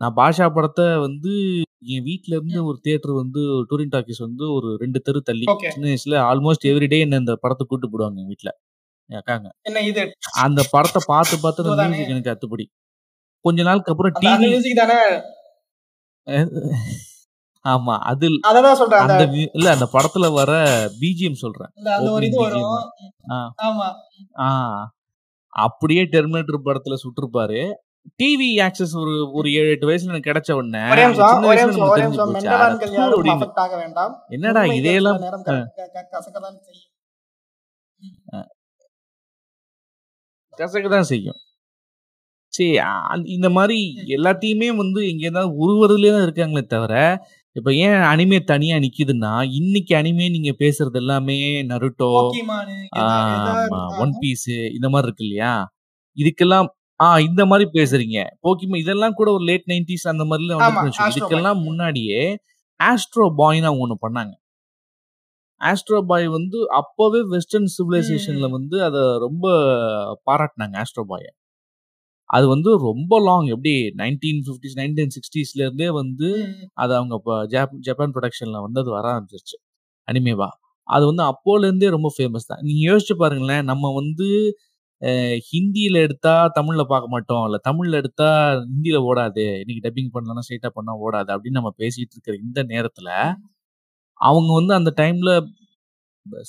[0.01, 1.33] நான் பாஷா படத்தை வந்து
[1.81, 5.43] என் வீட்ல இருந்து ஒரு தியேட்டர் வந்து டூரிங் டாக்கீஸ் வந்து ஒரு ரெண்டு தெரு தள்ளி.
[5.69, 8.33] சின்ன வயசுல ஆல்மோஸ்ட் எவ்ரிடே என்ன இந்த படத்தை கூட்டு போடுவாங்க எங்க
[9.09, 9.49] என் அக்காங்க.
[10.41, 11.87] அந்த படத்தை பார்த்து பார்த்து அந்த?
[11.87, 12.65] மியூசிக் எனக்கு அத்துப்படி.
[13.39, 14.49] கொஞ்ச நாளுக்கு அப்புறம் டிவி
[17.65, 19.23] ஆமா அது அததான் சொல்றேன் அந்த
[19.53, 20.51] இல்ல அந்த படத்துல வர
[20.99, 21.69] பிஜிஎம் சொல்றேன்.
[21.75, 22.91] அந்த அந்த ஒரு இது opening வரும்.
[23.31, 23.53] ஆ.
[23.63, 23.87] ஆமா.
[24.39, 24.49] ஆ.
[25.49, 27.73] அப்படியே டெர்மினேட்டர் படத்துல சுட்டிருப்பாரு.
[28.19, 30.81] டிவி ஆக்சஸ் ஒரு ஒரு ஏழு எட்டு வயசுல எனக்கு கிடைச்ச உடனே
[34.31, 35.19] என்னடா இதையெல்லாம்
[40.53, 41.39] கசக்கதான் செய்யும்.
[42.53, 42.69] சரி
[43.29, 43.77] இந்த மாதிரி
[44.15, 46.93] எல்லாத்தையுமே வந்து எங்க ஏதாவது உருவதுலயே தான் இருக்காங்களே தவிர
[47.55, 51.37] இப்ப ஏன் அனிமே தனியா நிக்குதுன்னா இன்னைக்கு அனிமே நீங்க பேசுறது எல்லாமே
[51.69, 52.09] நருட்டோ
[54.03, 55.53] ஒன் பீஸ் இந்த மாதிரி இருக்கு இல்லையா?
[56.17, 56.67] இதுக்கெல்லாம்
[56.99, 58.19] ஆ இந்த மாதிரி பேசுறீங்க.
[58.43, 60.61] போக்கிமா இதெல்லாம் கூட ஒரு லேட் நைன்டிஸ் அந்த மாதிரிலாம்
[61.09, 61.59] இதுக்கெல்லாம்.
[61.67, 62.21] முன்னாடியே
[62.79, 64.33] ஆஸ்ட்ரோ பாய்னு அவங்க ஒன்று பண்ணாங்க.
[65.61, 68.47] ஆஸ்ட்ரோ பாய் வந்து அப்பவே வெஸ்டர்ன் சிவிலைசேஷன்ல.
[68.57, 69.45] வந்து அதை ரொம்ப
[70.27, 71.31] பாராட்டினாங்க ஆஸ்ட்ரோ பாயை
[72.29, 73.71] அது வந்து ரொம்ப லாங் எப்படி
[74.01, 76.29] நைன்டீன் ஃபிஃப்டிஸ் நைன்டீன் சிக்ஸ்டீஸ்ல இருந்தே வந்து
[76.75, 79.57] அது அவங்க இப்போ ஜாப் ஜப்பான் ப்ரொடக்ஷன்ல வந்து அது வர ஆரம்பிச்சிருச்சு.
[80.07, 80.49] அனிமேவா
[80.87, 82.61] அது வந்து அப்போல இருந்தே ரொம்ப ஃபேமஸ் தான்.
[82.67, 84.27] நீங்க யோசிச்சு பாருங்களேன் நம்ம வந்து
[85.49, 87.43] ஹிந்தியில எடுத்தா தமிழ்ல பார்க்க மாட்டோம்.
[87.47, 88.29] இல்ல தமிழ்ல எடுத்தா
[88.71, 89.45] ஹிந்தியில ஓடாது.
[89.61, 93.09] இன்னைக்கு டப்பிங் பண்ணலாம் ஸ்ட்ரைட்டா பண்ணா ஓடாது அப்படின்னு நம்ம பேசிட்டு இருக்கிற இந்த நேரத்துல
[94.19, 95.31] அவங்க வந்து அந்த டைம்ல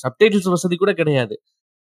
[0.05, 1.35] சப்டைட்டில்ஸ் வசதி கூட கிடையாது.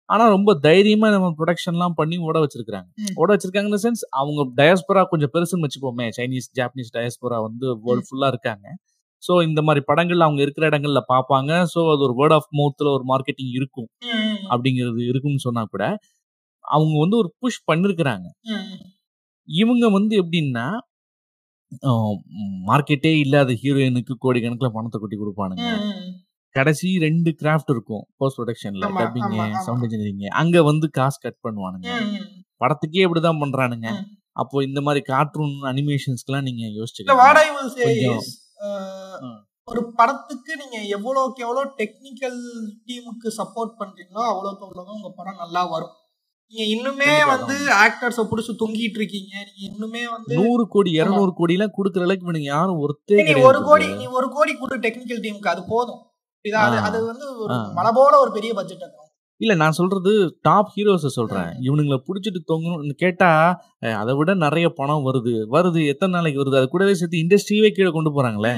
[0.08, 2.88] ஆனா ரொம்ப தைரியமா நம்ம ப்ரொடக்ஷன்லாம் பண்ணி ஓட வச்சிருக்காங்க.
[3.20, 8.66] ஓட வச்சிருக்காங்கன்னு சென்ஸ் அவங்க டயஸ்பரா கொஞ்சம் பெருசுன்னு வச்சுப்போமே சைனீஸ் ஜாப்பனீஸ் டயஸ்பரா வந்து வேர்ல்ட் ஃபுல்லா இருக்காங்க.
[9.22, 11.50] ஸோ இந்த மாதிரி படங்கள் அவங்க இருக்கிற இடங்கள்ல பார்ப்பாங்க.
[11.72, 13.88] ஸோ அது ஒரு வேர்ட் ஆஃப் மவுத்ல ஒரு மார்க்கெட்டிங் இருக்கும்.
[14.52, 15.84] அப்படிங்கிறது இருக்கும்னு சொன்னா கூட
[16.76, 18.26] அவங்க வந்து ஒரு புஷ் பண்ணிருக்கிறாங்க.
[19.48, 20.66] இவங்க வந்து எப்படின்னா
[22.70, 25.70] மார்க்கெட்டே இல்லாத ஹீரோயினுக்கு கோடி கணக்குல பணத்தை கொட்டி கொடுப்பானுங்க.
[26.54, 29.34] கடைசி ரெண்டு கிராஃப்ட் இருக்கும் போஸ்ட் ப்ரொடக்ஷன்ல டப்பிங்.
[29.66, 31.90] சவுண்ட் இன்ஜினியரிங் அங்க வந்து காசு கட் பண்ணுவானுங்க.
[32.62, 33.88] படத்துக்கே இப்படிதான் பண்றானுங்க.
[34.42, 37.20] அப்போ இந்த மாதிரி கார்ட்டூன் அனிமேஷன்ஸ்க்குலாம் நீங்க யோசிச்சுக்கலாம்.
[39.72, 42.38] ஒரு படத்துக்கு நீங்க எவ்வளவுக்கு எவ்வளவு டெக்னிக்கல்
[42.86, 45.94] டீமுக்கு சப்போர்ட் பண்றீங்களோ அவ்வளவுக்கு அவ்வளவு உங்க படம் நல்லா வரும்
[46.52, 51.74] நீங்க இன்னுமே வந்து ஆக்டர்ஸ புடிச்சு தொங்கிட்டு இருக்கீங்க நீங்க இன்னுமே வந்து நூறு கோடி இருநூறு கோடி எல்லாம்
[51.76, 55.62] கொடுக்குற அளவுக்கு இவனுங்க யாரும் ஒருத்தே நீ ஒரு கோடி நீ ஒரு கோடி கொடு டெக்னிக்கல் டீமுக்கு அது
[55.64, 56.00] போதும்.
[56.62, 56.76] அது.
[56.88, 57.56] அது வந்து ஒரு.
[57.76, 59.04] மலை போல ஒரு பெரிய பட்ஜெட் இருக்கும்
[59.40, 61.50] இல்ல நான் சொல்றது டாப் ஹீரோஸ சொல்றேன்.
[61.60, 63.28] இவனுங்களை புடிச்சிட்டு தொங்கணும்னு கேட்டா
[63.92, 65.34] அதை விட நிறைய பணம் வருது.
[65.52, 66.58] வருது எத்தனை நாளைக்கு வருது?
[66.60, 68.54] அது கூடவே சேர்த்து இண்டஸ்ட்ரியே கீழே கொண்டு போறாங்களே.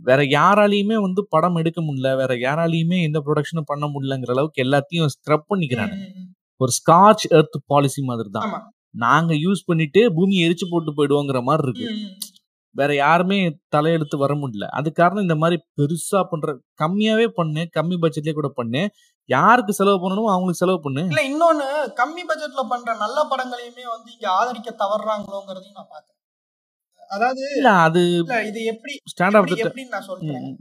[0.00, 2.10] வேற யாராலையுமே வந்து படம் எடுக்க முடியல.
[2.16, 6.28] வேற யாராலையுமே எந்த ப்ரொடக்ஷனும் பண்ண முடியலங்கிற அளவுக்கு எல்லாத்தையும் ஸ்க்ரப் பண்ணிக்கிறாங்க ம்.
[6.60, 11.96] ஒரு ஸ்காட்ச் எர்த் பாலிசி மாதிரி தான் நாங்க யூஸ் பண்ணிட்டு பூமியை எரிச்சு போட்டு போயிடுவோங்கிற மாதிரி இருக்கு.
[12.74, 14.64] வேற யாருமே தலையெடுத்து வர முடியல.
[14.70, 18.90] அது காரணம் இந்த மாதிரி பெருசா பண்ற கம்மியாவே பண்ணு கம்மி பட்ஜெட்லயே கூட பண்ணு.
[19.28, 21.02] யாருக்கு செலவு பண்ணணுமோ அவங்களுக்கு செலவு பண்ணு.
[21.06, 26.18] இல்ல இன்னொன்னு கம்மி பட்ஜெட்ல பண்ற நல்ல படங்களையுமே வந்து இங்க ஆதரிக்க தவறுறாங்களோங்கிறதையும் நான் பாக்குறேன்.
[27.08, 28.00] அதாவது இல்ல அது
[28.46, 30.56] இது எப்படி ஸ்டாண்ட் எப்படி- எப்படின்னு நான் சொல்றேன்.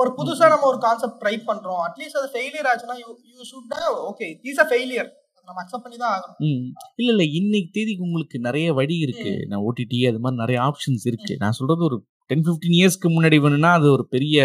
[0.00, 1.82] ஒரு புதுசா நம்ம ஒரு கான்செப்ட் ட்ரை பண்றோம்.
[1.86, 3.72] அட்லீஸ்ட் அது ஃபெயிலியர் ஆச்சுன்னா you you should
[4.10, 5.08] okay is a failure
[5.48, 6.38] நம்ம அக்செப்ட் பண்ணி தான் ஆகணும்.
[7.00, 9.32] இல்ல இல்ல இன்னைக்கு தேதிக்கு உங்களுக்கு நிறைய வழி இருக்கு.
[9.50, 11.34] நான் ஓடிடி அது மாதிரி நிறைய ஆப்ஷன்ஸ் இருக்கு.
[11.42, 11.98] நான் சொல்றது ஒரு
[12.30, 14.38] டென் பிப்டீன் இயர்ஸ்க்கு முன்னாடி வேணும்னா அது ஒரு பெரிய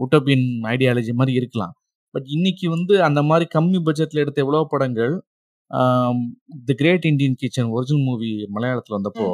[0.00, 1.74] புட்டோபியன் ஐடியாலஜி மாதிரி இருக்கலாம்.
[2.14, 5.14] பட் இன்னைக்கு வந்து அந்த மாதிரி கம்மி பட்ஜெட்ல எடுத்த எவ்வளவு படங்கள்
[6.68, 9.28] the great Indian kitchen original movie மலையாளத்துல வந்தப்போ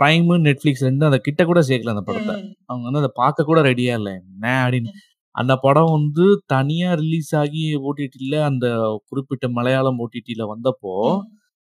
[0.00, 2.34] பிரைம் நெட்ஃபிளிக்ஸ் ரெண்டும் அதை கிட்ட கூட சேர்க்கல அந்த படத்தை.
[2.64, 4.12] அவங்க வந்து அதை பார்க்க கூட ரெடியா இல்லை.
[4.12, 4.90] என்ன அப்படின்னு.
[5.34, 8.66] அந்த படம் வந்து தனியா ரிலீஸ் ஆகி ஓடிடில அந்த
[9.08, 11.20] குறிப்பிட்ட மலையாளம் ஓடிடில வந்தப்போ.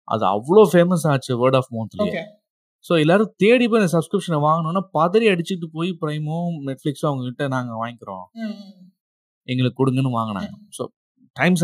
[0.08, 2.10] அது அவ்வளோ ஃபேமஸ் ஆச்சு வேர்ட் ஆஃப் மவுத்லயே
[2.88, 7.72] ஸோ எல்லாரும் தேடி போய் அந்த சப்ஸ்கிரிப்ஷனை வாங்கணும்னா பதறி அடிச்சுட்டு போய் பிரைமும் நெட்ஃபிளிக்ஸும் அவங்க கிட்ட நாங்க
[7.74, 8.26] வாங்கிக்கிறோம்.
[9.48, 10.50] எங்களுக்கு கொடுங்கன்னு வாங்கினாங்க.
[10.78, 10.82] ஸோ
[11.32, 11.60] டைம்ஸ்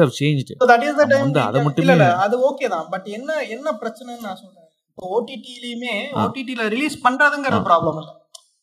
[1.21, 2.87] வந்து we அதை மட்டுமே- இல்ல அது ஓகே தான்.
[2.91, 4.64] பட் என்ன என்ன பிரச்சனைன்னு நான் சொல்றேன்.
[4.99, 5.95] ஓடிடிலயுமே.
[6.21, 7.69] ஓடிடில ரிலீஸ் பண்றதுங்கிறது ஆ.
[7.71, 8.11] ப்ராப்ளம் இல்ல.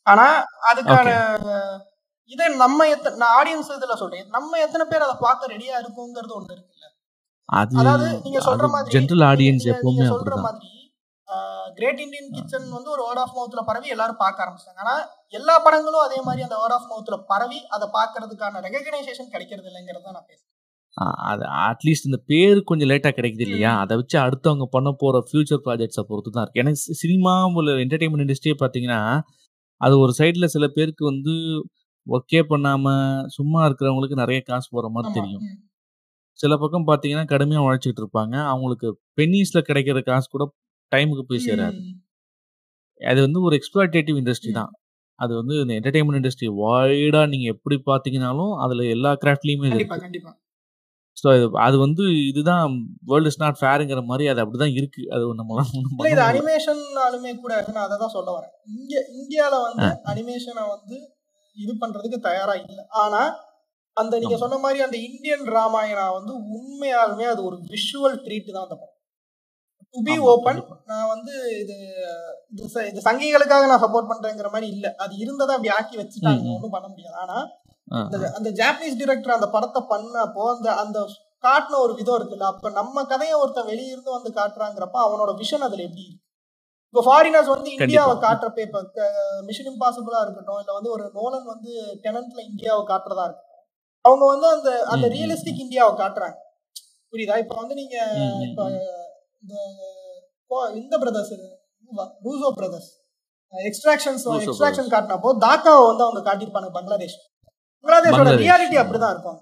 [0.07, 0.27] ஆனா
[0.71, 1.09] அதுக்கான
[2.31, 4.27] இதை நம்ம எத்தனை நான் ஆடியன்ஸ் இதுல சொல்றேன்.
[4.29, 6.87] நம்ம எத்தனை பேர் அதை பார்க்க ரெடியா இருக்குங்கிறது ஒண்ணு இருக்குல்ல
[7.49, 10.69] அது அதாவது நீங்க சொல்ற மாதிரி ஜென்ரல் ஆடியன்ஸ் எப்பவுமே சொல்ற மாதிரி
[11.77, 14.77] கிரேட் இந்தியன் கிச்சன் வந்து ஒரு வேர்ட் ஆஃப் மவுத்ல பரவி எல்லாரும் பார்க்க ஆரம்பிச்சாங்க.
[14.77, 14.93] ஆனா
[15.33, 20.29] எல்லா படங்களும் அதே மாதிரி அந்த வேர்ட் ஆஃப் மவுத்ல பரவி அதை பார்க்கறதுக்கான ரெகக்னைசேஷன் கிடைக்கிறது இல்லைங்கிறத நான்
[20.29, 20.49] பேசுறேன்.
[20.97, 23.79] அது அட்லீஸ்ட் இந்த பேர் கொஞ்சம் லேட்டாக கிடைக்குது இல்லையா.
[23.79, 28.55] அதை வச்சு அடுத்தவங்க பண்ண போகிற ஃபியூச்சர் ப்ராஜெக்ட்ஸை பொறுத்து தான் இருக்கு எனக்கு சினிமா உள்ள என்டர்டைன்மெண்ட் இண்டஸ்ட்ரியே
[28.59, 29.21] பார்த்தீங்கன்னா
[29.77, 31.33] அது ஒரு சைடில் சில பேருக்கு வந்து
[32.07, 35.43] ஒர்க்கே பண்ணாமல் சும்மா இருக்கிறவங்களுக்கு நிறைய காசு போகிற மாதிரி தெரியும்.
[36.39, 38.87] சில பக்கம் பார்த்தீங்கன்னா கடுமையாக உழைச்சிட்டு இருப்பாங்க அவங்களுக்கு
[39.19, 40.45] பென்னிஸில் கிடைக்கிற காசு கூட
[40.91, 41.79] டைமுக்கு போய் சேராது.
[43.01, 44.51] அது வந்து ஒரு எக்ஸ்ப்ளாய்டேட்டிவ் இண்டஸ்ட்ரி.
[44.51, 44.71] தான்.
[45.15, 49.99] அது வந்து இந்த என்டர்டெயின்மென்ட் இண்டஸ்ட்ரி வைடா நீங்க எப்படி பார்த்தீங்கனாலும், அதுல எல்லா கிராஃப்ட்லயுமே இது கண்டிப்பா, இருக்கு.
[49.99, 50.31] கண்டிப்பா.
[51.17, 51.29] ஸோ
[51.61, 52.73] அது வந்து இதுதான்
[53.09, 55.01] வேர்ல்ட் இஸ் நாட் ஃபேர்ங்கிற மாரி அது அப்படிதான் இருக்கு.
[55.11, 56.21] அது ஒண்ணும் இல்ல இது.
[56.27, 58.53] அனிமேஷன்னாலுமே கூட நான் அத தான் சொல்ல வரேன்.
[58.75, 59.65] இங்க இந்தியால ஆ.
[59.67, 60.97] வந்து அனிமேஷன வந்து
[61.57, 62.81] இது பண்றதுக்கு தயாரா இல்ல.
[63.01, 63.21] ஆனா,
[63.97, 64.35] அந்த நீங்க.
[64.37, 68.97] சொன்ன மாரி அந்த இந்தியன் ராமாயணா வந்து உண்மையாலுமே அது ஒரு விஷுவல் ட்ரீட் தான் அந்த படம்.
[69.95, 70.59] To be open.
[70.87, 71.75] நான் வந்து இது
[72.53, 72.67] இது
[73.07, 74.87] சங்கிகளுக்காக நான் சப்போர்ட் பண்றேங்கிற மாரி இல்ல.
[74.97, 76.41] அது இருந்தத அப்படி ஆக்கி வச்சுட்டாங்க.
[76.43, 76.53] ம்.
[76.55, 77.17] ஒண்ணும் பண்ண முடியாது.
[77.17, 77.60] ஆனா, ஆ,
[78.37, 80.99] அந்த ஜாப்பனீஸ் டைரக்டர் அந்த படத்த பண்ணப்போ அந்த அந்த
[81.43, 82.47] காட்டுன ஒரு விதம் இருக்குல்ல.
[82.51, 86.19] அப்ப நம்ம கதைய ஒருத்தன் வெளிய இருந்து வந்து காட்டுறாங்கிறப்ப அவனோட விஷன் அதுல எப்படி இருக்கு?
[86.93, 87.69] இப்ப ஃபாரினர்ஸ் வந்து.
[87.77, 88.79] இந்தியாவ காட்டுறப்ப இப்ப
[89.47, 91.71] மிஷன் இம்பாசிபிளா இருக்கட்டும், இல்ல வந்து ஒரு நோலன் வந்து
[92.03, 93.47] டெனன்ட்ல இந்தியாவ காட்டுறதா இருக்கட்டும்.
[94.05, 95.07] அவங்க வந்து அந்த அந்த.
[95.15, 96.37] ரியலிஸ்டிக் இந்தியாவ காட்டுறாங்க.
[97.13, 97.37] புரியுதா?
[97.43, 97.95] இப்ப வந்து நீங்க
[98.47, 98.61] இப்ப.
[99.43, 99.55] இந்த
[100.81, 101.33] இந்த brothers
[102.27, 102.89] Russo brothers
[103.53, 104.25] extractions.
[104.45, 107.17] Extraction காட்டினப்போ தாக்காவை வந்து அவங்க காட்டியிருப்பாங்க பங்களாதேஷ்.
[107.83, 108.47] பங்களாதேஷோட பங்களாதேஷ்.
[108.47, 108.77] ரியாலிட்டி.
[108.77, 109.39] அப்படிதான் இருக்கும்.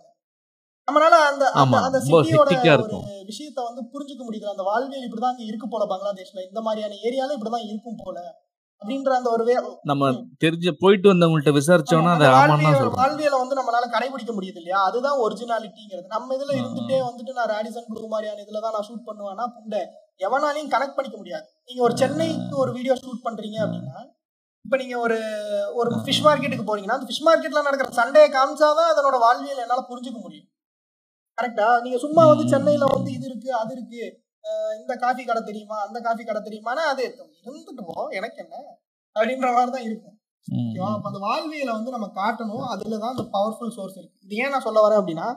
[0.91, 2.49] நம்மளால அந்த அந்த சிட்டியோட.
[3.27, 4.45] விஷயத்த வந்து புரிஞ்சுக்க முடியுது.
[4.45, 6.47] அந்த வாழ்வியல் இப்படிதான் அங்க இருக்கு போல பங்களாதேஷ்ல.
[6.47, 8.47] இந்த மாதிரியான ஏரியால இப்படிதான் இருக்கும் போல.
[8.81, 10.11] அப்படின்ற அந்த ஒரு நம்ம.
[10.43, 11.59] தெரிஞ்ச போயிட்டு வந்தவங்கள்ட்ட.
[11.59, 14.83] விசாரிச்சோம்னா, அந்த அது வாழ்வியல் வந்து நம்மளால கடைபிடிக்க முடியுது இல்லையா?
[14.83, 16.05] அதுதான் ஒரிஜினாலிட்டிங்கிறது.
[16.07, 16.55] நம்ம இதுல.
[16.55, 19.79] இருந்துட்டே வந்துட்டு நான் ராடிசன் ப்ளூ மாதிரியான இதுல தான் நான் ஷூட் பண்ணுவேன்னா, புண்டை.
[20.17, 21.45] எவனாலயும் கனெக்ட் பண்ணிக்க முடியாது.
[21.65, 23.57] நீங்க ஒரு சென்னைக்கு ஒரு வீடியோ ஷூட் பண்றீங்க.
[23.63, 24.18] அப்படின்னா,
[24.70, 25.15] இப்ப நீங்க ஒரு
[25.74, 26.24] ஒரு ஃபிஷ்.
[26.26, 30.47] மார்க்கெட்டுக்கு போறீங்கன்னா, அந்த ஃபிஷ் மார்க்கெட்ல நடக்கிற சண்டைய காமிச்சாதான் அதனோட வாழ்வியல் என்னால புரிஞ்சுக்க முடியும்.
[31.38, 31.82] கரெக்ட்டா?
[31.82, 33.11] நீங்க சும்மா வந்து சென்னையில வந்து.
[33.11, 34.01] இது இருக்கு, அது இருக்கு.
[34.80, 35.78] இந்த காஃபி கடை தெரியுமா?
[35.86, 37.03] அந்த காஃபி கடை தெரியுமான்னா, அது
[37.45, 38.07] இருந்துட்டு போ.
[38.09, 38.55] எனக்கு என்ன?
[39.15, 40.15] அப்படின்ற மாரி தான் இருக்கும்.
[40.47, 40.91] ஓகேவா?
[40.97, 42.65] அப்ப அந்த வாழ்வியல வந்து நம்ம காட்டணும்.
[42.74, 44.17] அதுல தான் அந்த பவர்ஃபுல் சோர்ஸ் இருக்கு.
[44.24, 45.28] இது ஏன் நான் சொல்ல வரேன் அப்படின்னா,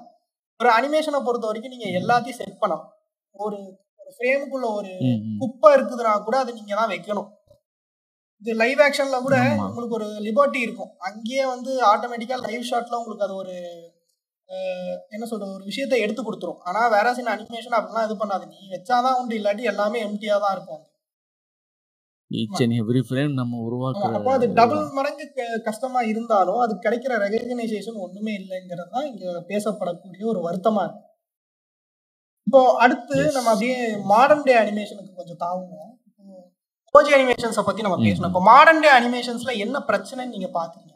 [0.60, 2.86] ஒரு அனிமேஷன பொறுத்தவரைக்கும் நீங்க எல்லாத்தையும் செட் பண்ணணும்.
[3.36, 3.58] ஒரு
[4.00, 4.92] ஒரு ஃப்ரேமுக்குள்ள ஒரு.
[5.38, 7.28] குப்பை இருக்குதுன்னா கூட அத நீங்க தான் வைக்கணும்.
[8.42, 9.36] இது லைவ் ஆக்ஷன்ல கூட.
[9.66, 10.92] உங்களுக்கு ஒரு லிபர்ட்டி இருக்கும்.
[11.08, 13.56] அங்கேயே வந்து ஆட்டோமேட்டிக்கா லைவ் ஷாட்ல உங்களுக்கு அது ஒரு
[15.14, 15.54] என்ன சொல்றது?
[15.58, 16.58] ஒரு விஷயத்த எடுத்து குடுத்துரும்.
[16.68, 18.44] ஆனா வேற சில அனிமேஷன் அப்படிலாம் இது பண்ணாது.
[18.54, 19.38] நீ வச்சாதான் உண்டு.
[19.40, 20.82] இல்லாட்டி எல்லாமே எம்ப்டியா தான் இருக்கும்.
[24.18, 24.82] அப்போ அது டபுள்.
[24.98, 25.24] மடங்கு
[25.68, 31.08] கஷ்டமா இருந்தாலும், அதுக்கு கிடைக்கிற ரெகக்னைசேஷன் ஒண்ணுமே இல்லைங்கிறது தான் இங்க பேசப்படக்கூடிய ஒரு வருத்தமா இருக்கு.
[32.46, 33.16] இப்போ அடுத்து.
[33.36, 33.76] நம்ம அப்படியே
[34.12, 35.90] மாடர்ன் டே அனிமேஷனுக்கு கொஞ்சம் தாவுவோம்.
[36.98, 38.26] ஓஜி அனிமேஷன்ஸ பத்தி நம்ம பேசணும்.
[38.26, 40.90] இப்போ மாடர்ன் டே அனிமேஷன்ஸ்ல என்ன பிரச்சனைன்னு நீங்க பாக்குறீங்க?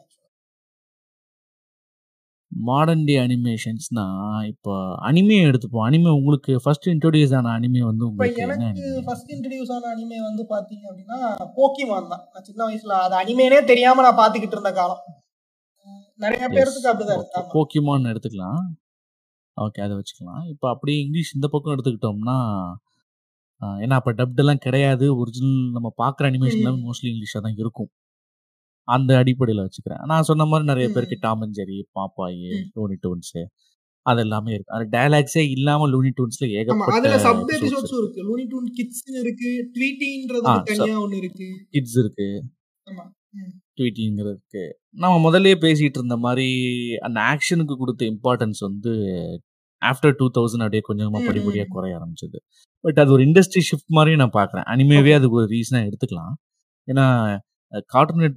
[2.51, 4.03] மாடர்ன் டே அனிமேஷன்ஸ்னா,
[4.45, 4.71] இப்போ
[5.01, 5.85] அனிமே எடுத்துப்போம்.
[5.89, 9.01] அனிமே உங்களுக்கு ஃபர்ஸ்ட் இன்ட்ரோடியூஸ் ஆன அனிமே வந்து உங்களுக்கு எனக்கு?
[9.05, 11.17] ஃபர்ஸ்ட் இன்ட்ரோடியூஸ் ஆன அனிமே வந்து பாத்தீங்க அப்படின்னா,
[11.57, 12.23] போக்கிமான் தான்.
[12.33, 15.03] நான் சின்ன வயசுல அது அனிமேனே தெரியாம நான் பாத்துக்கிட்டு இருந்த காலம்.
[16.19, 16.55] நெறைய எஸ்.
[16.57, 17.19] பேர்த்துக்கு அப்படிதான்.
[17.19, 17.53] இருக்கு.
[17.53, 18.61] போக்கிமான் எடுத்துக்கலாம்.
[19.57, 19.81] ஓகே.
[19.81, 20.49] அத வச்சுக்கலாம்.
[20.49, 22.37] இப்ப அப்படியே இங்கிலீஷ் இந்த பக்கம் எடுத்துக்கிட்டோம்னா,
[23.61, 25.17] ஏன்னா அப்ப டப்டுலாம் கிடையாது.
[25.17, 26.61] ஒரிஜினல் நம்ம பார்க்குற அனிமேஷன் ம்.
[26.61, 27.89] எல்லாமே மோஸ்ட்லி இங்கிலீஷா தான் இருக்கும்.
[28.87, 30.05] அந்த அடிப்படையில வச்சுக்கிறேன்.
[30.05, 31.17] நான் சொன்ன மாரி நெறைய பேருக்கு.
[31.19, 32.49] Tom and Jerry, Popeye.
[32.75, 33.41] Looney Tunes
[34.05, 34.73] அது எல்லாமே இருக்கு.
[34.73, 36.49] அது டயலாக்ஸே இல்லாம லூனி டூன்ஸ்ல.
[36.51, 38.21] ஏகப்பட்ட அதுல சப் எபிசோட்ஸ் இருக்கு.
[38.23, 39.49] லூனி டூன் கிட்ஸ்ன்னு இருக்கு.
[40.43, 41.47] சப் தனியா ஒண்ணு இருக்கு.
[41.69, 42.27] கிட்ஸ் இருக்கு.
[42.87, 43.05] ஆமா.
[43.77, 44.63] ட்வீட்டிங்கிறது இருக்கு.
[44.89, 46.47] நம்ம முதல்லயே பேசிட்டு இருந்த மாரி
[46.97, 48.93] அந்த ஆக்ஷனுக்கு குடுத்த இம்பார்ட்டன்ஸ் வந்து
[49.85, 51.67] ஆஃப்டர் 2000 அப்படியே கொஞ்சம் கொஞ்சமா ம், படிப்படியா ம்.
[51.67, 52.37] குறைய ஆரம்பிச்சது.
[52.79, 54.53] பட் அது ஒரு இண்டஸ்ட்ரி ஷிஃப்ட் மாரியும் நான் பார்க்குறேன்.
[54.53, 55.13] அனிமேவே.
[55.13, 56.33] அதுக்கு ஒரு ரீசனா எடுத்துக்கலாம்.
[56.87, 57.37] ஏன்னா
[57.85, 58.35] கார்ட்டூன்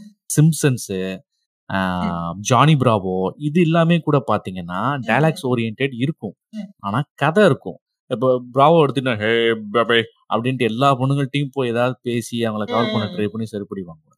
[2.40, 5.02] ஜானி பிராவோ இது எல்லாமே கூட பார்த்தீங்கன்னா, ம்.
[5.06, 6.36] டயலாக்ஸ் ஓரியன்டட் இருக்கும்.
[6.50, 6.72] ம்.
[6.80, 7.80] ஆனா கதை இருக்கும்.
[8.08, 10.02] இப்போ பிராவோ எடுத்துட்டா, "ஹே பேபே"
[10.34, 13.06] அப்படின்ட்டு எல்லா பொண்ணுங்கள்ட்டயும் போய் ஏதாவது பேசி அவங்கள கவர் பண்ண.
[13.06, 14.15] ட்ரை பண்ணி சரிப்படி வாங்குவாங்க.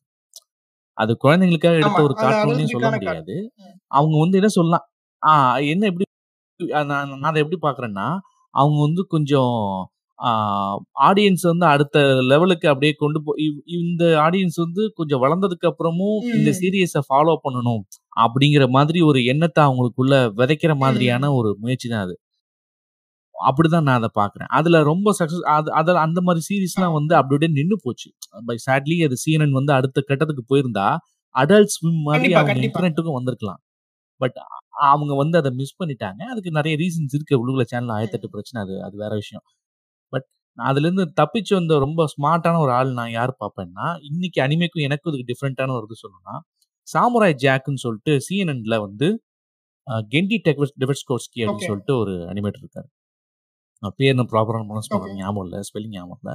[0.97, 1.99] அது குழந்தைங்களுக்காக எடுத்த.
[2.07, 2.89] ஒரு கார்ட்டூன்னே சொல்ல.
[2.95, 3.35] முடியாது.
[3.91, 4.85] அவங்க வந்து என்ன சொல்லலாம்,
[5.23, 5.33] ஆ
[5.73, 6.05] என்ன எப்படி
[6.91, 8.07] நான் அத எப்படி பார்க்குறேன்னா,
[8.53, 9.55] அவங்க வந்து கொஞ்சம்
[11.07, 11.97] ஆடியன்ஸ் வந்து அடுத்த
[12.31, 13.31] லெவலுக்கு அப்படியே கொண்டு போ
[13.77, 16.51] இந்த ஆடியன்ஸ் வந்து கொஞ்சம் வளர்ந்ததுக்கு அப்புறமும் இந்த.
[16.59, 17.83] சீரியஸ ஃபாலோ பண்ணணும்
[18.19, 21.31] அப்படிங்கிற மாதிரி ஒரு எண்ணத்த அவங்களுக்குள்ள விதைக்கிற மாதிரியான.
[21.39, 22.15] ஒரு முயற்சி தான் அது.
[23.45, 24.49] அப்படிதான் நான் அத பார்க்குறேன்.
[24.51, 26.93] அதுல ரொம்ப சக்சஸ் அது அத அந்த மாரி சீரிஸ்லாம்.
[26.93, 28.09] வந்து அப்படி அப்படியே நின்னு போச்சு.
[28.45, 30.87] பை சேட்லி அது CNN வந்து அடுத்த கட்டத்துக்கு போயிருந்தா,
[31.35, 32.61] அடல்ட் ஸ்விம் கண்டிப்பா, அவங்க.
[32.67, 33.61] இன்டர்நெட்டுக்கும் வந்திருக்கலாம்.
[34.21, 34.37] பட்
[34.87, 36.21] அவங்க வந்து அத மிஸ் பண்ணிட்டாங்க.
[36.31, 37.35] அதுக்கு நெறைய ரீசன்ஸ் இருக்கு.
[37.71, 38.31] சேனல்ல 1008 ம்.
[38.31, 39.45] பிரச்சனை அது அது வேற விஷயம்.
[40.13, 40.27] பட்
[40.57, 45.29] நான் அதுலேருந்து தப்பிச்சு வந்த ரொம்ப ஸ்மார்ட்டான ஒரு ஆள் நான் யார் பார்ப்பேன்னா, இன்னைக்கு அனிமேக்கும் எனக்கும் இதுக்கு
[45.31, 46.35] டிஃபரெண்ட்டான ஒரு இது சொல்லணும்னா,
[46.87, 49.09] சாமுராய் ஜாக்ன்னு சொல்லிட்டு CNNல வந்து
[49.87, 51.69] அ கென்டி டெக்வஸ் டெவெட்ஸ்கோவ்ஸ்கி அப்படின்னு.
[51.69, 52.89] சொல்லிட்டு ஒரு அனிமேட்டர் இருக்காரு.
[53.83, 53.95] நான்
[54.31, 54.93] ப்ராப்பரா ப்ரொனவுன்ஸ் ஓகே.
[54.95, 55.57] பண்றது ஞாபகம் இல்ல.
[55.67, 56.31] ஸ்பெல்லிங் ஞாபகம் இல்ல.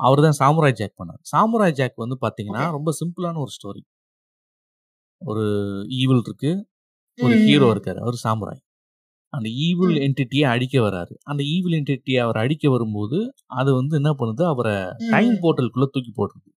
[0.00, 1.20] அவரு தான் சாமுராய் ஜாக் பண்ணாரு.
[1.32, 2.64] சாமுராய் ஜாக் வந்து பார்த்தீங்கன்னா.
[2.70, 3.82] ரொம்ப சிம்பிளான ஒரு ஸ்டோரி.
[5.22, 5.44] ஒரு
[6.00, 6.50] ஈவில் இருக்கு.
[7.18, 7.34] ஒரு.
[7.46, 7.66] ஹீரோ.
[7.74, 7.98] இருக்காரு.
[7.98, 8.60] அவரு சாமுராய்.
[9.32, 9.96] அந்த ஈவில்.
[10.06, 13.18] என்டிட்டியை அழிக்க வராரு அந்த ஈவில் என்டிட்டியை அவர் அழிக்க வரும்போது
[13.58, 14.74] அது வந்து என்ன பண்ணுது அவரை
[15.10, 15.34] டைம்.
[15.42, 16.48] போர்ட்டலுக்குள்ள தூக்கி போடுறது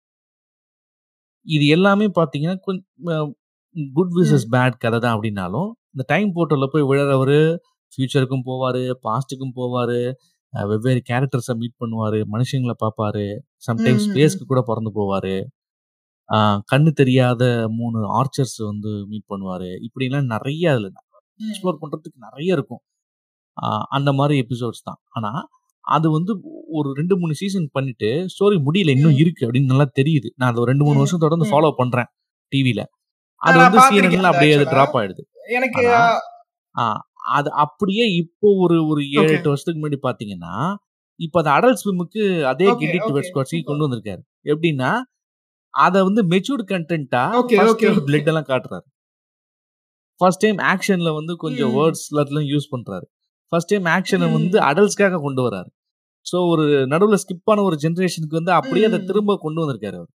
[1.47, 3.30] இது எல்லாமே பார்த்தீங்கன்னா கொஞ்சம்
[3.95, 4.47] குட் விசஸ்.
[4.55, 7.37] பேட் கதை தான் அப்படின்னாலும் இந்த டைம் போர்ட்டலில் போய் விழுறவர்
[7.93, 9.99] ஃபியூச்சருக்கும் போவார் பாஸ்ட்டுக்கும் போவார்
[10.53, 13.24] வெவ்வேறு கேரக்டர்ஸை மீட் பண்ணுவார் மனுஷங்களை பார்ப்பாரு
[13.66, 14.07] சம்டைம்ஸ்.
[14.07, 15.34] ஸ்பேஸ்க்கு கூட பறந்து போவார்
[16.70, 17.43] கண்ணு தெரியாத
[17.78, 20.88] மூணு ஆர்ச்சர்ஸ் வந்து மீட் பண்ணுவார் இப்படிலாம் நிறைய அதில்.
[21.40, 22.82] எக்ஸ்ப்ளோர் பண்ணுறதுக்கு நிறைய இருக்கும்
[23.97, 25.43] அந்த மாதிரி எபிசோட்ஸ் தான் ஆனால்
[25.84, 26.32] அது வந்து
[26.78, 29.16] ஒரு ரெண்டு மூணு சீசன் பண்ணிட்டு ஸ்டோரி முடியல இன்னும்.
[29.22, 31.01] இருக்கு அப்படின்னு நல்லா தெரியுது நான் அதை ரெண்டு மூணு.
[31.03, 31.49] வருஷம் தொடர்ந்து.
[31.53, 32.09] ஃபாலோ பண்றேன்
[32.53, 32.82] டிவியில
[33.40, 35.22] அது வந்து அது அப்படியே அது டிராப் ஆயிடுது
[35.59, 35.82] எனக்கு
[37.23, 40.55] அது அப்படியே இப்போ ஒரு ஒரு ஏழு எட்டு வருஷத்துக்கு முன்னாடி பாத்தீங்கன்னா
[41.20, 43.35] இப்போ அது அடல்ட் ஸ்விம்முக்கு அதே கிண்டி டுவெட்
[43.70, 44.23] கொண்டு வந்திருக்காரு.
[44.53, 44.91] எப்படின்னா
[45.75, 47.23] அதை வந்து மெச்சூர்ட் கண்டென்ட்டா
[48.09, 48.87] பிளட் எல்லாம் காட்டுறாரு.
[50.20, 53.07] ஃபர்ஸ்ட் டைம் ஆக்ஷன்ல வந்து கொஞ்சம் வேர்ட்ஸ் எல்லாம் யூஸ் பண்றாரு.
[53.53, 55.70] ஃபர்ஸ்ட் டைம் ஆக்ஷனை வந்து அடல்ட்ஸ்க்காக கொண்டு வராரு.
[56.27, 60.12] ஸோ ஒரு நடுவில் ஸ்கிப் ஆன ஒரு ஜென்ரேஷனுக்கு வந்து அப்படியே அதை திரும்ப கொண்டு வந்திருக்காரு அவர்.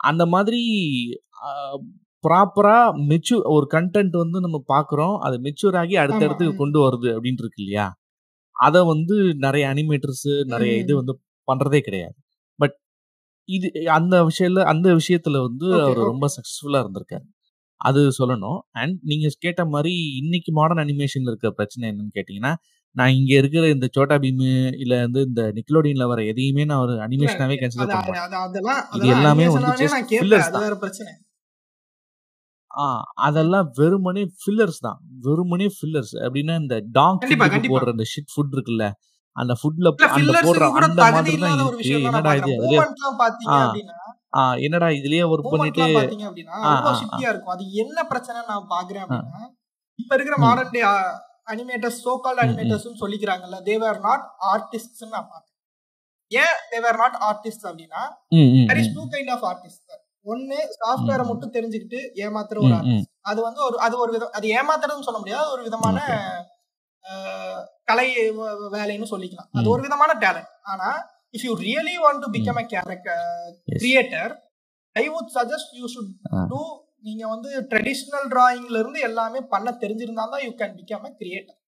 [0.00, 0.62] அந்த மாதிரி
[2.24, 2.76] ப்ராப்பரா
[3.10, 5.16] மெச்சூர் ஒரு கண்டென்ட் வந்து நம்ம பார்க்குறோம்.
[5.18, 7.86] அது மெச்சூர் ஆகி அடுத்த இடத்துக்கு கொண்டு வருது அப்படின்ட்டு இருக்கு இல்லையா?
[8.56, 11.14] அதை வந்து நிறைய அனிமேட்டர்ஸ் நிறைய இது வந்து
[11.48, 12.16] பண்றதே கிடையாது.
[12.58, 12.74] பட்
[13.48, 17.26] இது அந்த விஷயத்துல அந்த விஷயத்துல வந்து அவர் ரொம்ப சக்சஸ்ஃபுல்லா இருந்திருக்காரு.
[17.80, 18.60] அது சொல்லணும்.
[18.72, 22.52] அண்ட் நீங்க கேட்ட மாதிரி இன்னைக்கு மாடர்ன் அனிமேஷன்ல இருக்க பிரச்சனை என்னன்னு கேட்டீங்கன்னா
[22.96, 24.48] நான் இங்க இருக்கிற இந்த சோட்டா பீமு
[24.82, 27.16] இல்ல வந்து இந்த நிக்கலோடியன்ல வர எதையுமே நான் ஒரு அது
[27.62, 28.24] கன்சிடர் பண்ண அது மாட்டேன்.
[28.26, 29.72] அது அதெல்லாம் இது எல்லாமே வந்து
[33.26, 34.98] அதெல்லாம் வெறுமனே ஃபில்லர்ஸ் தான்.
[35.26, 38.86] வெறுமனே ஃபில்லர்ஸ் அப்படின்னா இந்த டாக் கண்டிப்பா போடுற அந்த ஷிட் ஃபுட் இருக்குல்ல
[39.36, 41.94] அந்த ஃபுட்ல அந்த போடுற அந்த மாதிரி தான் இருக்கு.
[42.08, 42.80] என்னடா இது அதுலயே
[44.66, 45.82] என்னடா இதுலயே ஒர்க் பண்ணிட்டு
[47.32, 47.52] இருக்கும்.
[47.54, 49.42] அது என்ன பிரச்சனை நான் பாக்குறேன் அப்படின்னா
[49.98, 50.82] இப்ப இருக்கிற modern day
[51.52, 55.52] animators so called animators சொல்லிக்கிறாங்கல்ல they're not artist நான் பாக்குறேன்
[56.32, 58.02] ஏன் தேவர் நாட் ஆர்டிஸ்ட் அப்படின்னா
[58.38, 59.92] ம் டூ கைண்ட் ஆஃப் ஆர்டிஸ்ட்
[60.26, 60.70] ஒன்னு ம்.
[60.76, 62.76] சாஃப்ட்வேரை மட்டும் தெரிஞ்சுக்கிட்டு ஏமாத்துற ஒரு
[63.26, 65.46] அது வந்து ஒரு அது ஒரு விதம் அது ஏமாத்துறதுன்னு சொல்ல முடியாது.
[65.54, 65.98] ஒரு விதமான
[67.88, 68.06] கலை
[68.74, 69.48] வேலைன்னு சொல்லிக்கலாம்.
[69.56, 70.88] அது ஒரு விதமான டேலண்ட் ஆனா
[71.34, 73.24] if you really want to become a character
[73.76, 74.32] creator
[74.96, 76.12] I would suggest you should
[76.52, 76.60] do
[77.04, 81.58] நீங்க வந்து ட்ரெடிஷ்னல் டிராயிங்ல இருந்து எல்லாமே பண்ண தெரிஞ்சிருந்தா தான் you can become a creator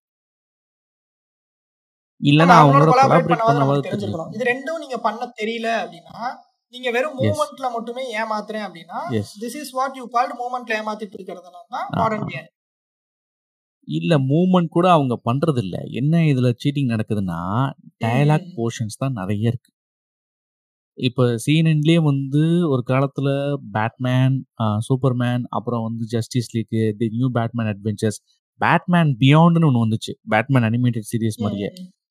[2.21, 6.19] இல்லனா அவங்களோட அவங்களோட கொலாபரேட் பண்ணாவது இது ரெண்டும் நீங்க பண்ண தெரியல அப்படின்னா
[6.77, 9.01] நீங்க வெறும் மூமெண்ட்ல மட்டுமே ஏமாத்துறேன் அப்படின்னா
[9.45, 12.43] this is what you called மூமெண்ட்ல ஏமாத்திட்டு இருக்கிறதுனால தான் மாடர்ன் டே
[13.89, 17.41] இல்ல மூவ்மெண்ட் கூட அவங்க பண்றது இல்ல என்ன இதுல சீட்டிங் நடக்குதுன்னா
[18.05, 19.71] டயலாக் போர்ஷன்ஸ் தான் நிறைய இருக்கு.
[20.99, 23.29] இப்போ சீனன்லயே வந்து ஒரு காலத்துல
[23.77, 24.37] பேட்மேன்
[24.87, 28.19] சூப்பர்மேன் அப்புறம் வந்து justice league the new Batman adventures
[28.61, 30.13] Batman பியாண்ட்னு ஒன்று வந்துச்சு.
[30.33, 31.71] பேட்மேன் அனிமேட்டட் சீரிஸ் மாதிரியே.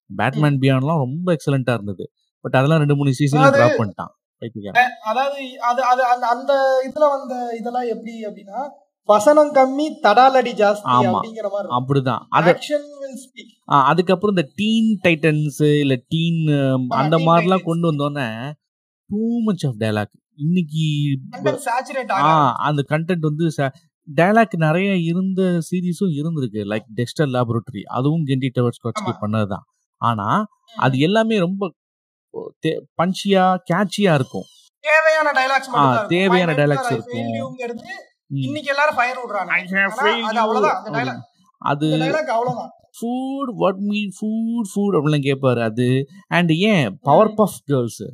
[0.09, 2.05] பேட்மேன் பியாண்ட்லாம் ரொம்ப எக்ஸலண்டா இருந்தது.
[2.45, 4.13] பட் அதெல்லாம் ரெண்டு மூணு சீசன்ல டிராப் பண்ணிட்டான்.
[5.03, 6.53] அதாவது அது அது அந்த அந்த
[6.87, 8.59] இதுல வந்த இதெல்லாம் எப்படி அப்படின்னா
[9.09, 10.83] வசனம் கம்மி தடாலடி ஜாஸ்தி.
[10.83, 12.23] அப்படிங்கிற மாதிரி அப்படிதான்.
[13.85, 16.41] அதுக்கப்புறம் இந்த டீன் டைட்டன்ஸ் இல்ல டீன்
[17.01, 17.63] அந்த மாதிரிலாம்.
[17.63, 18.27] கொண்டு வந்தோடனே
[19.09, 20.85] டூ மச் ஆஃப் டயலாக் இன்னைக்கு
[22.67, 23.45] அந்த கண்டென்ட் வந்து
[24.07, 26.61] டயலாக் நிறைய இருந்த சீரிஸும் இருந்திருக்கு.
[26.71, 29.13] லைக் டெக்ஸ்டர் லேபரேட்டரி அதுவும் கெண்டி டவர்ஸ் ஆமா.
[29.21, 29.65] பண்ணதுதான்.
[30.01, 30.27] ஆனா
[30.77, 31.71] அது எல்லாமே ரொம்ப
[33.01, 34.47] பஞ்சியா கேட்சியா இருக்கும்
[34.83, 36.13] தேவையான டைலாக்ஸ் மட்டும் தான் இருக்கும்.
[36.15, 38.01] தேவையான I இருக்கும்.
[38.45, 39.51] இன்னைக்கு எல்லாரும் ஃபயர் விடுறாங்க
[41.61, 41.87] அது.
[42.37, 45.87] அவ்வளவுதான் food what me food food அப்படிலாம் கேட்பாரு அது
[46.27, 47.31] அண்ட் ஏன் பவர்.
[47.39, 48.05] பஃப் கேர்ள்ஸ்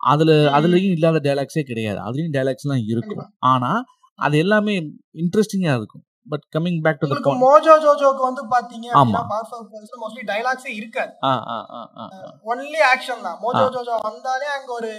[0.00, 0.30] அதுல.
[0.58, 3.48] அதுலயும் இல்லாத டைலாக்ஸே கிடையாது அதுலயும் டைலாக்ஸ்லாம் இருக்கும் கண்டிப்பா.
[3.52, 3.72] ஆனா
[4.18, 4.74] அது எல்லாமே
[5.22, 9.00] இன்ட்ரெஸ்டிங்கா இருக்கும் but coming back to the Mojo ஜோஜோக்கு வந்து பாத்தீங்க ஆமா.
[9.00, 11.12] அப்படின்னா பவர் கேர்ள்ஸ்ல மோஸ்ட்லி டைலாக்ஸே இருக்காது.
[11.30, 12.04] ஆ ஆ ஆ
[12.50, 13.38] ஒன்லி ஆக்ஷன் தான்.
[13.44, 13.64] மோஜோ.
[13.76, 14.90] ஜோஜோ வந்தாலே அங்க ஒரு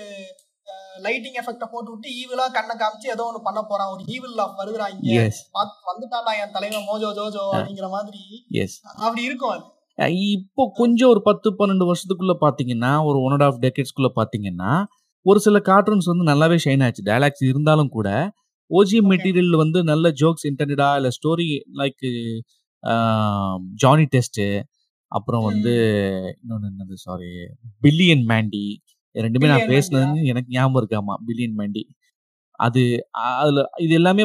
[1.06, 3.92] லைட்டிங் எஃபெக்ட போட்டு விட்டு ஈவிலா கண்ணை காமிச்சு ஏதோ ஒண்ணு பண்ண போறான்.
[3.94, 5.40] ஒரு ஈவில் வருகிறாங்க எஸ்
[5.90, 8.22] வந்துட்டான்டா என் தலைவன் மோஜோ ஜோஜோ அப்படிங்கிற மாதிரி
[9.06, 9.66] அப்படி இருக்கும் அது.
[10.36, 14.72] இப்போ கொஞ்சம் ஒரு பத்து பன்னெண்டு வருஷத்துக்குள்ள பாத்தீங்கன்னா ஒரு ஒன் அண்ட் ஆஃப் டெக்கெட்ஸ்குள்ள பாத்தீங்கன்னா
[15.26, 17.04] ஒரு சில கார்ட்டூன்ஸ் வந்து நல்லாவே ஷைன் ஆச்சு.
[17.10, 18.08] டைலாக்ஸ் இருந்தாலும் கூட
[18.74, 18.98] ஓஜி.
[19.10, 21.48] மெட்டீரியல் வந்து நல்ல ஜோக்ஸ் இன்டென்டா இல்ல ஸ்டோரி
[21.78, 22.06] லைக்
[23.76, 24.44] ஜானி டெஸ்ட்
[25.12, 25.74] அப்புறம் வந்து
[26.40, 27.32] இன்னொன்னு என்னது சாரி
[27.84, 28.66] பில்லியன் மேண்டி
[29.16, 30.00] ரெண்டுமே நான் பேசினது
[30.32, 31.84] எனக்கு ஞாபகம் இருக்காமா பில்லியன் மேண்டி
[32.60, 32.82] அது
[33.38, 34.24] அதுல இது எல்லாமே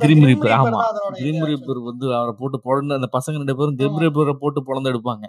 [0.00, 0.80] கிரிம் ரீப்பர் ஆமா.
[1.18, 4.00] கிரிம் ரீப்பர் வந்து அவரை போட்டு பொழந்து அந்த பசங்க ரெண்டு பேரும் கிரிம்.
[4.02, 5.24] ரீப்பரை போட்டு பொழந்து எடுப்பாங்க.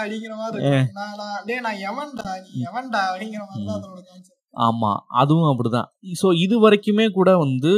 [0.00, 0.62] அடிக்கிற மாதிரி
[4.56, 7.72] எவன்டா அப்படிங்கிற மாதிரி தான் அதுவும் ஸோ இது வரைக்குமே கூட வந்து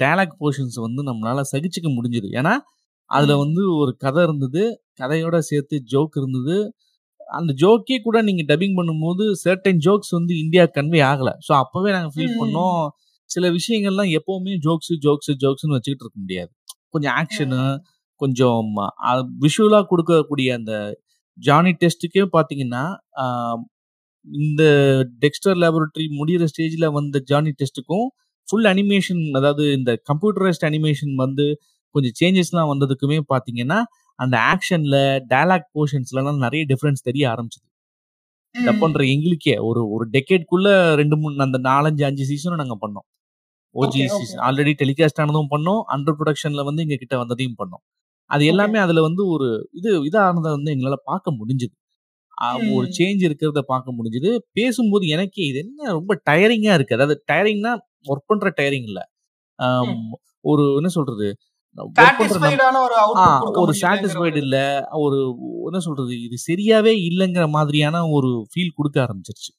[0.00, 2.28] டயலாக் போர்ஷன்ஸ் வந்து நம்மளால சகிச்சுக்க முடிஞ்சது.
[2.38, 2.54] ஏன்னா
[3.10, 3.32] அதுல.
[3.40, 4.62] வந்து ஒரு கதை இருந்தது
[5.00, 6.56] கதையோட சேர்த்து ஜோக் இருந்தது.
[7.30, 11.30] அந்த ஜோக்கே கூட நீங்க டப்பிங் பண்ணும்போது சர்டன் ஜோக்ஸ் வந்து இந்தியா கன்வே ஆகல.
[11.46, 12.80] ஸோ அப்பவே நாங்க ஃபீல் பண்ணோம்
[13.30, 16.50] சில விஷயங்கள்லாம் எப்பவுமே ஜோக்ஸ் ஜோக்ஸ் ஜோக்ஸ்னு வச்சுக்கிட்டு இருக்க முடியாது.
[16.90, 17.62] கொஞ்சம் ஆக்ஷனு.
[18.20, 18.66] கொஞ்சம்
[19.42, 20.72] விஷுவலா கொடுக்கக்கூடிய அந்த
[21.38, 22.82] ஜானி டெஸ்ட்டுக்கே பாத்தீங்கன்னா
[23.22, 23.58] ஆஹ்,
[24.26, 24.62] இந்த
[25.20, 28.06] டெக்ஸ்டர் லேபரட்டரி முடியிற ஸ்டேஜ்ல வந்த ஜானி டெஸ்ட்டுக்கும்
[28.48, 31.46] ஃபுல் அனிமேஷன் அதாவது இந்த கம்ப்யூட்டரைஸ்ட் அனிமேஷன் வந்து
[31.94, 33.78] கொஞ்சம் சேஞ்சஸ்லாம் வந்ததுக்குமே பாத்தீங்கன்னா
[34.18, 34.96] அந்த ஆக்ஷன்ல
[35.28, 37.66] டயலாக் போர்ஷன்ஸ்லாம் நிறைய டிஃபரன்ஸ் தெரிய ஆரம்பிச்சது.
[38.54, 38.64] ம்.
[38.66, 43.06] டப்புன்ற எங்களுக்கே ஒரு ஒரு டெக்கேட்குள்ள ரெண்டு மூணு அந்த நாலஞ்சு அஞ்சு சீசனும் நாங்க பண்ணோம்.
[43.74, 47.82] ஓஜி சீசன் ஆல்ரெடி டெலிகாஸ்ட் ஆனதும் பண்ணோம் அண்டர் ப்ரொடக்ஷன்ல வந்து எங்க கிட்ட வந்ததையும் பண்ணோம்.
[48.30, 51.74] அது எல்லாமே அதுல வந்து ஒரு இது இதானதை வந்து எங்களால பார்க்க முடிஞ்சுது.
[52.74, 52.86] ஒரு.
[52.98, 54.30] சேஞ்ச் இருக்கிறத பார்க்க முடிஞ்சுது.
[54.58, 56.96] பேசும்போது எனக்கே இது என்ன ரொம்ப டயரிங்கா இருக்கு.
[56.98, 57.72] அதாவது டயரிங்னா
[58.08, 59.00] ஒர்க் பண்ற டயரிங் இல்ல.
[60.52, 61.28] ஒரு என்ன சொல்றது?
[63.62, 64.56] ஒரு சாட்டிஸ்ஃபைடு இல்ல.
[65.04, 65.18] ஒரு
[65.64, 66.12] என்ன சொல்றது?
[66.26, 69.52] இது சரியாவே இல்லைங்கிற மாதிரியான ஒரு ஃபீல் கொடுக்க ஆரம்பிச்சிருச்சு.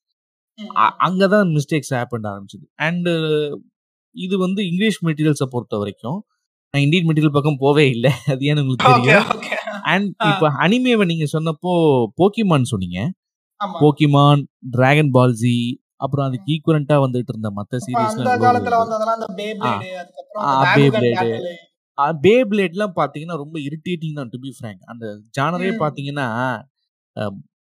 [1.07, 2.65] அங்கதான் மிஸ்டேக்ஸ் ஹேப்பன் ஆரம்பிச்சது.
[2.87, 3.09] அண்ட்
[4.15, 6.19] இது வந்து இங்கிலீஷ் மெட்டீரியல்ஸை பொறுத்த வரைக்கும்
[6.73, 8.11] நான் இந்தியன் மெட்டீரியல் பக்கம் போவே இல்லை.
[8.33, 9.54] அது ஏன்னு உங்களுக்கு தெரியும்.
[9.93, 11.71] அண்ட் இப்போ அனிமேவை நீங்க சொன்னப்போ
[12.19, 12.99] போக்கிமான் சொன்னீங்க.
[13.81, 14.41] போக்கிமான்
[14.75, 15.57] டிராகன் பால்ஜி
[16.03, 16.25] அப்புறம்.
[16.27, 17.49] அதுக்கு ஈக்குவலண்டா வந்துட்டு இருந்த
[18.83, 19.19] வந்ததெல்லாம்
[21.97, 25.05] அந்த பே பிளேட்லாம் பாத்தீங்கன்னா ரொம்ப இரிட்டேட்டிங் தான் டு பி ஃப்ரேங்க் அந்த
[25.37, 26.27] ஜானரே பாத்தீங்கன்னா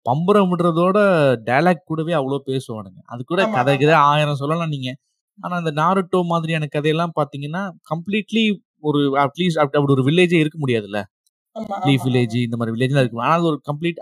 [0.07, 0.99] பம்பரம் விடுறதோட
[1.49, 2.99] டயலாக் கூடவே அவ்வளோ பேசுவானுங்க.
[3.13, 4.91] அது கூட கதை கதை ஆயிரம் சொல்லலாம் நீங்க.
[5.39, 8.45] ஆனா அந்த நாருட்டோ மாதிரியான கதையெல்லாம் பாத்தீங்கன்னா கம்ப்ளீட்லி
[8.89, 11.01] ஒரு அட்லீஸ்ட் அப்படி ஒரு வில்லேஜே இருக்க முடியாதுல்ல.
[11.57, 13.23] ஆமா வில்லேஜ் இந்த மாதிரி வில்லேஜ்லாம் இருக்கு.
[13.23, 14.01] ஆனா அது ஒரு கம்ப்ளீட்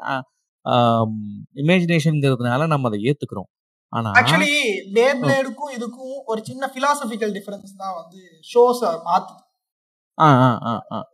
[1.63, 3.49] இமேஜினேஷன்ங்கிறதுனால நம்ம அதை ஏத்துக்கிறோம்.
[3.93, 4.53] ஆனா ஆக்சுவலி
[4.95, 9.41] பே அஹ், பிளேடுக்கும் இதுக்கும் ஒரு சின்ன பிலாசபிக்கல் டிஃபரன்ஸ் தான் வந்து ஷோஸ் மாத்துது.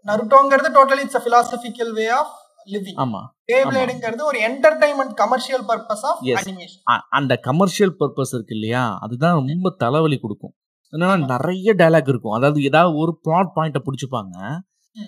[0.09, 2.35] நருட்டோங்கிறது totally it's philosophical way of
[2.69, 3.69] living ஆமா பே ஆமா.
[3.69, 6.83] பிளேடுங்கிறது ஒரு entertainment commercial purpose of animation
[7.19, 8.85] அந்த கமர்ஷியல் பர்பஸ் இருக்கு இல்லையா?
[9.05, 10.55] அதுதான் ரொம்ப தலைவலி கொடுக்கும்.
[10.93, 12.37] என்னன்னா நிறைய டயலாக் இருக்கும்.
[12.37, 14.37] அதாவது ஏதாவது ஒரு பிளாட் பாயிண்ட பிடிச்சுப்பாங்க.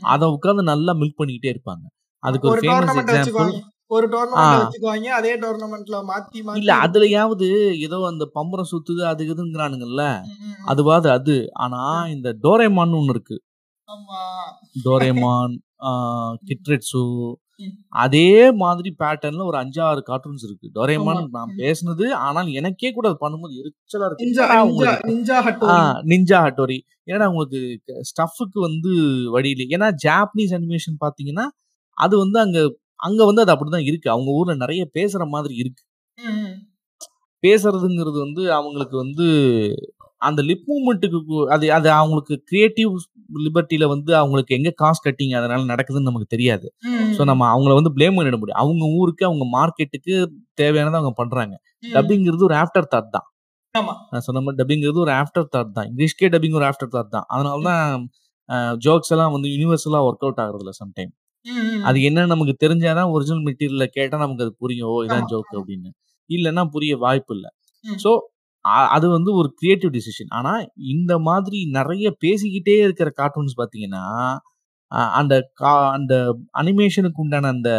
[0.01, 2.09] அதை உட்காந்து நல்லா மில்க் பண்ணிக்கிட்டே இருப்பாங்க.
[2.19, 5.05] அதுக்கு ஒரு ஃபேமஸ் எக்ஸாம்பிள் ஒரு டோர்னமெண்ட் வச்சுக்குவாங்க.
[5.05, 10.23] அதே டோர்னமெண்ட்ல மாத்தி இல்ல அதுலயாவது ஏதோ அந்த பம்பரம் சுத்துது அது இதுங்கிறானுங்கல்ல.
[10.65, 11.49] அதுவாது அது.
[11.53, 12.07] ஆனா.
[12.07, 13.43] இந்த டோரேமான் ஒண்ணு இருக்கு.
[14.85, 15.59] டோரேமான்
[16.47, 17.33] கிட்ரெட்ஸு.
[18.03, 18.28] அதே
[18.62, 20.66] மாதிரி பேட்டர்ன்ல ஒரு அஞ்சாறு கார்ட்டூன்ஸ் இருக்கு.
[20.77, 21.55] டோரேமான் நான்.
[21.62, 24.27] பேசுனது ஆனால் எனக்கே கூட அது பண்ணும்போது எரிச்சலா இருக்கு.
[26.12, 26.78] நிஞ்சா ஹட்டோரி
[27.12, 27.61] ஏன்னா உங்களுக்கு?
[28.11, 28.93] ஸ்டஃப்புக்கு வந்து
[29.37, 29.66] வழி இல்லை.
[29.77, 31.47] ஏன்னா ஜாப்பனீஸ் அனிமேஷன் பாத்தீங்கன்னா
[31.99, 32.59] அது வந்து அங்க
[33.01, 34.09] அங்க வந்து அது அப்படிதான் இருக்கு.
[34.11, 35.85] அவங்க ஊர்ல நிறைய பேசுற மாதிரி இருக்கு.
[37.43, 39.27] பேசுறதுங்கிறது வந்து அவங்களுக்கு வந்து
[40.23, 41.19] அந்த லிப் மூமெண்ட்டுக்கு
[41.51, 42.91] அது அது அவங்களுக்கு கிரியேட்டிவ்
[43.45, 46.67] லிபர்ட்டியில வந்து அவங்களுக்கு எங்க காஸ்ட் கட்டிங் அதனால நடக்குதுன்னு நமக்கு தெரியாது.
[47.17, 48.61] ஸோ நம்ம அவங்கள வந்து ப்ளேம் பண்ணிட முடியும்.
[48.63, 50.15] அவங்க ஊருக்கு அவங்க மார்க்கெட்டுக்கு
[50.63, 51.55] தேவையானதை அவங்க பண்றாங்க.
[51.93, 53.27] டப்பிங்கிறது ஒரு ஆஃப்டர் தாட் தான்.
[53.75, 53.93] ஆமா.
[54.13, 55.89] நான் சொன்ன மாதிரி டப்பிங்கிறது ஒரு ஆஃப்டர் தாட் தான்.
[55.91, 57.27] இங்கிலீஷ்கே டப்பிங் ஒரு ஆஃப்டர் தாட் தான்.
[57.31, 57.85] அதனால தான்
[58.81, 61.11] ஜோக்ஸ் எல்லாம் வந்து யூனிவர்சலா ஒர்க் அவுட் ஆகுறதுல சம்டைம்
[61.47, 62.05] ம், ம், அது ம்.
[62.09, 64.89] என்னன்னு நமக்கு தெரிஞ்சாதான் ஒரிஜினல் மெட்டீரியல்ல கேட்டா நமக்கு அது புரியும்.
[64.91, 65.91] ஓ இதான் ஜோக் அப்படின்னு.
[66.31, 67.51] இல்லைன்னா புரிய வாய்ப்பு இல்லை.
[67.85, 68.11] ஸோ
[68.65, 74.05] அது வந்து ஒரு கிரியேட்டிவ் டிசிஷன் ஆனா இந்த மாதிரி நிறைய பேசிக்கிட்டே இருக்கிற கார்ட்டூன்ஸ் பாத்தீங்கன்னா
[74.91, 76.15] அஹ் அந்த கா- அந்த
[76.59, 77.70] அனிமேஷனுக்கு உண்டான அந்த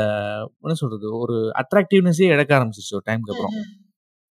[0.60, 3.56] என்ன சொல்றது ஒரு அட்ராக்டிவ்னஸே இழக்க ஆரம்பிச்சிச்சு ஒரு டைம்க்கு அப்புறம்.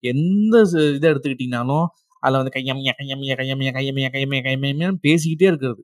[0.03, 0.57] எந்த
[0.95, 1.85] இதை எடுத்துக்கிட்டீங்கனாலும்
[2.23, 5.81] அதுல வந்து கையமையா கையமையா கையமையா கையமையா கையமையா கையமையான்னு பேசிக்கிட்டே இருக்கிறது.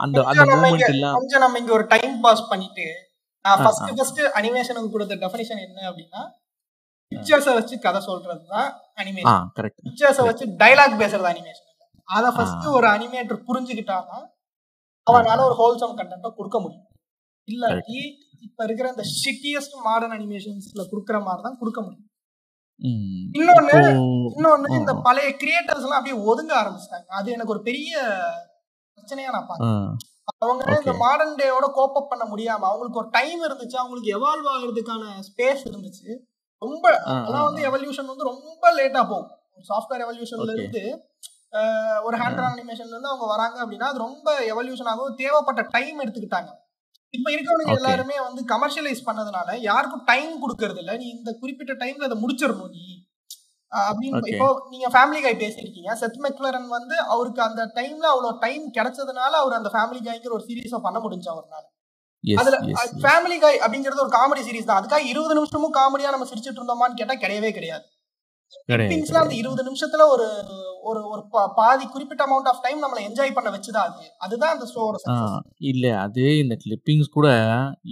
[0.00, 2.86] அந்த அந்த மூமெண்ட் கொஞ்சம் நம்ம இங்க ஒரு டைம் பாஸ் பண்ணிட்டு
[3.44, 6.22] நான் ஃபர்ஸ்ட் ஃபர்ஸ்ட் அனிமேஷனுக்கு கொடுத்த டெஃபினிஷன் என்ன அப்படின்னா.
[7.12, 8.68] பிக்சர்ஸை வச்சு கதை சொல்றது தான்
[8.98, 11.70] அனிமேஷன் கரெக்ட் பிக்சர்ஸை வச்சு டைலாக் பேசுறது அனிமேஷன்
[12.08, 14.30] அதை ஃபர்ஸ்ட் ஒரு அனிமேட்டர் புரிஞ்சுக்கிட்டாதான் ஆ.
[15.06, 16.88] அவனால ஒரு ஹோல்சம் கண்டென்ட்டை கொடுக்க முடியும்.
[17.48, 17.98] இல்லாட்டி
[18.42, 22.08] இப்ப இருக்கிற இந்த ஷிட்டியஸ்ட் மாடர்ன் அனிமேஷன்ஸ்ல கொடுக்குற மாதிரி தான் கொடுக்க முடியும்.
[23.34, 23.74] இன்னொன்னு
[24.30, 27.06] இன்னொன்னு இந்த பழைய கிரியேட்டர்ஸ் எல்லாம் அப்படியே ஒதுங்க ஆரம்பிச்சிட்டாங்க.
[27.18, 27.92] அது எனக்கு ஒரு பெரிய
[28.98, 29.78] பிரச்சனையா நான் பாக்குறேன்
[30.38, 35.64] அவங்க இந்த மாடர்ன் டேயோட கோப்பப் பண்ண முடியாம அவங்களுக்கு ஒரு டைம் இருந்துச்சு அவங்களுக்கு எவால்வ் ஆகுறதுக்கான ஸ்பேஸ்
[35.64, 36.08] இருந்துச்சு.
[36.62, 39.30] ரொம்ப அதெல்லாம் வந்து எவல்யூஷன் வந்து ரொம்ப லேட்டா போகும்.
[39.68, 40.82] சாஃப்ட்வேர் எவல்யூஷன்ல இருந்து
[42.02, 42.22] ஒரு ஆ.
[42.22, 46.50] ஹேண்ட் அனிமேஷன்ல இருந்து அவங்க வராங்க அப்படின்னா அது ரொம்ப எவல்யூஷன் ஆகும் தேவைப்பட்ட டைம் எடுத்துக்கிட்டாங்க.
[47.14, 52.08] இப்ப இருக்கவனுங்க ஓகே எல்லாருமே வந்து கமர்ஷியலைஸ் பண்ணதுனால யாருக்கும் டைம் கொடுக்கறது இல்ல நீ இந்த குறிப்பிட்ட டைம்ல
[52.08, 52.84] அதை முடிச்சிடணும் நீ.
[53.72, 55.92] அப்படின்னு இப்போ நீங்க ஃபேமிலி காய் பேசியிருக்கீங்க.
[56.02, 60.80] செத் மெக்லரன் வந்து அவருக்கு அந்த டைம்ல அவ்வளவு டைம் கிடைச்சதுனால அவர் அந்த ஃபேமிலி காய்ங்கிற ஒரு சீரீஸை
[60.86, 61.64] பண்ண முடிஞ்சு அவர்னால.
[62.24, 62.58] அதுல
[63.06, 64.80] ஃபேமிலி காய் அப்படிங்கிறது ஒரு காமெடி சீரிஸ் தான்.
[64.80, 67.84] அதுக்காக இருபது நிமிஷமும் காமெடியா நம்ம சிரிச்சிட்டு இருந்தோமான்னு கேட்டா கிடையவே கிடையாது.
[69.20, 70.26] அந்த இருபது நிமிஷத்துல ஒரு
[70.88, 71.22] ஒரு ஒரு
[71.58, 74.04] பாதி குறிப்பிட்ட அமௌண்ட் ஆஃப் டைம் நம்மள என்ஜாய் பண்ண வச்சுதான் அது?
[74.24, 75.06] அதுதான் அந்த சக்சஸ்
[75.70, 77.28] இல்ல அது இந்த கிளிப்பிங்ஸ் கூட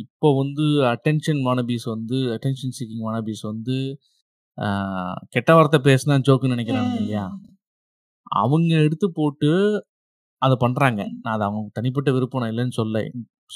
[0.02, 3.76] இப்போ வந்து அட்டென்ஷன் வானபீஸ் வந்து அட்டென்ஷன் சீக்கிங் வானபீஸ் வந்து
[5.34, 7.24] கெட்ட வார்த்தை பேசினா ஜோக்குன்னு நினைக்கிறானுங்க இல்லையா?
[8.42, 9.50] அவங்க எடுத்து போட்டு
[10.42, 11.00] அதை பண்றாங்க.
[11.22, 13.02] நான் அது அவங்க தனிப்பட்ட விருப்பம் நான் இல்லைன்னு சொல்ல.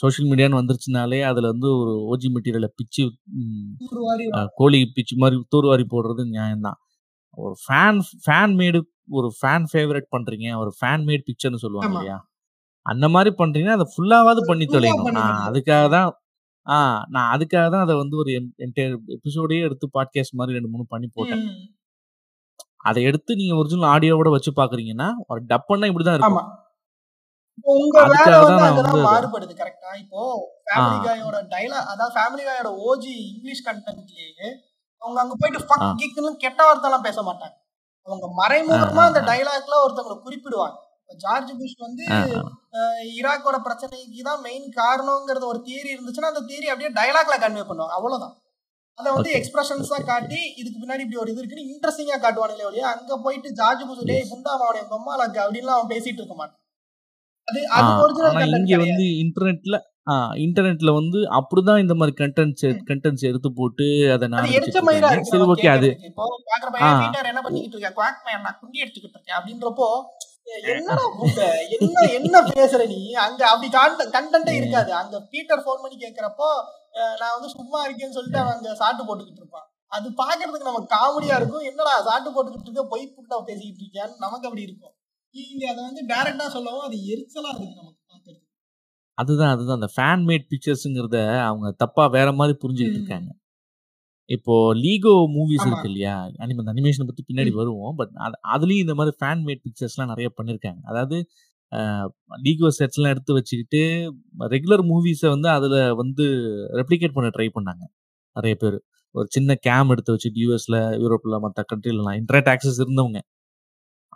[0.00, 3.04] சோஷியல் மீடியான்னு வந்துருச்சுனாலே அதுல வந்து ஒரு ஓஜி மெட்டீரியலை பிச்சு
[4.60, 6.78] கோழி பிச்சு மாதிரி தூர்வாரி போடுறது நியாயம்தான்
[7.38, 8.80] ஒரு ஃபேன் ஃபேன் மேடு
[9.18, 10.46] ஒரு ஃபேன் ஃபேவரட் பண்றீங்க.
[10.62, 11.92] ஒரு ஃபேன் மேட் பிக்சர்னு சொல்லுவாங்க.
[11.94, 12.18] இல்லையா?
[12.86, 15.10] அந்த மாதிரி பண்றீங்கன்னா அதை ஃபுல்லாவது பண்ணி தொலையணும்.
[15.18, 15.40] நான்.
[15.48, 16.08] அதுக்காக தான்
[17.08, 18.30] நான் அதுக்காக தான் அதை வந்து ஒரு
[19.16, 21.44] எபிசோடே எடுத்து பாட்காஸ்ட் மாதிரி ரெண்டு மூணு பண்ணி போட்டேன்.
[22.84, 26.52] அதை எடுத்து நீங்க ஒரிஜினல் ஆடியோவோட வச்சு பாக்குறீங்கன்னா ஒரு டப் பண்ணா இப்படிதான் இருக்கும்
[27.74, 30.22] உங்க வேலை வந்து மாறுபடுது கரெக்டா இப்போ
[30.66, 31.04] ஃபேமிலி ஆ.
[31.06, 34.48] காயோட டைலா அதாவது ஃபேமிலி காயோட ஓஜி இங்கிலீஷ் கண்டென்ட்லயே
[35.02, 35.86] அவங்க அங்க போயிட்டு ஃபக்.
[36.00, 37.56] கிக்னு கெட்ட வார்த்தை எல்லாம் பேச மாட்டாங்க
[38.06, 39.20] அவங்க மறைமுகமா அந்த.
[39.30, 40.76] டைலாக்ல ஒருத்தவங்களை குறிப்பிடுவாங்க
[41.10, 42.04] ஜார்ஜ் புஷ் வந்து
[43.12, 47.94] ஈராக்கோட பிரச்சனைக்கு தான் மெயின் காரணங்கிறது ஒரு தியரி இருந்துச்சுன்னா அந்த தியரி அப்படியே டைலாக்ல கன்வே பண்ணுவாங்க.
[47.98, 48.34] அவ்வளவுதான்.
[48.98, 49.30] அதை வந்து.
[49.38, 49.96] எக்ஸ்பிரஷன்ஸா.
[50.10, 54.30] காட்டி இதுக்கு பின்னாடி இப்படி ஒரு இது இருக்குன்னு இன்ட்ரெஸ்டிங்கா காட்டுவானுங்களே ஒழிய அங்க போயிட்டு ஜார்ஜ் புஷ் Yes.
[54.32, 56.60] புண்டா அவனுடைய பொம்மாலக்கு அப்படின்னு அவன் பேசிட்டு இருக்க மாட்டான்.
[57.48, 59.76] அது அது இங்க வந்து இன்டர்நெட்ல
[60.44, 62.66] இன்டர்நெட்ல வந்து அப்படிதான் இந்த மாதிரி கண்டென்ட்ஸ்.
[62.90, 64.48] கண்டென்ட்ஸ் எடுத்து போட்டு அதை நான்
[65.26, 65.88] சரி ஓகே அது
[67.32, 69.88] என்ன பண்ணிக்கிட்டு இருக்க குவாக் மேன் நான் குண்டி அடிச்சுக்கிட்டு இருக்கேன் அப்படின்றப்போ
[70.74, 71.04] என்னடா
[71.76, 72.98] என்ன என்ன பேசுற நீ?
[73.26, 73.68] அங்க அப்படி
[74.16, 74.54] கண்டென்ட்டே.
[74.60, 74.90] இருக்காது.
[75.00, 76.48] அங்க பீட்டர் ஃபோன் பண்ணி கேக்குறப்போ
[77.20, 79.66] நான் வந்து சும்மா இருக்கேன்னு சொல்லிட்டு அவன் அங்க சாட்டு போட்டுக்கிட்டு இருப்பான்.
[79.92, 81.66] அது பாக்குறதுக்கு நமக்கு காமெடியா இருக்கும்.
[81.70, 82.84] என்னடா சாட்டு போட்டுக்கிட்டு இருக்க?
[82.92, 84.94] பொய் புண்டா பேசிக்கிட்டு இருக்கியான்னு நமக்கு அப்படி இருக்கும்.
[85.34, 88.40] இங்க அதை வந்து டைரக்டா சொல்லவும் அது எரிச்சலா இருக்கு நமக்கு பாக்குறது
[89.18, 89.78] அதுதான் அதுதான்.
[89.80, 91.18] அந்த ஃபேன் மேட் பிக்சர்ஸுங்கிறத
[91.48, 93.00] அவங்க தப்பா வேற மாதிரி புரிஞ்சுக்கிட்டு.
[93.00, 93.30] இருக்காங்க.
[94.34, 97.50] இப்போ லீகோ மூவிஸ் இருக்கு இல்லையா அனிமே அந்த அனிமேஷனை பத்தி பின்னாடி.
[97.60, 97.94] வருவோம்.
[97.98, 98.12] பட்
[98.54, 100.80] அதுலயும் இந்த மாதிரி ஃபேன் மேட் பிக்சர்ஸ்லாம் நிறைய பண்ணிருக்காங்க.
[100.90, 101.16] அதாவது
[102.44, 103.82] லீகோ செட்ஸ்லாம் எடுத்து வச்சுக்கிட்டு
[104.54, 106.24] ரெகுலர் மூவிஸை வந்து அதுல வந்து
[106.80, 107.84] ரெப்ளிகேட் பண்ண ட்ரை பண்ணாங்க.
[108.36, 108.78] நிறைய பேர்.
[109.14, 113.20] ஒரு சின்ன கேம் எடுத்து வச்சுட்டு யூஎஸ்ல யூரோப்ல மற்ற கண்ட்ரிலலாம் இன்டர்நெட் ஆக்சஸ் இருந்தவங்க.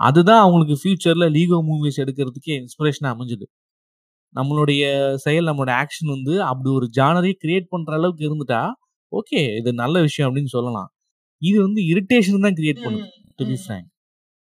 [0.00, 3.46] அதுதான் அவங்களுக்கு ஃபியூச்சர்ல லீகோ மூவிஸ் எடுக்கிறதுக்கு இன்ஸ்பிரேஷனாக அமைஞ்சுது.
[4.34, 4.82] நம்மளுடைய
[5.24, 8.62] செயல் நம்மளோட ஆக்ஷன் வந்து அப்படி ஒரு ஜானரை கிரியேட் பண்ற அளவுக்கு இருந்துட்டா
[9.12, 10.88] ஓகே இது நல்ல விஷயம் அப்படின்னு சொல்லலாம்.
[11.42, 13.08] இது வந்து இரிட்டேஷன் தான் கிரியேட் பண்ணுது
[13.38, 13.56] டு பி.
[13.64, 13.88] ஃப்ரேங்க்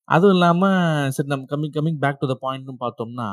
[0.10, 3.28] அதுவும் இல்லாமல் சரி நம்ம coming coming back to the பாயிண்ட்னு பார்த்தோம்னா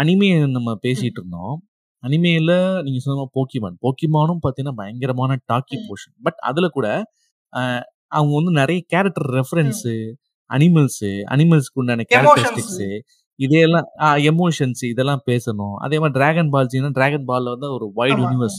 [0.00, 1.54] அனிமே நம்ம பேசிட்டு இருந்தோம்.
[2.02, 2.52] அனிமேல
[2.86, 3.76] நீங்க சொன்ன போக்கிமான்.
[3.84, 5.76] போக்கிமானும் பார்த்தீங்கன்னா பயங்கரமான டாக்கி.
[5.86, 6.14] போர்ஷன்.
[6.26, 6.86] பட் அதுல கூட
[8.16, 9.28] அவங்க வந்து நிறைய கேரக்டர்.
[9.38, 9.84] ரெஃபரன்ஸ்
[10.50, 11.04] அனிமல்ஸ்
[11.34, 12.82] அனிமல்ஸ்க்கு உண்டான கேரக்டரிஸ்டிக்ஸ்
[13.38, 13.86] இதையெல்லாம்
[14.30, 15.76] எமோஷன்ஸ் இதெல்லாம் பேசணும்.
[15.84, 18.58] அதே மாதிரி டிராகன் பால் ஜினா டிராகன் பால்ல வந்து ஒரு வைட் யூனிவர்ஸ்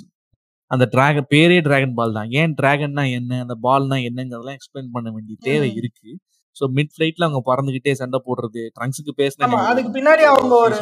[0.71, 2.29] அந்த டிராகன் பேரே டிராகன் பால் தான்.
[2.39, 3.39] ஏன் டிராகன்னா என்ன?
[3.41, 5.69] அந்த பால்னா என்னங்கிறதெல்லாம் எக்ஸ்பிளைன் பண்ண வேண்டிய தேவை.
[5.79, 6.11] இருக்கு.
[6.57, 10.75] ஸோ மிட் ஃபிளைட்ல அவங்க பறந்துகிட்டே சண்டை போடுறது ட்ரங்க்ஸுக்கு பேசின அதுக்கு பின்னாடி அவங்க ஒரு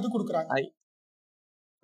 [0.00, 0.50] இது கொடுக்குறாங்க.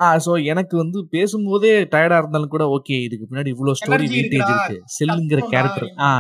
[0.01, 4.77] ஆ ஸோ எனக்கு வந்து பேசும்போதே டயர்டா இருந்தாலும் கூட ஓகே இதுக்கு பின்னாடி இவ்வளோ ஸ்டோரி வெயிட்டேஜ் இருக்கு.
[4.97, 6.11] செல்லுங்கிற கேரக்டர் ஆ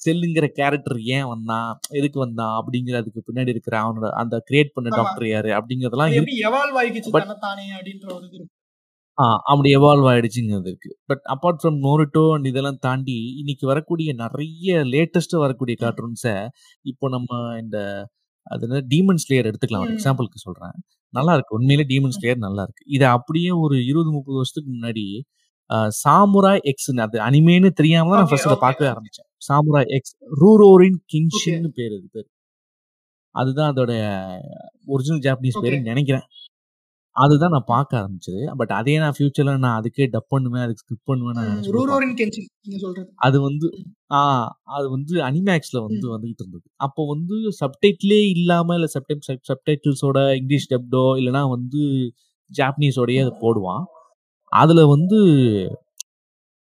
[0.00, 1.68] செல்லுங்கிற கேரக்டர் ஏன் வந்தான்?
[1.98, 2.54] எதுக்கு வந்தான்?
[2.58, 5.50] அப்படிங்கிற அதுக்கு பின்னாடி இருக்கிற அவனோட அந்த கிரியேட் பண்ண டாக்டர் யாரு?
[5.58, 6.12] அப்படிங்கறதெல்லாம்
[9.18, 14.82] ஆ அப்படி எவால்வ் ஆயிடுச்சுங்கிறது இருக்கு but apart from Naruto and இதெல்லாம் தாண்டி இன்னைக்கு வரக்கூடிய நிறைய
[14.94, 15.76] லேட்டஸ்ட் வரக்கூடிய.
[15.84, 16.34] கார்ட்டூன்ஸை
[16.84, 17.30] இப்போ நம்ம
[17.62, 17.78] இந்த
[18.46, 19.84] அது என்ன டீமன் ஸ்லேயர் எடுத்துக்கலாம்.
[19.84, 19.96] ஒரு ம்.
[19.96, 20.74] எக்ஸாம்பிளுக்கு சொல்றேன்.
[21.14, 21.56] நல்லா இருக்கு.
[21.58, 22.16] உண்மையிலே டீமன் ம்.
[22.18, 22.84] ஸ்லேயர் நல்லா இருக்கு.
[22.88, 25.06] இதை அப்படியே ஒரு இருபது முப்பது வருஷத்துக்கு முன்னாடி
[26.02, 28.94] சாமுராய் எக்ஸ் அது அனிமேன்னு தெரியாம தான் நான் ஓகே ஃபர்ஸ்ட் அதை ஓகே பார்க்கவே ஓகே.
[28.94, 29.28] ஆரம்பிச்சேன்.
[29.48, 31.06] Samurai X Rurouni okay.
[31.12, 32.28] கிங்ஷின்னு பேர் இது பேர்.
[33.34, 33.92] அதுதான் அதோட
[34.86, 35.64] ஒரிஜினல் ஜாப்பனீஸ் ஓகே.
[35.64, 36.26] பேருன்னு நினைக்கிறேன்.
[37.16, 41.38] அதுதான் நான் பார்க்க ஆரம்பிச்சது பட் அதே நான் ஃபியூச்சர்ல நான் அதுக்கே டப் பண்ணுவேன் அதுக்கு ஸ்கிப் பண்ணுவேன்
[43.26, 43.86] அது வந்து ம்.
[44.12, 44.20] ஆ
[44.74, 46.06] அது வந்து அனிமேக்ஸ்ல வந்து.
[46.14, 49.16] வந்துகிட்டு இருந்தது அப்போ வந்து சப்டைட்டிலே இல்லாம இல்ல சப்டை
[49.50, 51.82] சப்டைட்டில்ஸோட இங்கிலீஷ் டப்டோ இல்லைன்னா வந்து
[52.50, 53.84] ஜாப்பனீஸோடயே அதை போடுவான்
[54.52, 55.18] அதுல வந்து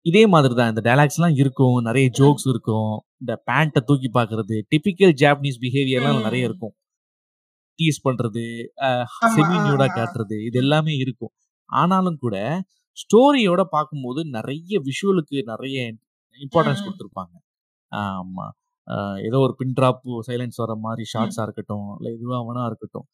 [0.06, 2.06] இதே மாதிரி தான் இந்த டைலாக்ஸ்லாம் இருக்கும் நிறைய.
[2.18, 2.90] ஜோக்ஸ் இருக்கும்
[3.20, 6.48] இந்த பேண்ட்டை தூக்கி பார்க்கிறது டிபிக்கல் ஜாப்பனீஸ் பிஹேவியர்லாம் நிறைய.
[6.50, 6.74] இருக்கும்
[7.78, 8.44] டீஸ் பண்றது
[9.32, 9.86] செமி நியூடா.
[9.96, 10.56] காட்டுறது இது.
[10.58, 11.32] எல்லாமே இருக்கும்
[11.70, 12.36] ஆனாலும் கூட
[12.98, 15.78] ஸ்டோரியோட பார்க்கும்போது நிறைய விஷுவலுக்கு நிறைய
[16.40, 16.84] இம்பார்ட்டன்ஸ்.
[16.84, 17.34] கொடுத்துருப்பாங்க
[17.92, 18.46] ஆமா
[19.26, 21.04] ஏதோ ஒரு பின் ட்ராப் சைலன்ஸ் வர மாதிரி.
[21.12, 23.06] ஷார்ட்ஸா இருக்கட்டும் இல்லை எதுவாக வேணா இருக்கட்டும்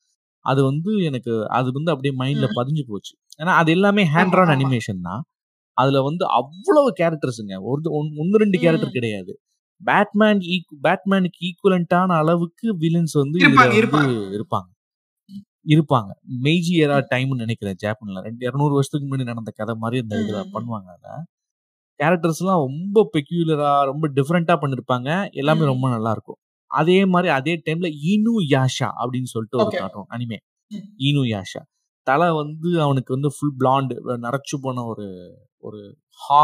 [0.45, 2.47] அது வந்து எனக்கு அது வந்து அப்படியே மைண்ட்ல.
[2.57, 5.23] பதிஞ்சு போச்சு ஏன்னா அது எல்லாமே ஹேண்ட் ஆன் அனிமேஷன் தான்
[5.77, 8.57] அதுல வந்து அவ்வளவு கேரக்டர்ஸுங்க ஒரு ஒன்- ஒன்னு ரெண்டு.
[8.59, 9.33] கேரக்டர் கிடையாது
[9.83, 13.39] பேட்மேன் ஈக்கு பேட்மேனுக்கு ஈக்குவலண்டான அளவுக்கு வில்லன்ஸ் வந்து
[14.35, 14.71] இருப்பாங்க
[15.73, 16.11] இருப்பாங்க.
[16.45, 20.39] மெய்ஜி எரா டைம்னு நினைக்கிறேன் ஜாப்பன்ல ரெண்டு இரநூறு வருஷத்துக்கு முன்னாடி நடந்த கதை மாதிரி இந்த இதுல.
[20.55, 21.13] பண்ணுவாங்க அதை.
[22.01, 25.09] கேரக்டர்ஸ்லாம் ரொம்ப பெக்யூலரா ரொம்ப டிஃப்ரெண்டா பண்ணிருப்பாங்க.
[25.33, 25.65] எல்லாமே.
[25.73, 26.41] ரொம்ப நல்லா இருக்கும்
[26.71, 29.71] அதே மாதிரி அதே டைம்ல ஈனு யாஷா அப்படின்னு சொல்லிட்டு ஒரு.
[29.79, 30.39] Cartoon anime.
[31.09, 31.63] ஈனு யாஷா
[32.07, 33.93] தலை வந்து அவனுக்கு வந்து ஃபுல் பிளாண்ட்
[34.25, 35.07] நரைச்சு போன ஒரு
[35.67, 35.81] ஒரு
[36.21, 36.41] ஹா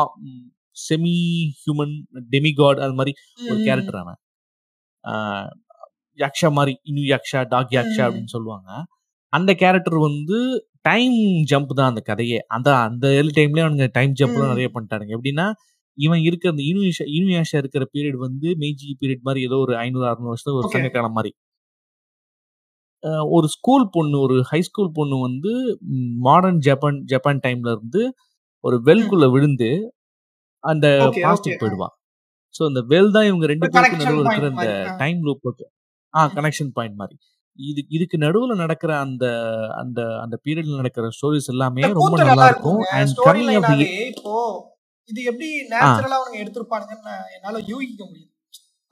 [0.86, 1.16] செமி
[1.60, 1.94] ஹியூமன்
[2.32, 3.12] டெமிகாட் அது மாதிரி
[3.46, 3.60] ஒரு.
[3.66, 4.18] கேரக்டர் அவன்
[6.18, 8.04] யக்ஷா மாதிரி இனு யக்ஷா டாக் யக்ஷா.
[8.06, 8.68] அப்படின்னு சொல்லுவாங்க
[9.32, 10.38] அந்த கேரக்டர் வந்து
[10.82, 11.16] டைம்
[11.50, 14.52] ஜம்ப் தான் அந்த கதையே அந்த அந்த ஏர்லி டைம்லயே அவனுங்க டைம் ஜம்ப்லாம்.
[14.54, 15.46] நிறைய பண்ணிட்டானுங்க எப்படின்னா
[15.98, 20.32] இவன் இருக்கிற அந்த இனுயாஷா இனுயாஷா இருக்கிற பீரியட் வந்து மேஜி பீரியட் மாதிரி ஏதோ ஒரு ஐநூறு அறுநூறு
[20.32, 20.74] வருஷம் ஒரு Okay.
[20.76, 21.32] சங்க காலம் மாதிரி
[23.30, 25.52] ஒரு ஸ்கூல் பொண்ணு ஒரு ஹை ஸ்கூல் பொண்ணு வந்து
[26.20, 28.02] மாடர்ன் ஜப்பான் ஜப்பான் டைம்ல இருந்து
[28.64, 29.68] ஒரு வெல்குள்ள விழுந்து
[30.68, 31.62] அந்த Okay, பாஸ்டுக்கு okay.
[31.62, 31.88] போயிடுவா
[32.54, 34.68] ஸோ அந்த வெல் தான் இவங்க ரெண்டு பேருக்கு நடுவில் இருக்கிற அந்த.
[35.00, 35.66] டைம் லூப்புக்கு
[36.14, 37.16] ஆ கனெக்ஷன் பாயிண்ட் மாதிரி
[37.58, 39.24] இது இதுக்கு நடுவுல நடக்கிற அந்த
[39.80, 42.80] அந்த அந்த பீரியட்ல நடக்கிற ஸ்டோரிஸ் எல்லாமே ரொம்ப நல்லா இருக்கும்.
[42.96, 43.70] அண்ட் கம்மிங் ஆஃப்
[44.10, 44.34] இப்போ
[45.08, 48.26] இது எப்படி நேச்சுரலா அவங்க எடுத்திருப்பானுங்கன்னு என்னால யூகிக்க முடியுது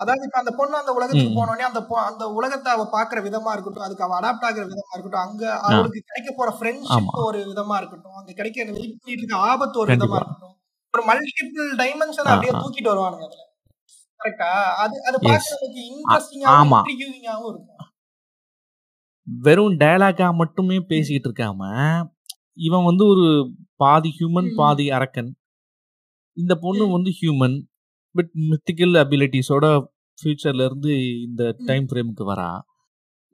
[0.00, 1.36] அதாவது இப்ப அந்த பொண்ணு அந்த உலகத்துக்கு.
[1.38, 5.44] போனோடனே அந்த அந்த உலகத்தை அவ பாக்குற விதமா இருக்கட்டும் அதுக்கு அவ அடாப்ட் ஆகுற விதமா இருக்கட்டும் அங்க
[5.68, 7.12] அவளுக்கு கிடைக்க போற ஃப்ரெண்ட்ஷிப்.
[7.26, 9.90] ஒரு விதமா இருக்கட்டும் அங்க கிடைக்க வெயிட் பண்ணிட்டு இருக்க ஆபத்து ஒரு.
[9.96, 10.55] விதமா இருக்கட்டும்
[10.96, 12.52] ஒரு மல்டிபிள் டைமென்ஷன் அப்படியே.
[12.56, 13.42] தூக்கிட்டு வருவானுங்க அதுல
[14.20, 14.50] கரெக்டா
[14.82, 15.26] அது அது Yes.
[15.28, 16.74] பார்க்க நமக்கு இன்ட்ரெஸ்டிங்காவும்.
[16.74, 17.72] இன்ட்ரிகியூவிங்காவும் இருக்கும்
[19.26, 21.62] வெறும் டயலாகா மட்டுமே பேசிக்கிட்டு இருக்காம
[22.66, 23.24] இவன் வந்து ஒரு
[23.80, 24.48] பாதி ஹியூமன்.
[24.60, 25.30] பாதி அரக்கன்
[26.36, 26.84] இந்த பொண்ணு.
[26.94, 27.56] வந்து ஹியூமன்
[28.14, 29.66] வித் மித்திக்கல் அபிலிட்டிஸோட
[30.18, 30.92] ஃபியூச்சர்ல இருந்து
[31.26, 31.40] இந்த.
[31.68, 32.50] டைம் ஃப்ரேமுக்கு வரா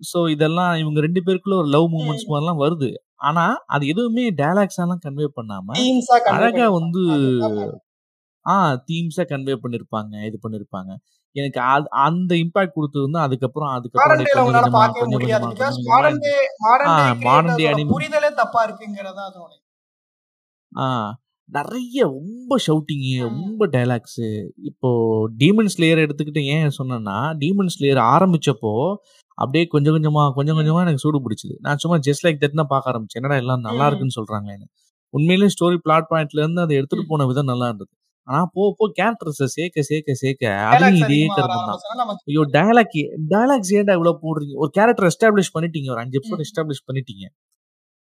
[0.00, 2.26] ஸோ இதெல்லாம் இவங்க ரெண்டு பேருக்குள்ள ஒரு லவ் மூமெண்ட்ஸ்.
[2.30, 2.88] மாதிரிலாம் வருது
[3.22, 5.74] ஆனா அது எதுவுமே டயலாக்ஸ் எல்லாம் கன்வே பண்ணாம
[6.36, 6.66] அழகா.
[6.76, 7.02] வந்து.
[8.46, 8.54] ஆ
[8.88, 10.92] தீம்ஸா கன்வே பண்ணிருப்பாங்க இது பண்ணிருப்பாங்க
[11.36, 11.58] எனக்கு
[12.02, 14.22] அந்த இம்பாக்ட் கொடுத்தது வந்து அதுக்கப்புறம் அதுக்கப்புறம்
[17.92, 19.26] புரிதலே தப்பா இருக்குங்கிறதா
[20.72, 20.86] ஆ
[21.48, 23.22] நிறைய ரொம்ப ஷவுட்டிங் ம்.
[23.26, 24.20] ரொம்ப டைலாக்ஸ்
[24.70, 24.90] இப்போ
[25.40, 28.72] டீமன் ஸ்லேயர் எடுத்துக்கிட்டு ஏன் சொன்னேன்னா டீமன் ஸ்லேயர் ஆரம்பிச்சப்போ
[29.38, 30.60] அப்படியே கொஞ்சம் கொஞ்சமா கொஞ்சம் ம்.
[30.60, 33.86] கொஞ்சமா எனக்கு சூடு பிடிச்சது நான் சும்மா ஜஸ்ட் லைக் தட் தான் பார்க்க ஆரம்பிச்சேன் என்னடா எல்லாம் நல்லா.
[33.88, 34.66] இருக்குன்னு சொல்றாங்களேன்னு
[35.14, 37.10] உண்மையிலேயே ஸ்டோரி பிளாட் பாயிண்ட்ல இருந்து அதை எடுத்துட்டு ம்.
[37.10, 37.92] போன விதம் நல்லா இருந்தது
[38.28, 42.96] ஆனா போ போ கேரக்டர்ஸை சேர்க்க சேர்க்க சேர்க்க அதுலயும் இதே கருமம் தான் ஐயோ டயலாக்
[43.32, 46.44] டயலாக்ஸ் ஏன்டா இவ்வளவு போடுறீங்க ஒரு கேரக்டர் எஸ்டாப்ளிஷ் பண்ணிட்டீங்க ஒரு அஞ்சு எபிசோட்.
[46.46, 47.24] எஸ்டாப்ளிஷ் பண்ணிட்டீங்க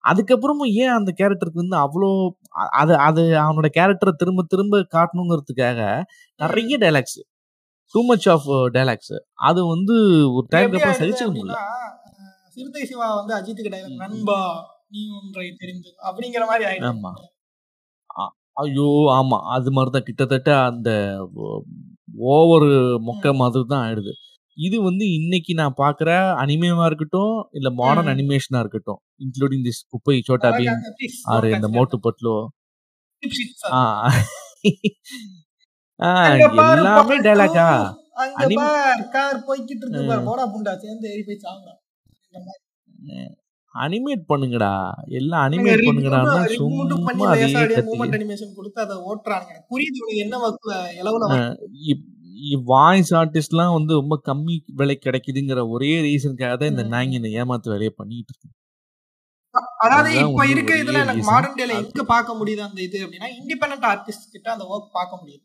[0.03, 2.10] அதுக்கப்புறமும் ஏன் அந்த கேரக்டருக்கு வந்து அவ்வளோ
[2.81, 5.80] அது அது அவனோட கேரக்டரை திரும்ப திரும்ப காட்டணுங்கிறதுக்காக.
[6.39, 7.19] நிறைய dialogues
[7.94, 9.95] too much of dialogues அது வந்து
[10.36, 11.57] ஒரு எப்படி அப்புறம் சகிச்சுக்க முடியல.
[12.56, 14.02] சிறுத்தை சிவா வந்து அஜித்துக்கு டைலாக்.
[14.03, 14.40] நண்பா
[14.90, 17.12] நீ ஒன்றை தெரிந்து அப்படிங்கிற மாதிரி ஆயிடுது ஆமா.
[18.64, 19.38] ஐயோ ஆமா.
[19.56, 20.07] அது மாதிரிதான்.
[20.07, 20.90] கிட்டத்தட்ட அந்த
[22.32, 22.68] ஓவர்
[23.07, 23.26] மொக்க.
[23.34, 24.14] மாதிரி தான் ஆயிடுது.
[24.57, 26.10] இது வந்து இன்னைக்கு நான் பாக்குற
[26.44, 28.12] அனிமேவா இருக்கட்டும் இல்ல மாடர்ன்.
[28.14, 30.84] அனிமேஷனா இருக்கட்டும் இன்க்ளூடிங் திஸ் குப்பை சோட்டா பீம்
[31.34, 32.36] ஆறு இந்த மோட்டு பட்லோ.
[35.99, 37.67] எல்லாமே டைலாக்கா
[38.23, 41.73] அங்க பார் கார் போய்கிட்டு இருக்கு பாரு போடா புண்டா சேர்ந்து ஏறி போய் சாவுடா.
[43.76, 44.73] அனிமேட் பண்ணுங்கடா.
[45.19, 49.72] எல்லாம் அனிமேட் ரிக் பண்ணுங்கடான்னா மட்டும் ரிக் மட்டும் பண்ணி சும்மா மூமெண்ட் அனிமேஷன் கொடுத்து அதை ஓட்டுறாங்க எனக்கு
[49.73, 51.41] புரியுது என்ன வகுப்புல இளவுல வர
[52.69, 56.84] வாய்ஸ் ஆர்டிஸ்ட்லாம் வந்து ரொம்ப கம்மி விலை கிடைக்குதுங்கிற ஒரே ரீசனுக்காக தான் இந்த.
[56.93, 58.49] நாங்க இந்த ஏமாத்து வேலையை பண்ணிட்டு இருக்கு.
[59.84, 61.26] அதாவது இப்ப இருக்க இதுல எனக்கு.
[61.30, 65.43] மாடர்ன் டேல எங்க பார்க்க முடியுது அந்த இது அப்படின்னா இண்டிபெண்டன்ட் ஆர்டிஸ்ட் கிட்ட அந்த ஒர்க் பார்க்க முடியுது.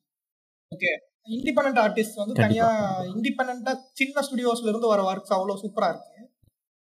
[0.72, 0.90] ஓகே.
[1.28, 2.66] இண்டிபெண்டன்ட் ஆர்டிஸ்ட் வந்து தனியா
[3.12, 6.06] இண்டிபெண்டா சின்ன ஸ்டுடியோஸ்ல இருந்து வர ஒர்க்ஸ் அவ்வளவு சூப்பரா இருக்கு.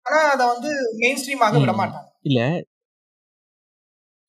[0.06, 0.70] ஆனா அத வந்து
[1.00, 1.80] மெயின் ஸ்ட்ரீமாக விட ம்.
[1.80, 2.08] மாட்டாங்க.
[2.28, 2.40] இல்ல.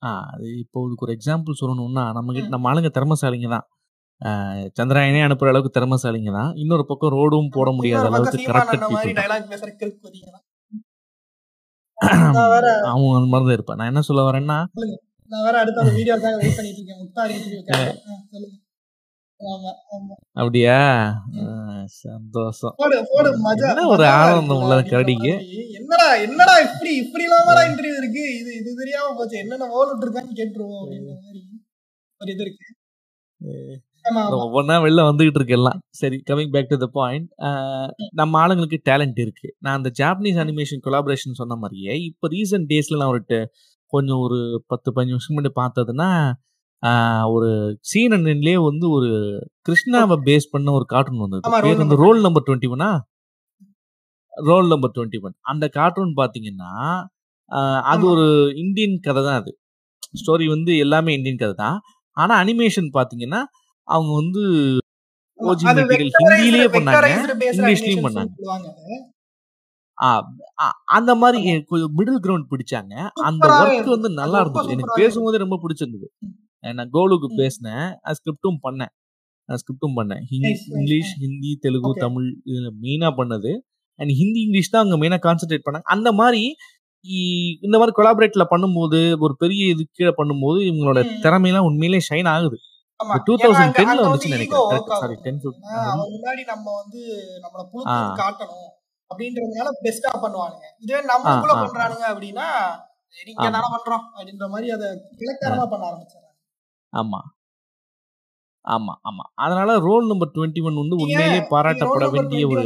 [0.01, 2.49] ஆ அது இப்போ இதுக்கு ஒரு எக்ஸாம்பிள் சொல்லணும்னா நம்ம கிட்ட.
[2.55, 3.65] நம்ம ஆளுங்க திறமசாலிங்க தான்.
[4.77, 6.51] சந்திராயனே அனுப்புற அளவுக்கு திறமசாலிங்க தான்.
[6.63, 8.37] இன்னொரு பக்கம் ரோடும் போட முடியாத அளவுக்கு
[12.53, 13.55] வேற அவன் அந்த மாதிரி தான்.
[13.57, 13.79] இருப்பான்.
[13.79, 14.57] நான் என்ன சொல்ல வரேன்னா
[15.29, 16.99] நான் வேற அடுத்த வீடியோக்காக வெயிட் பண்ணிட்டு இருக்கேன்.
[17.01, 17.87] முக்தார் இன்டர்வியூக்காக
[18.33, 18.55] சொல்லுங்க.
[20.41, 20.77] அப்படியா?
[22.01, 22.73] சந்தோஷம்.
[23.69, 25.13] என்ன ஒரு ஆனந்தம் உள்ள மாதிரி.
[25.79, 28.23] என்னடா என்னடா இப்படி இப்படி இல்லாமடா இன்டர்வியூ இருக்கு?
[28.39, 29.37] இது இது தெரியாம போச்சு.
[29.43, 31.41] என்னென்ன ஓல் விட்டுருக்கான்னு கேட்டுருவோம் அப்படின்ற மாதிரி
[32.21, 32.67] ஒரு இது இருக்கு.
[34.43, 35.79] ஒவ்வொன்றா வெளில வந்துகிட்டு இருக்கு எல்லாம்.
[36.01, 37.27] சரி coming back to the point
[38.19, 39.47] நம்ம ஆளுங்களுக்கு டேலண்ட் இருக்கு.
[39.63, 43.41] நான் அந்த ஜாப்பனீஸ் அனிமேஷன் கொலாபரேஷன் சொன்ன மாதிரியே இப்போ ரீசெண்ட் டேஸ்ல நான் ஒரு
[43.93, 44.39] கொஞ்சம் ஒரு
[44.71, 46.09] பத்து பதினஞ்சு வருஷம் முன்னாடி பார்த்ததுன்னா
[47.35, 47.49] ஒரு
[47.89, 49.09] சீனன்லேயே வந்து ஒரு
[49.67, 51.43] கிருஷ்ணாவை பேஸ் பண்ண ஒரு கார்ட்டூன் வந்தது
[51.81, 52.89] வந்து ரோல் நம்பர் டுவெண்ட்டி ஒன்னா
[54.33, 56.71] ரோல் நம்பர் டுவெண்ட்டி ஒன் அந்த கார்ட்டூன் பார்த்தீங்கன்னா
[57.91, 58.03] அது.
[58.11, 58.25] ஒரு
[58.63, 59.51] இந்தியன் கதை தான் அது.
[60.19, 61.77] ஸ்டோரி வந்து எல்லாமே இந்தியன் கதை தான்.
[62.17, 63.41] ஆனா அனிமேஷன் பாத்தீங்கன்னா
[63.87, 64.41] அவங்க வந்து
[65.39, 67.11] ஓஜி மெட்டீரியல் ஹிந்திலேயே பண்ணாங்க.
[67.49, 68.31] இங்கிலீஷ்லயும் பண்ணாங்க.
[70.97, 71.61] அந்த மாதிரி ஆமா.
[71.97, 72.93] மிடில் கிரவுண்ட் பிடிச்சாங்க.
[73.29, 73.95] அந்த ஒர்க்.
[73.95, 74.73] வந்து நல்லா இருந்தது.
[74.75, 76.07] எனக்கு பேசும்போதே ரொம்ப பிடிச்சிருந்தது.
[76.63, 77.27] நான் கோலுக்கு.
[77.41, 77.85] பேசினேன்.
[78.17, 78.91] ஸ்கிரிப்டும் பண்ணேன்.
[79.49, 80.23] ஸ்கிரிப்டும் பண்ணேன்.
[80.31, 80.51] ஹிந்தி.
[80.77, 81.91] இங்கிலீஷ் ஹிந்தி தெலுங்கு.
[82.05, 83.51] தமிழ் இதில் மெயினாக பண்ணது.
[83.99, 85.87] அண்ட் ஹிந்தி இங்கிலீஷ் தான் அங்கே மெயினாக கான்சென்ட்ரேட் பண்ணாங்க.
[85.95, 86.43] அந்த மாதிரி
[87.65, 91.01] இந்த மாதிரி கொலாபரேட்ல பண்ணும்போது ஒரு பெரிய இது கீழே பண்ணும்போது இவங்களோட.
[91.25, 92.57] திறமையெல்லாம் உண்மையிலே ஷைன் ஆகுது.
[93.27, 94.81] டூ தௌசண்ட் டென்ல வந்துச்சு நினைக்கிறேன்.
[95.01, 95.15] சாரி.
[95.25, 95.39] டென்
[96.15, 97.01] முன்னாடி நம்ம வந்து
[97.43, 97.61] நம்மள.
[97.73, 98.67] புழுத்து காட்டணும்
[99.11, 100.65] அப்படின்றதுனால பெஸ்டா பண்ணுவானுங்க.
[100.83, 102.47] இதுவே நம்மளுக்குள்ள ஆ பண்றானுங்க அப்படின்னா
[103.37, 104.87] ஆமா தானே பண்றோம் அப்படின்ற மாதிரி அதை
[105.23, 106.28] இலக்காரமா பண்ண ஆரம்பிச்சிடறாங்க
[106.93, 107.19] ஆமா.
[108.65, 109.23] ஆமா ஆமா.
[109.43, 111.19] அதனால ரோல் நம்பர் டுவெண்ட்டி ஒன் வந்து உண்மையிலே
[111.53, 112.61] பாராட்டப்பட வேண்டிய ஒரு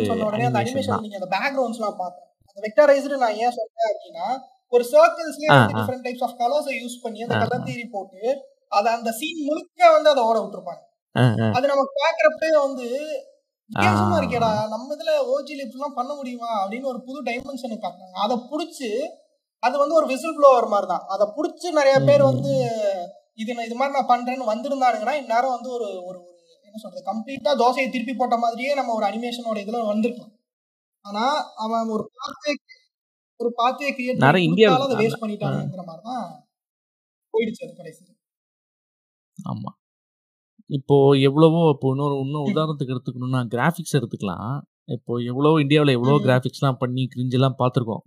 [0.70, 2.28] அனிமேஷன் நீங்க அந்த பேக்ரவுண்ட்ஸ் எல்லாம் பார்த்தேன்.
[2.48, 4.28] அந்த வெக்டரைஸ்டு நான் ஏன் சொன்னேன் அப்படின்னா
[4.74, 8.22] ஒரு சர்க்கிள்ஸ்லயே டிஃப்ரெண்ட் டைப்ஸ் ஆஃப் கலர்ஸை யூஸ் பண்ணி அந்த கலர் தீரி போட்டு
[8.72, 10.82] அதை அந்த சீன் முழுக்க வந்து அதை ஓட விட்டுருப்பாங்க.
[11.56, 13.20] அது நமக்கு பாக்குறப்ப வந்து ஆ.
[13.70, 18.18] வித்தியாசமா இருக்கேடா நம்ம இதுல ஓஜில இப்படிலாம் பண்ண முடியுமா அப்படின்னு ஒரு புது டைமென்ஷனை காட்டினாங்க.
[18.24, 18.90] அதை புடிச்சு
[19.64, 22.54] அது வந்து ஒரு விசில் ப்ளோவர் மாதிரி தான் அதை புடிச்சு நிறைய பேர் வந்து.
[23.38, 26.18] இது இது மாதிரி நான் பண்றேன்னு வந்திருந்தானுங்கன்னா இந்நேரம் வந்து ஒரு ஒரு
[26.68, 30.34] என்ன சொல்றது கம்ப்ளீட்டா தோசையை திருப்பி போட்ட மாதிரியே நம்ம ஒரு அனிமேஷனோட இதுல வந்திருக்கலாம்.
[31.06, 31.24] ஆனா
[31.64, 32.52] அவன் ஒரு பாத்தே
[33.40, 36.26] ஒரு பாத்தையை கிரியேட் நிறைய இந்தியாவில் அதை வேஸ்ட் பண்ணிட்டானுங்கிற மாதிரி தான்
[37.34, 38.04] போயிடுச்சு அது கடைசி.
[39.38, 39.72] ஆமா.
[40.70, 40.96] இப்போ
[41.28, 44.54] எவ்வளவோ இப்போ இன்னொரு இன்னும் உதாரணத்துக்கு எடுத்துக்கணும்னா கிராஃபிக்ஸ் எடுத்துக்கலாம்.
[44.90, 46.14] இப்போ எவ்வளவோ இந்தியாவில் எவ்வளோ.
[46.26, 48.02] கிராஃபிக்ஸ்லாம் பண்ணி கிரிஞ்செல்லாம் பார்த்துருக்கோம்.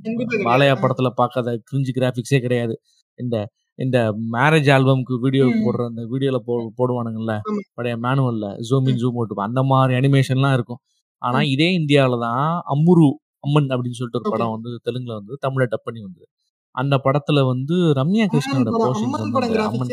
[0.70, 0.82] ஆ.
[0.84, 2.74] படத்துல பார்க்காத கிரிஞ்சு கிராஃபிக்ஸே கிடையாது.
[3.18, 3.36] இந்த
[3.78, 3.98] இந்த
[4.34, 5.46] மேரேஜ் ஆல்பம்க்கு வீடியோ.
[5.64, 7.32] போடுற அந்த வீடியோல போ போடுவானுங்கல்ல.
[7.76, 9.00] பழைய மேனுவல்ல ஜூம் இன்.
[9.02, 10.80] ஜூம் அவுட் அந்த மாதிரி அனிமேஷன்லாம் இருக்கும்
[11.22, 11.38] ஆனா.
[11.54, 12.44] இதே இந்தியாவில தான்
[12.74, 13.06] அம்முரு
[13.44, 16.26] அம்மன் அப்படின்னு சொல்லிட்டு ஒரு படம் வந்து தெலுங்குல வந்து தமிழ்ல டப் பண்ணி வந்தது
[16.74, 19.92] அந்த படத்துல வந்து ரம்யா கிருஷ்ணனோட போர்ஷன்ஸ் அம்மன் வந்து அம்மன்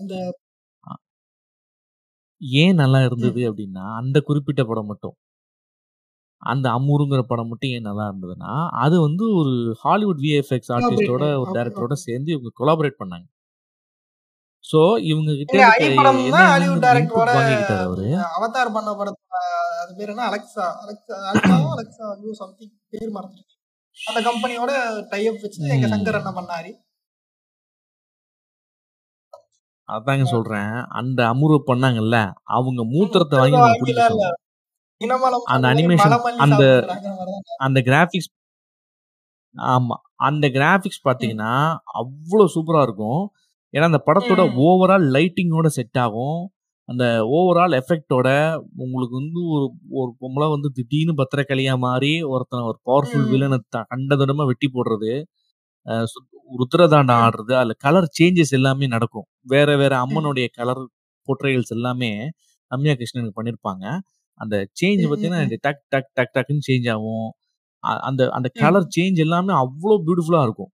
[0.00, 0.14] அந்த
[0.84, 0.92] ஆ.
[2.62, 3.00] ஏன் நல்லா.
[3.08, 5.14] இருந்தது அப்படின்னா அந்த குறிப்பிட்ட படம் மட்டும்
[6.42, 8.52] அந்த அம்மூருங்கிற படம் மட்டும் ஏன் நல்லா இருந்ததுன்னா
[8.84, 9.52] அது வந்து ஒரு
[9.82, 13.26] ஹாலிவுட் விஎஃப்எக்ஸ் ஆர்டிஸ்டோட ஒரு டைரக்டரோட சேர்ந்து இவங்க கொலாபரேட் பண்ணாங்க.
[14.64, 14.80] ஸோ
[15.10, 15.54] இவங்க கிட்ட
[17.36, 18.08] வாங்கிக்கிட்டாரு அவரு?
[18.36, 19.38] அவதார் பண்ண படத்துல
[19.82, 20.26] அது பேர் என்ன?
[20.30, 21.16] அலெக்சா அலெக்சா
[21.74, 23.58] அலெக்சா ஐயோ சம்திங் பேர் மறந்துட்டேன்.
[23.96, 24.72] அந்த கம்பெனியோட
[25.12, 26.18] டைப் வச்சு எங்க சங்கர்.
[26.20, 26.70] என்ன பண்ணாரு.
[29.88, 30.72] அதாங்க சொல்றேன்.
[31.00, 32.18] அந்த அமுரு பண்ணாங்கல்ல
[32.58, 34.28] அவங்க மூத்திரத்தை மூத்திரத்தை வாங்கி
[35.52, 36.14] அந்த அனிமேஷன்
[36.44, 36.64] அந்த
[37.66, 38.30] அந்த கிராஃபிக்ஸ்
[39.74, 39.96] ஆமா
[40.28, 41.04] அந்த கிராஃபிக்ஸ்.
[41.08, 41.52] பாத்தீங்கன்னா
[42.00, 43.22] அவ்வளோ சூப்பரா இருக்கும்
[43.74, 44.42] ஏன்னா அந்த படத்தோட.
[44.66, 46.40] ஓவரால் லைட்டிங்கோட செட் ஆகும்
[46.88, 47.04] அந்த
[47.38, 48.28] ஓவரால் எஃபெக்டோட
[48.84, 49.66] உங்களுக்கு வந்து ஒரு
[50.00, 53.26] ஒரு பொம்பளை வந்து திடீர்னு பத்திரக்கலியா மாதிரி ஒருத்தன் ஒரு பவர்ஃபுல்.
[53.32, 53.58] வில்லனை
[53.92, 55.12] கண்டதுடமா வெட்டி போடுறது
[56.60, 57.20] ருத்ரதாண்டம்.
[57.26, 59.92] ஆடுறது அதுல கலர் சேஞ்சஸ் எல்லாமே நடக்கும் வேற வேற.
[60.04, 60.82] அம்மனுடைய கலர்
[61.28, 62.12] போர்ட்ரையல்ஸ் எல்லாமே
[62.70, 63.84] ரம்யா கிருஷ்ணனுக்கு பண்ணிருப்பாங்க
[64.40, 65.02] அந்த சேஞ்ச்.
[65.10, 67.28] பார்த்தீங்கன்னா டக் டக் டக் டக்குன்னு சேஞ்ச் ஆகும்.
[68.08, 68.48] அந்த அந்த.
[68.62, 70.70] கலர் சேஞ்ச் எல்லாமே அவ்வளோ பியூட்டிஃபுல்லா இருக்கும்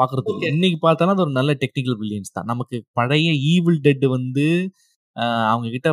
[0.00, 0.48] பார்க்கறதுக்கு.
[0.54, 2.48] இன்னைக்கு பார்த்தாலும் அது ஒரு நல்ல டெக்னிக்கல் பிரில்லியன்ஸ் தான்.
[2.52, 4.46] நமக்கு பழைய ஈவில் டெட் வந்து
[5.52, 5.88] அவங்க கிட்ட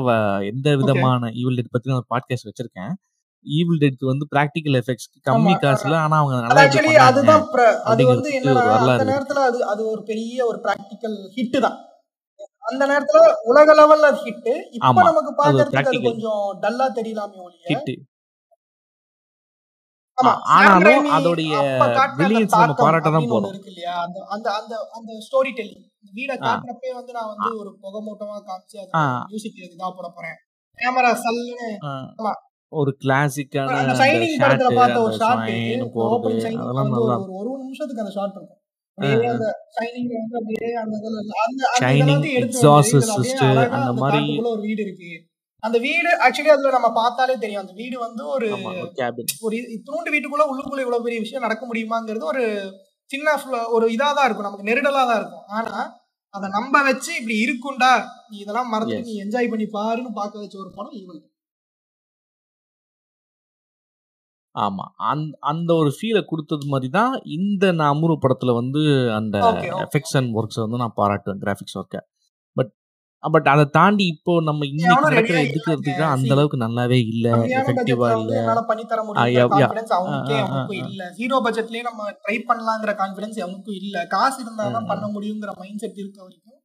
[0.50, 2.92] எந்த விதமான ஈவில் டெட் பத்தி நான் ஒரு பாட்காஸ்ட் வச்சிருக்கேன்.
[3.46, 7.44] ஈவில் டெட்க்கு வந்து ப்ராக்டிக்கல் எஃபெக்ட்ஸ் கம்மி காசுல ஆனா அவங்க நல்லா ஆக்சுவலி அதுதான்
[7.92, 11.78] அது வந்து ஒரு அந்த நேரத்துல அது அது ஒரு பெரிய ஒரு பிராக்டிக்கல் ஹிட் தான்.
[12.68, 13.20] அந்த நேரத்துல
[13.50, 17.66] உலக லெவல்ல அது ஹிட் இப்ப நமக்கு அது பாக்குறதுக்கு அது கொஞ்சம் டல்லா தெரியலாமே ஒழிய.
[17.72, 17.92] ஹிட்
[20.54, 21.56] ஆனாலும் அதோடைய
[22.14, 23.52] பிரில்லியன்ஸ் நம்ம பாராட்ட தான் போறோம்.
[23.52, 23.96] இருக்கு இல்லையா?
[24.06, 25.84] அந்த அந்த அந்த அந்த ஸ்டோரி டெல்லிங்
[26.14, 29.02] வீடை காட்டுறப்பே வந்து நான் வந்து ஒரு புகை மூட்டமா காமிச்சு ஆ.
[29.04, 30.38] அதுல மியூசிக் இதா போட போறேன்.
[30.80, 31.70] கேமரா சல்லுன்னு
[32.72, 33.68] ஒரு கிளாசிக்கான
[35.00, 35.44] ஒரு ஷாட்
[36.58, 38.62] அதெல்லாம் நல்லா ஒரு ஒரு நிமிஷத்துக்கு அந்த ஷாட் இருக்கும்.
[43.78, 44.22] அந்த மாதிரி
[44.54, 45.12] ஒரு வீடு இருக்கு.
[45.64, 47.64] அந்த வீடு ஆக்சுவலி அதுல நம்ம பார்த்தாலே தெரியும்.
[47.64, 48.48] அந்த வீடு வந்து ஒரு
[49.48, 49.56] ஒரு
[50.14, 52.44] வீட்டுக்குள்ள உள்ளுக்குள்ள இவ்வளவு பெரிய விஷயம் நடக்க முடியுமாங்கிறது ஒரு
[53.10, 53.36] சின்ன
[53.76, 54.48] ஒரு இதா தான் இருக்கும்.
[54.50, 55.46] நமக்கு நெருடலா தான் இருக்கும்.
[55.58, 55.76] ஆனா
[56.34, 57.92] அதை நம்ப வச்சு இப்படி இருக்கும்டா
[58.30, 61.22] நீ இதெல்லாம் மறந்துட்டு எஸ் நீ என்ஜாய் பண்ணி பாருன்னு பார்க்க வச்ச ஒரு படம் ஈவல்
[64.58, 64.84] ஆமா.
[65.10, 68.82] அந்த அந்த ஒரு ஃபீலை கொடுத்தது மாதிரி தான் இந்த நான் அமுரு படத்துல வந்து
[69.18, 69.36] அந்த
[69.86, 72.02] எஃபெக்ட்ஸ் அண்ட் ஒர்க்ஸை வந்து நான் பாராட்டுவேன் கிராஃபிக்ஸ் ஒர்க்கை
[72.58, 72.72] பட்
[73.24, 75.38] பட் அதை தாண்டி இப்போ நம்ம இன்னைக்கு நடக்கிற
[75.78, 75.84] இல்லைங்க
[76.16, 77.32] அந்த அளவுக்கு நல்லாவே இல்லை
[77.62, 78.38] எஃபெக்டிவா இல்லை.
[78.70, 79.02] பண்ணி தர
[80.84, 81.04] இல்ல.
[81.18, 83.98] ஜீரோ பட்ஜெட்லயே நம்ம ட்ரை பண்ணலாங்கிற கான்பிடன்ஸ் அவனுக்கும் இல்ல.
[84.14, 86.60] காசு இருந்தா தான் பண்ண முடியுங்கிற மைண்ட் செட் இருக்க வரைக்கும்.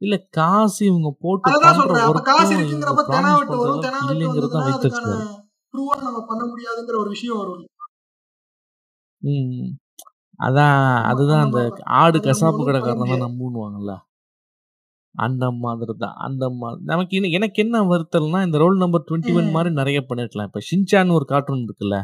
[0.00, 1.50] இல்ல காசு இவங்க போட்டு
[10.40, 11.60] அதான் அதுதான் அந்த
[12.00, 13.94] ஆடு கசாப்பு கடைக்காரனை தான் நம்புவாங்கல்ல
[15.14, 16.80] அந்த மாதிரி தான் அந்த மாதிரி.
[16.84, 19.50] நமக்கு என்ன எனக்கு என்ன வருத்தல்னா இந்த ரோல் நம்பர் டுவெண்ட்டி ஒன்.
[19.50, 20.48] மாதிரி நிறைய பண்ணிருக்கலாம்.
[20.50, 21.96] இப்ப ஷின்சான் ஒரு கார்ட்டூன் இருக்குல்ல.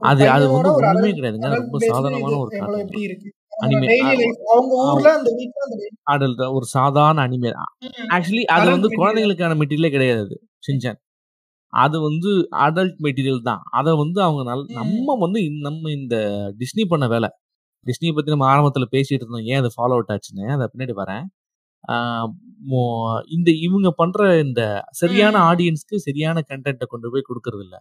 [0.00, 1.50] அது அது வந்து ஒண்ணுமே கிடையாதுங்க.
[1.62, 2.92] ரொம்ப சாதாரணமான ஒரு கார்ட்டூன்
[3.62, 3.86] அனிமே.
[6.56, 7.50] ஒரு சாதாரண அனிமே.
[8.14, 9.00] ஆக்சுவலி அது வந்து material.
[9.02, 10.36] குழந்தைங்களுக்கான மெட்டீரியலே கிடையாது
[10.68, 11.00] சின்சான்
[11.72, 12.30] அது வந்து
[12.66, 13.62] அடல்ட் மெட்டீரியல் தான்.
[13.80, 14.64] அதை வந்து அவங்க நல்.
[14.80, 16.16] நம்ம வந்து நம்ம இந்த
[16.60, 17.28] டிஸ்னி பண்ண வேலை.
[17.86, 19.46] டிஸ்னி பத்தி நம்ம ஆரம்பத்துல பேசிட்டு இருந்தோம்.
[19.52, 20.44] ஏன் அது ஃபாலோ அவுட் ஆச்சுன்னு?
[20.56, 21.24] அதை பின்னாடி வரேன்.
[23.36, 24.62] இந்த இவங்க பண்ற இந்த
[25.00, 25.34] சரியான.
[25.50, 27.76] ஆடியன்ஸ்க்கு சரியான கண்டென்ட்டை கொண்டு போய் கொடுக்கறது இல்ல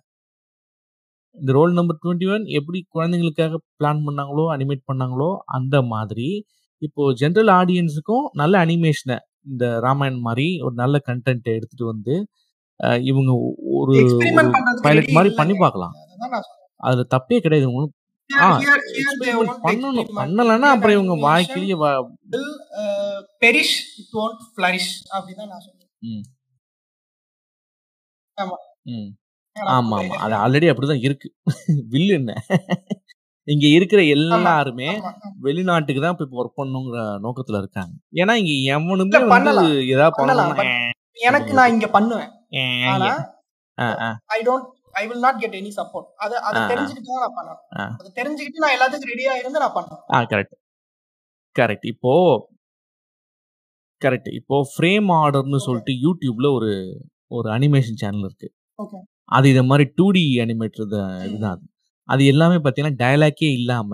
[1.35, 6.27] இந்த ரோல் நம்பர் டுவெண்ட்டி ஒன் எப்படி குழந்தைங்களுக்காக பிளான் பண்ணாங்களோ அனிமேட் பண்ணாங்களோ அந்த மாதிரி
[6.81, 12.15] இப்போ ஜென்ரல் ஆடியன்ஸுக்கும் நல்ல அனிமேஷனை இந்த ராமாயண் மாதிரி ஒரு நல்ல கண்டென்ட் எடுத்துட்டு வந்து
[13.01, 13.31] இவங்க
[13.71, 13.95] ஒரு
[14.81, 15.35] பைலட் மாதிரி.
[15.35, 15.93] பண்ணி பார்க்கலாம்.
[16.83, 17.91] அதுல தப்பே கிடையாது won't
[19.63, 19.97] பண்ணணும்.
[20.21, 21.75] பண்ணலன்னா அப்புறம் இவங்க வாய்க்கிலேயே
[25.47, 25.65] நான்.
[26.01, 26.23] ம்.
[28.37, 28.57] ஆமா.
[28.93, 29.09] ம்.
[29.73, 31.27] ஆமா ஆமா அது ஆல்ரெடி அப்படிதான் இருக்கு
[31.93, 32.33] வில்லு என்ன
[33.47, 34.89] இங்க இருக்கிற எல்லாருமே.
[35.45, 39.65] வெளிநாட்டுக்கு தான் இப்ப ஒர்க் பண்ணுங்கிற நோக்கத்துல இருக்காங்க ஏன்னா இங்க எவனுமே வந்து.
[39.93, 40.53] ஏதாவது பண்ணலாம்,
[41.23, 42.31] எனக்கு நான் இங்க பண்ணுவேன்.
[44.29, 46.59] I don't I will not get any support அது அதை.
[46.71, 47.85] தெரிஞ்சுக்கிட்டு தான் நான் பண்ணணும் ஆ.
[47.99, 50.55] அதை தெரிஞ்சுக்கிட்டு நான் எல்லாத்துக்கும் ரெடியா இருந்து நான் பண்ணுவேன் ஆ கரெக்ட்
[51.55, 52.13] கரெக்ட் இப்போ
[54.01, 55.59] கரெக்ட் இப்போ ஃப்ரேம் ஆர்டர்னு.
[55.67, 56.71] சொல்லிட்டு யூடியூப்ல ஒரு
[57.31, 58.49] ஒரு அனிமேஷன் சேனல் இருக்கு.
[59.33, 60.83] அது இத மாதிரி டூ டி அனிமேட்டர்
[61.27, 61.65] இதுதான் அது.
[62.09, 63.91] அது எல்லாமே பார்த்தீங்கன்னா டயலாக்கே இல்லாம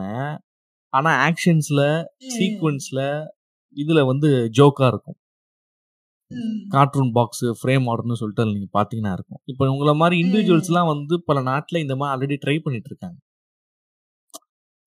[0.93, 1.81] ஆனா ஆக்ஷன்ஸ்ல
[2.35, 2.99] சீக்வன்ஸ்ல
[3.77, 5.17] இதுல வந்து ஜோக்கா இருக்கும்.
[6.73, 9.41] கார்ட்டூன் பாக்ஸ் ஃப்ரேம் ஆர்டர்னு சொல்லிட்டு அதுல நீங்க பாத்தீங்கன்னா இருக்கும்.
[9.45, 13.17] இப்போ உங்களை மாதிரி இண்டிவிஜுவல்ஸ்லாம் வந்து பல நாட்டுல இந்த மாதிரி ஆல்ரெடி ட்ரை பண்ணிட்டு இருக்காங்க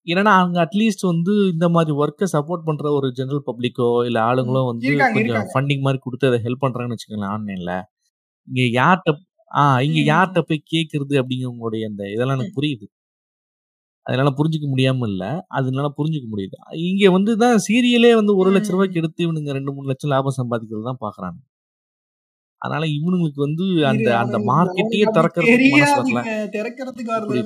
[0.06, 4.86] ஏன்னா அவங்க அட்லீஸ்ட் வந்து இந்த மாதிரி ஒர்க்கை சப்போர்ட் பண்ற ஒரு ஜெனரல் பப்ளிக்கோ இல்ல ஆளுங்களோ வந்து
[5.32, 5.50] கொஞ்சம்.
[5.52, 7.74] ஃபண்டிங் மாதிரி கொடுத்து அதை ஹெல்ப் பண்றாங்கன்னு வச்சுக்கோங்களேன் ஆன்லைன்ல
[8.48, 9.12] இங்க யார்கிட்ட
[9.52, 10.00] ஆ இங்க.
[10.08, 12.86] யார்கிட்ட போய் கேக்குறது அப்படிங்கிறவங்களுடைய அந்த இதெல்லாம் எனக்கு புரியுது.
[14.06, 15.24] அதனால புரிஞ்சுக்க முடியாம இல்ல.
[15.58, 16.56] அதனால புரிஞ்சுக்க முடியுது.
[16.86, 18.74] இங்க வந்து தான் சீரியலே வந்து ஒரு லட்ச ம்.
[18.74, 21.38] ரூபாய்க்கு எடுத்து இவனுங்க ரெண்டு மூணு லட்சம் லாபம் சம்பாதிக்கிறது தான் பாக்குறாங்க.
[22.62, 26.22] அதனால இவனுங்களுக்கு வந்து அந்த அந்த மார்க்கெட்டையே திறக்கிறதுக்கு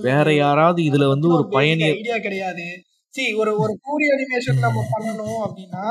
[0.08, 2.66] வேற யாராவது இதுல வந்து ஒரு பயணியர் ஐடியா கிடையாது.
[3.14, 5.84] சி ஒரு ஒரு கூடி அனிமேஷன் நம்ம பண்ணணும் அப்படின்னா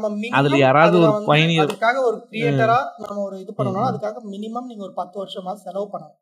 [0.00, 3.88] நம்ம அதுல யாராவது ஒரு பயணியர் அதுக்காக ஒரு கிரியேட்டரா நம்ம ஒரு இது பண்ணணும்.
[3.88, 6.18] அதுக்காக மினிமம் நீங்க ஒரு பத்து வருஷமா செலவு பண்ணணும்.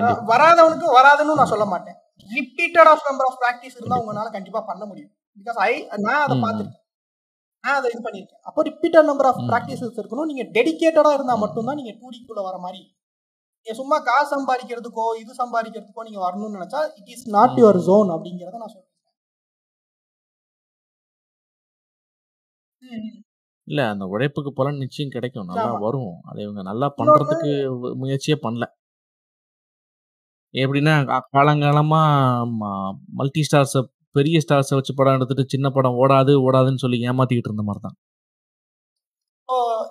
[0.00, 1.94] அஹ் வராதவனுக்கு வராதுன்னு நான் சொல்ல மாட்டேன்.
[2.16, 5.10] Repeated of number of practice இருந்தா உங்களால கண்டிப்பா பண்ண முடியும்.
[5.42, 6.36] பிகாஸ் ஐ நான் அதை.
[6.42, 6.88] பார்த்துருக்கேன்.
[7.64, 9.40] நான் அதை இது பண்ணியிருக்கேன் அப்போ ரிப்பீட்டட் நம்பர் ஆஃப்.
[9.48, 11.42] ப்ராக்டிசஸ் இருக்கணும் நீங்க டெடிகேட்டடா இருந்தா ம்.
[11.42, 12.80] மட்டும்தான் நீங்க டூ டிக்குள்ள வர மாதிரி
[13.56, 17.58] நீங்க சும்மா காசு சம்பாதிக்கிறதுக்கோ இது சம்பாதிக்கிறதுக்கோ நீங்க வரணும்னு நினைச்சா it is not.
[17.58, 18.88] Your zone அப்படிங்கறத நான் சொல்றேன்
[22.82, 23.10] ம்.
[23.68, 25.64] இல்ல அந்த உழைப்புக்கு பலன் நிச்சயம் கிடைக்கும் நல்லா.
[25.82, 26.86] வரும் அதை இவங்க நல்லா
[27.74, 28.66] மு- முயற்சியே பண்ணல
[30.54, 32.00] எப்படின்னா கா- காலங்காலமா
[33.18, 33.82] மல்டி ஸ்டார்ஸ
[34.16, 37.98] பெரிய ஸ்டார்ஸை வச்சு படம் எடுத்துட்டு சின்ன படம் ஓடாது ஓடாதுன்னு சொல்லி ஏமாத்திக்கிட்டு இருந்த மாதிரி தான்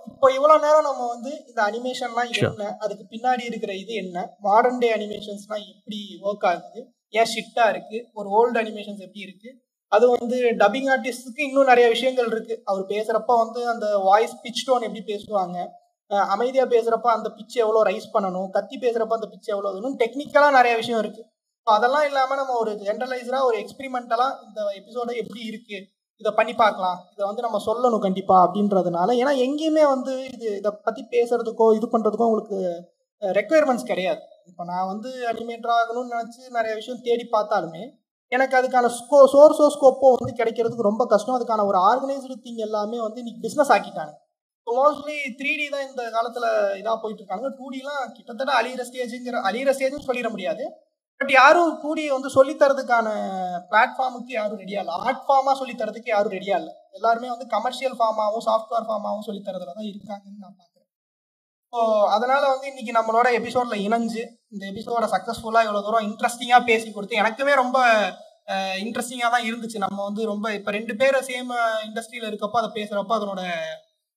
[0.09, 2.29] இப்போ இவ்வளவு நேரம் நம்ம வந்து இந்த அனிமேஷன்லாம்.
[2.39, 2.65] என்ன?
[2.79, 4.17] அதுக்கு பின்னாடி இருக்கிற இது என்ன?
[4.39, 6.81] மாடர்ன் டே அனிமேஷன்ஸ்லாம் எப்படி ஒர்க் ஆகுது?
[7.19, 7.97] ஏன் ஷிட்டா இருக்கு?
[8.13, 9.49] ஒரு ஓல்டு அனிமேஷன்ஸ் எப்படி இருக்கு?
[9.91, 12.55] அது வந்து டப்பிங் ஆர்டிஸ்டுக்கு இன்னும் நிறைய விஷயங்கள் இருக்கு.
[12.65, 15.57] அவர் பேசுறப்ப வந்து அந்த வாய்ஸ் பிச் டோன் எப்படி பேசுவாங்க?
[16.35, 18.49] அமைதியா பேசுறப்ப அந்த பிச் எவ்வளோ ரைஸ் பண்ணணும்?
[18.49, 21.23] கத்தி பேசுறப்ப அந்த பிச் எவ்வளோ இதுன்னு டெக்னிக்கலா நிறைய விஷயம் இருக்கு.
[21.67, 25.77] அதெல்லாம் இல்லாம நம்ம ஒரு ஜென்ரலைசரா ஒரு எக்ஸ்பிரிமெண்டலா இந்த எபிசோட எப்படி இருக்கு?
[26.21, 26.97] இதை பண்ணி பார்க்கலாம்.
[27.13, 29.09] இதை வந்து நம்ம சொல்லணும் கண்டிப்பா அப்படின்றதுனால.
[29.21, 32.59] ஏன்னா எங்கேயுமே வந்து இது இதை பத்தி பேசுறதுக்கோ இது பண்றதுக்கோ உங்களுக்கு
[33.21, 34.21] ரெக்குயர்மெண்ட்ஸ் கிடையாது.
[34.49, 37.83] இப்போ நான் வந்து அனிமேட்டர் ஆகணும்னு நினச்சி நிறைய விஷயம் தேடி பார்த்தாலுமே
[38.31, 41.37] எனக்கு அதுக்கான ஸ்கோ சோர்ஸோ ஸ்கோப்போ வந்து கிடைக்கிறதுக்கு ரொம்ப கஷ்டம்.
[41.37, 44.13] அதுக்கான ஒரு ஆர்கனைஸ்டு திங் எல்லாமே வந்து இன்னைக்கு பிஸ்னஸ் ஆக்கிட்டாங்க.
[44.59, 46.49] இப்போ மோஸ்ட்லி த்ரீ டி தான் இந்த காலத்தில்
[46.81, 47.47] இதாக போயிட்டு இருக்காங்க.
[47.57, 50.65] டூ டிலாம் கிட்டத்தட்ட அழியிற ஸ்டேஜுங்கிற அழியிற ஸ்டேஜ்னு சொல்லிட முடியாது.
[51.21, 53.07] பட் யாரும் கூடி வந்து சொல்லித்தரதுக்கான
[53.69, 54.93] பிளாட்ஃபார்முக்கு யாரும் ரெடியா இல்லை.
[55.05, 56.73] ஆர்ட் ஃபார்மாக சொல்லித்தரதுக்கு யாரும் ரெடியா இல்லை.
[56.97, 60.87] எல்லாருமே வந்து கமர்ஷியல் ஃபார்மாகவும் சாஃப்ட்வேர் ஃபார்மாகவும் சொல்லித்தரதுல தான் இருக்காங்கன்னு நான் பார்க்குறேன்.
[61.73, 61.79] ஸோ
[62.15, 64.23] அதனால வந்து இன்னைக்கு நம்மளோட எபிசோட்ல இணைஞ்சு
[64.53, 67.79] இந்த எபிசோட சக்ஸஸ்ஃபுல்லாக இவ்வளோ தூரம் இன்ட்ரெஸ்டிங்காக பேசி கொடுத்து எனக்குமே ரொம்ப
[68.83, 69.83] இன்ட்ரெஸ்டிங்காக தான் இருந்துச்சு.
[69.85, 71.51] நம்ம வந்து ரொம்ப இப்போ ரெண்டு பேர் சேம்
[71.87, 73.41] இண்டஸ்ட்ரியில் இருக்கப்போ அதை பேசுகிறப்போ அதனோட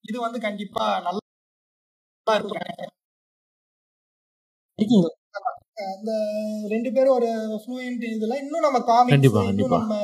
[0.05, 2.62] இது வந்து கண்டிப்பாக நல்லா இருக்கும்
[4.79, 5.12] இருக்கீங்களா?
[5.77, 6.12] அந்த
[6.73, 7.31] ரெண்டு பேரும் ஒரு
[7.62, 9.74] ஃப்ளூயண்ட் இதுல இன்னும் நம்ம காமிக்ஸ் இன்னும்.
[9.77, 9.99] நம்ம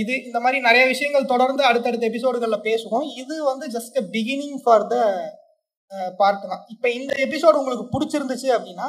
[0.00, 3.06] இது இந்த மாதிரி நிறைய விஷயங்கள் தொடர்ந்து அடுத்தடுத்த எபிசோடுகள்ல பேசுவோம்.
[3.22, 4.96] இது வந்து just beginning for the
[6.20, 6.64] part தான்.
[6.74, 8.88] இப்போ இந்த எபிசோடு உங்களுக்கு பிடிச்சிருந்துச்சு அப்படின்னா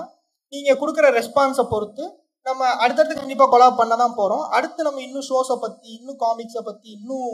[0.54, 2.06] நீங்க கொடுக்குற ரெஸ்பான்ஸை பொறுத்து
[2.46, 4.44] நம்ம அடுத்தடுத்து கண்டிப்பா கொலாப் பண்ண தான் போறோம்.
[4.58, 7.30] அடுத்து நம்ம இன்னும் ஷோஸை பத்தி இன்னும் காமிக்ஸை பத்தி இன்னும்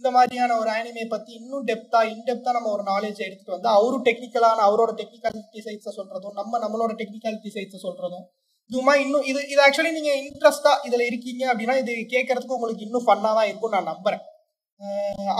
[0.00, 4.64] இந்த மாதிரியான ஒரு அனிமே பத்தி இன்னும் டெப்தா இன்டெப்தா நம்ம ஒரு நாலேஜ் எடுத்துட்டு வந்து அவரும் டெக்னிக்கலான
[4.68, 8.24] அவரோட டெக்னிக்காலிட்டி சைட்ஸை சொல்றதும் நம்ம நம்மளோட டெக்னிக்காலிட்டி சைட்ஸை சொல்றதும்
[8.70, 13.30] இதுமா இன்னும் இது இது ஆக்சுவலி நீங்க இன்ட்ரெஸ்டா இதுல இருக்கீங்க அப்படின்னா இது கேட்கறதுக்கு உங்களுக்கு இன்னும் ஃபன்னா
[13.38, 14.22] தான் இருக்கும் நான் நம்புறேன்.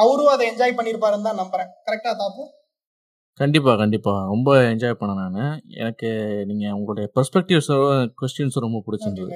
[0.02, 1.70] அவரும் அதை என்ஜாய் பண்ணிருப்பாருன்னு தான் நம்புறேன்.
[1.86, 2.44] கரெக்டா தாப்பு
[3.40, 4.12] கண்டிப்பா கண்டிப்பா.
[4.32, 5.54] ரொம்ப என்ஜாய் பண்ணேன் நான்.
[5.82, 6.08] எனக்கு
[6.50, 7.86] நீங்க உங்களுடைய பெர்ஸ்பெக்டிவ்ஸும்
[8.20, 9.30] கொஸ்டின்ஸும் ரொம்ப பிடிச்சிருந்தது.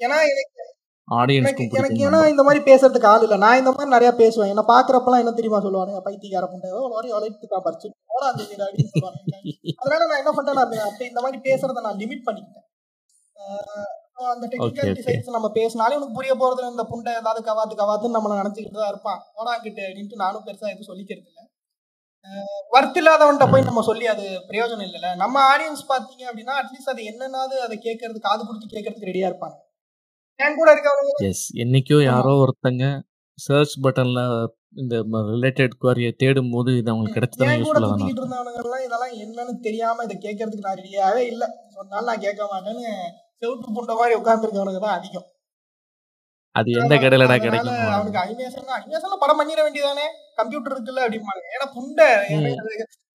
[0.00, 0.64] ஏன்னா எனக்கு
[1.08, 3.38] எனக்கு ஆடியன்ஸ்க்கும் எனக்கு ஏன்னா இந்த மாதிரி பேசுறதுக்கு ஆள் இல்லை.
[3.44, 4.50] நான் இந்த மாதிரி நிறைய பேசுவேன்.
[4.54, 6.00] என்ன பாக்குறப்பெல்லாம் என்ன தெரியுமா சொல்லுவானுங்க?
[6.06, 7.88] பைத்தியக்கார புண்டை மாதிரி வளைத்துக்கா பறிச்சு.
[9.80, 12.66] அதனால நான் என்ன பண்ணிட்டேன் நான் அப்படி இந்த மாதிரி பேசுறதை நான் லிமிட் பண்ணிக்கிட்டேன்.
[14.32, 15.06] அந்த டெக்னிக்காலிட்டி okay.
[15.08, 19.20] சைட்ஸ் நம்ம பேசினாலே உனக்கு புரிய போறது இந்த புண்டை ஏதாவது கவாத்து கவாத்துன்னு நம்மள நினைச்சுக்கிட்டு தான் இருப்பான்.
[19.36, 21.44] போடாங்கிட்டு அப்படின்ட்டு நானும் பெருசா எதுவும் சொல்லிக்கிறது இல்லை.
[22.74, 25.10] வர்த் இல்லாதவன்ட்ட போய் நம்ம சொல்லி அது பிரயோஜனம் இல்லைல்ல.
[25.22, 29.56] நம்ம ஆடியன்ஸ் பாத்தீங்க அப்படின்னா அட்லீஸ்ட் அது என்னன்னாவது அதை கேட்கறது காது கொடுத்து கேட்கறதுக்கு ரெடியா இருப்பாங்க.
[31.28, 32.84] எஸ் என்னைக்கோ யாரோ ஒருத்தங்க
[33.38, 34.20] சர்ச் பட்டன்ல
[34.80, 34.94] இந்த
[35.28, 38.10] ரிலேட்டட் குவாரியை தேடும் போது இது அவங்களுக்கு கிடைச்சதானே யூஸ்ஃபுல்லாக தானே
[38.58, 41.44] எல்லாம் இதெல்லாம் என்னன்னு தெரியாம இதை கேட்கறதுக்கு நான் ரெடியாவே இல்ல.
[41.76, 42.86] சொன்னாலும் நான் கேட்க மாட்டேன்னு
[43.42, 45.26] செவுட்டு புண்ட மாதிரி உட்கார்ந்துருக்கவனுக்கு தான் அதிகம்.
[46.54, 50.06] அது எந்த கடையிலடா கிடைக்கும் அவனுக்கு அனிமேஷன் அனிமேஷன்ல படம் பண்ணிட வேண்டியதானே?
[50.38, 52.08] கம்ப்யூட்டர் இருக்குல்ல அப்படிம்பாங்க ஏன்னா புண்டை.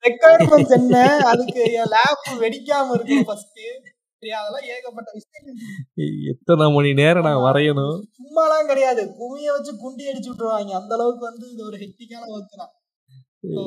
[0.04, 0.96] ரெக்குவயர்மெண்ட்ஸ் என்ன
[1.32, 1.64] அதுக்கு
[1.94, 3.62] லேப் வெடிக்காம இருக்கு ஃபர்ஸ்ட்
[4.32, 5.58] அதெல்லாம் ஏகப்பட்ட விஷயம்
[6.30, 8.04] எத்தனை மணி நேரம் நான் வரையணும்?
[8.20, 9.16] சும்மாலாம் கிடையாது.
[9.20, 10.72] குமிய வச்சு குண்டி அடிச்சு விட்டுருவாங்க.
[10.72, 12.74] அந்த அளவுக்கு வந்து இது ஒரு ஹெக்டிக்கான ஒர்க் தான்.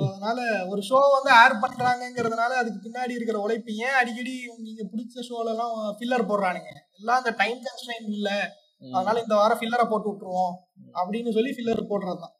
[0.08, 5.48] அதனால ஒரு ஷோ வந்து ஏர் பண்றாங்கங்கிறதுனால அதுக்கு பின்னாடி இருக்கிற உழைப்பு ஏன் அடிக்கடி நீங்க பிடிச்ச ஷோல
[5.48, 6.70] எல்லாம் ஃபில்லர் போடுறானுங்க?
[6.98, 8.52] எல்லாம் அந்த டைம் கன்ஸ்ட்ரைன் இல்ல.
[8.92, 10.54] அதனால இந்த வாரம் ஃபில்லரை போட்டு விட்டுருவோம்.
[10.94, 12.34] அப்படின்னு சொல்லி ஃபில்லர் போடுறதுதான்.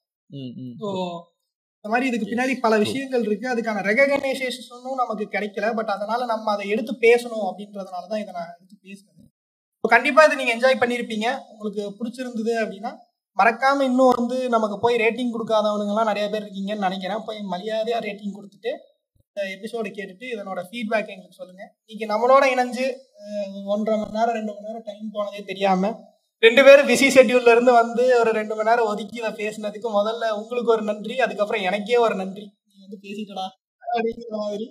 [1.87, 3.47] இந்த மாதிரி இதுக்கு பின்னாடி பல விஷயங்கள் இருக்கு.
[3.51, 5.67] அதுக்கான ரெகனைசேஷனும் நமக்கு கிடைக்கல.
[5.79, 9.23] பட் அதனால நம்ம அதை எடுத்து பேசணும் அப்படின்றதுனால தான் இதை நான் எடுத்து பேசுனது.
[9.85, 12.93] ஸோ கண்டிப்பா இதை நீங்க என்ஜாய் பண்ணியிருப்பீங்க உங்களுக்கு பிடிச்சிருந்தது அப்படின்னா
[13.39, 17.23] மறக்காம இன்னும் வந்து நமக்கு போய் ரேட்டிங் கொடுக்காதவனுங்கலாம் நிறைய பேர் இருக்கீங்கன்னு நினைக்கிறேன்.
[17.29, 18.73] போய் மரியாதையா ரேட்டிங் கொடுத்துட்டு
[19.29, 21.65] இந்த எபிசோடு கேட்டுட்டு இதனோட ஃபீட்பேக் எங்களுக்கு சொல்லுங்க.
[21.85, 22.87] இன்னைக்கு நம்மளோட இணைஞ்சு
[23.75, 25.93] ஒன்றரை மணி நேரம் ரெண்டு மணி நேரம் டைம் போனதே தெரியாம
[26.43, 30.73] ரெண்டு பேரும் பிஸி ஷெட்யூல்ல இருந்து வந்து ஒரு ரெண்டு மணி நேரம் ஒதுக்கி இதை பேசினதுக்கு முதல்ல உங்களுக்கு
[30.75, 32.45] ஒரு நன்றி அதுக்கப்புறம் எனக்கே ஒரு நன்றி.
[32.69, 33.47] நீ வந்து பேசிட்டடா.
[33.83, 34.67] அப்படிங்கிற மாதிரி.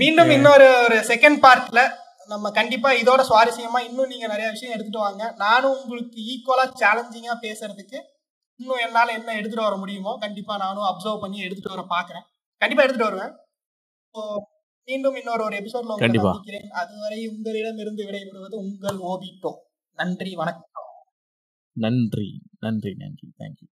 [0.00, 1.80] மீண்டும் இன்னொரு ஒரு செகண்ட் பார்ட்ல
[2.26, 5.22] நம்ம கண்டிப்பா இதோட சுவாரஸ்யமா இன்னும் நீங்க நிறைய விஷயம் எடுத்துட்டு வாங்க.
[5.36, 7.98] நானும் உங்களுக்கு ஈக்குவலா சேலஞ்சிங்கா பேசுறதுக்கு
[8.60, 12.26] இன்னும் என்னால என்ன எடுத்துட்டு வர முடியுமோ கண்டிப்பா நானும் அப்சர்வ் பண்ணி எடுத்துட்டு வர பாக்குறேன்.
[12.62, 13.34] கண்டிப்பா எடுத்துட்டு வருவேன்.
[14.86, 16.42] மீண்டும் இன்னொரு ஒரு எபிசோட்ல கண்டிப்பா.
[16.70, 19.52] அதுவரை உங்களிடம் இருந்து விடைபெறுவது உங்கள் ஓபிட்டோ
[19.98, 20.64] நன்றி வணக்கம்.
[21.76, 23.28] நன்றி நன்றி நன்றி.
[23.38, 23.68] தேங்க்யூ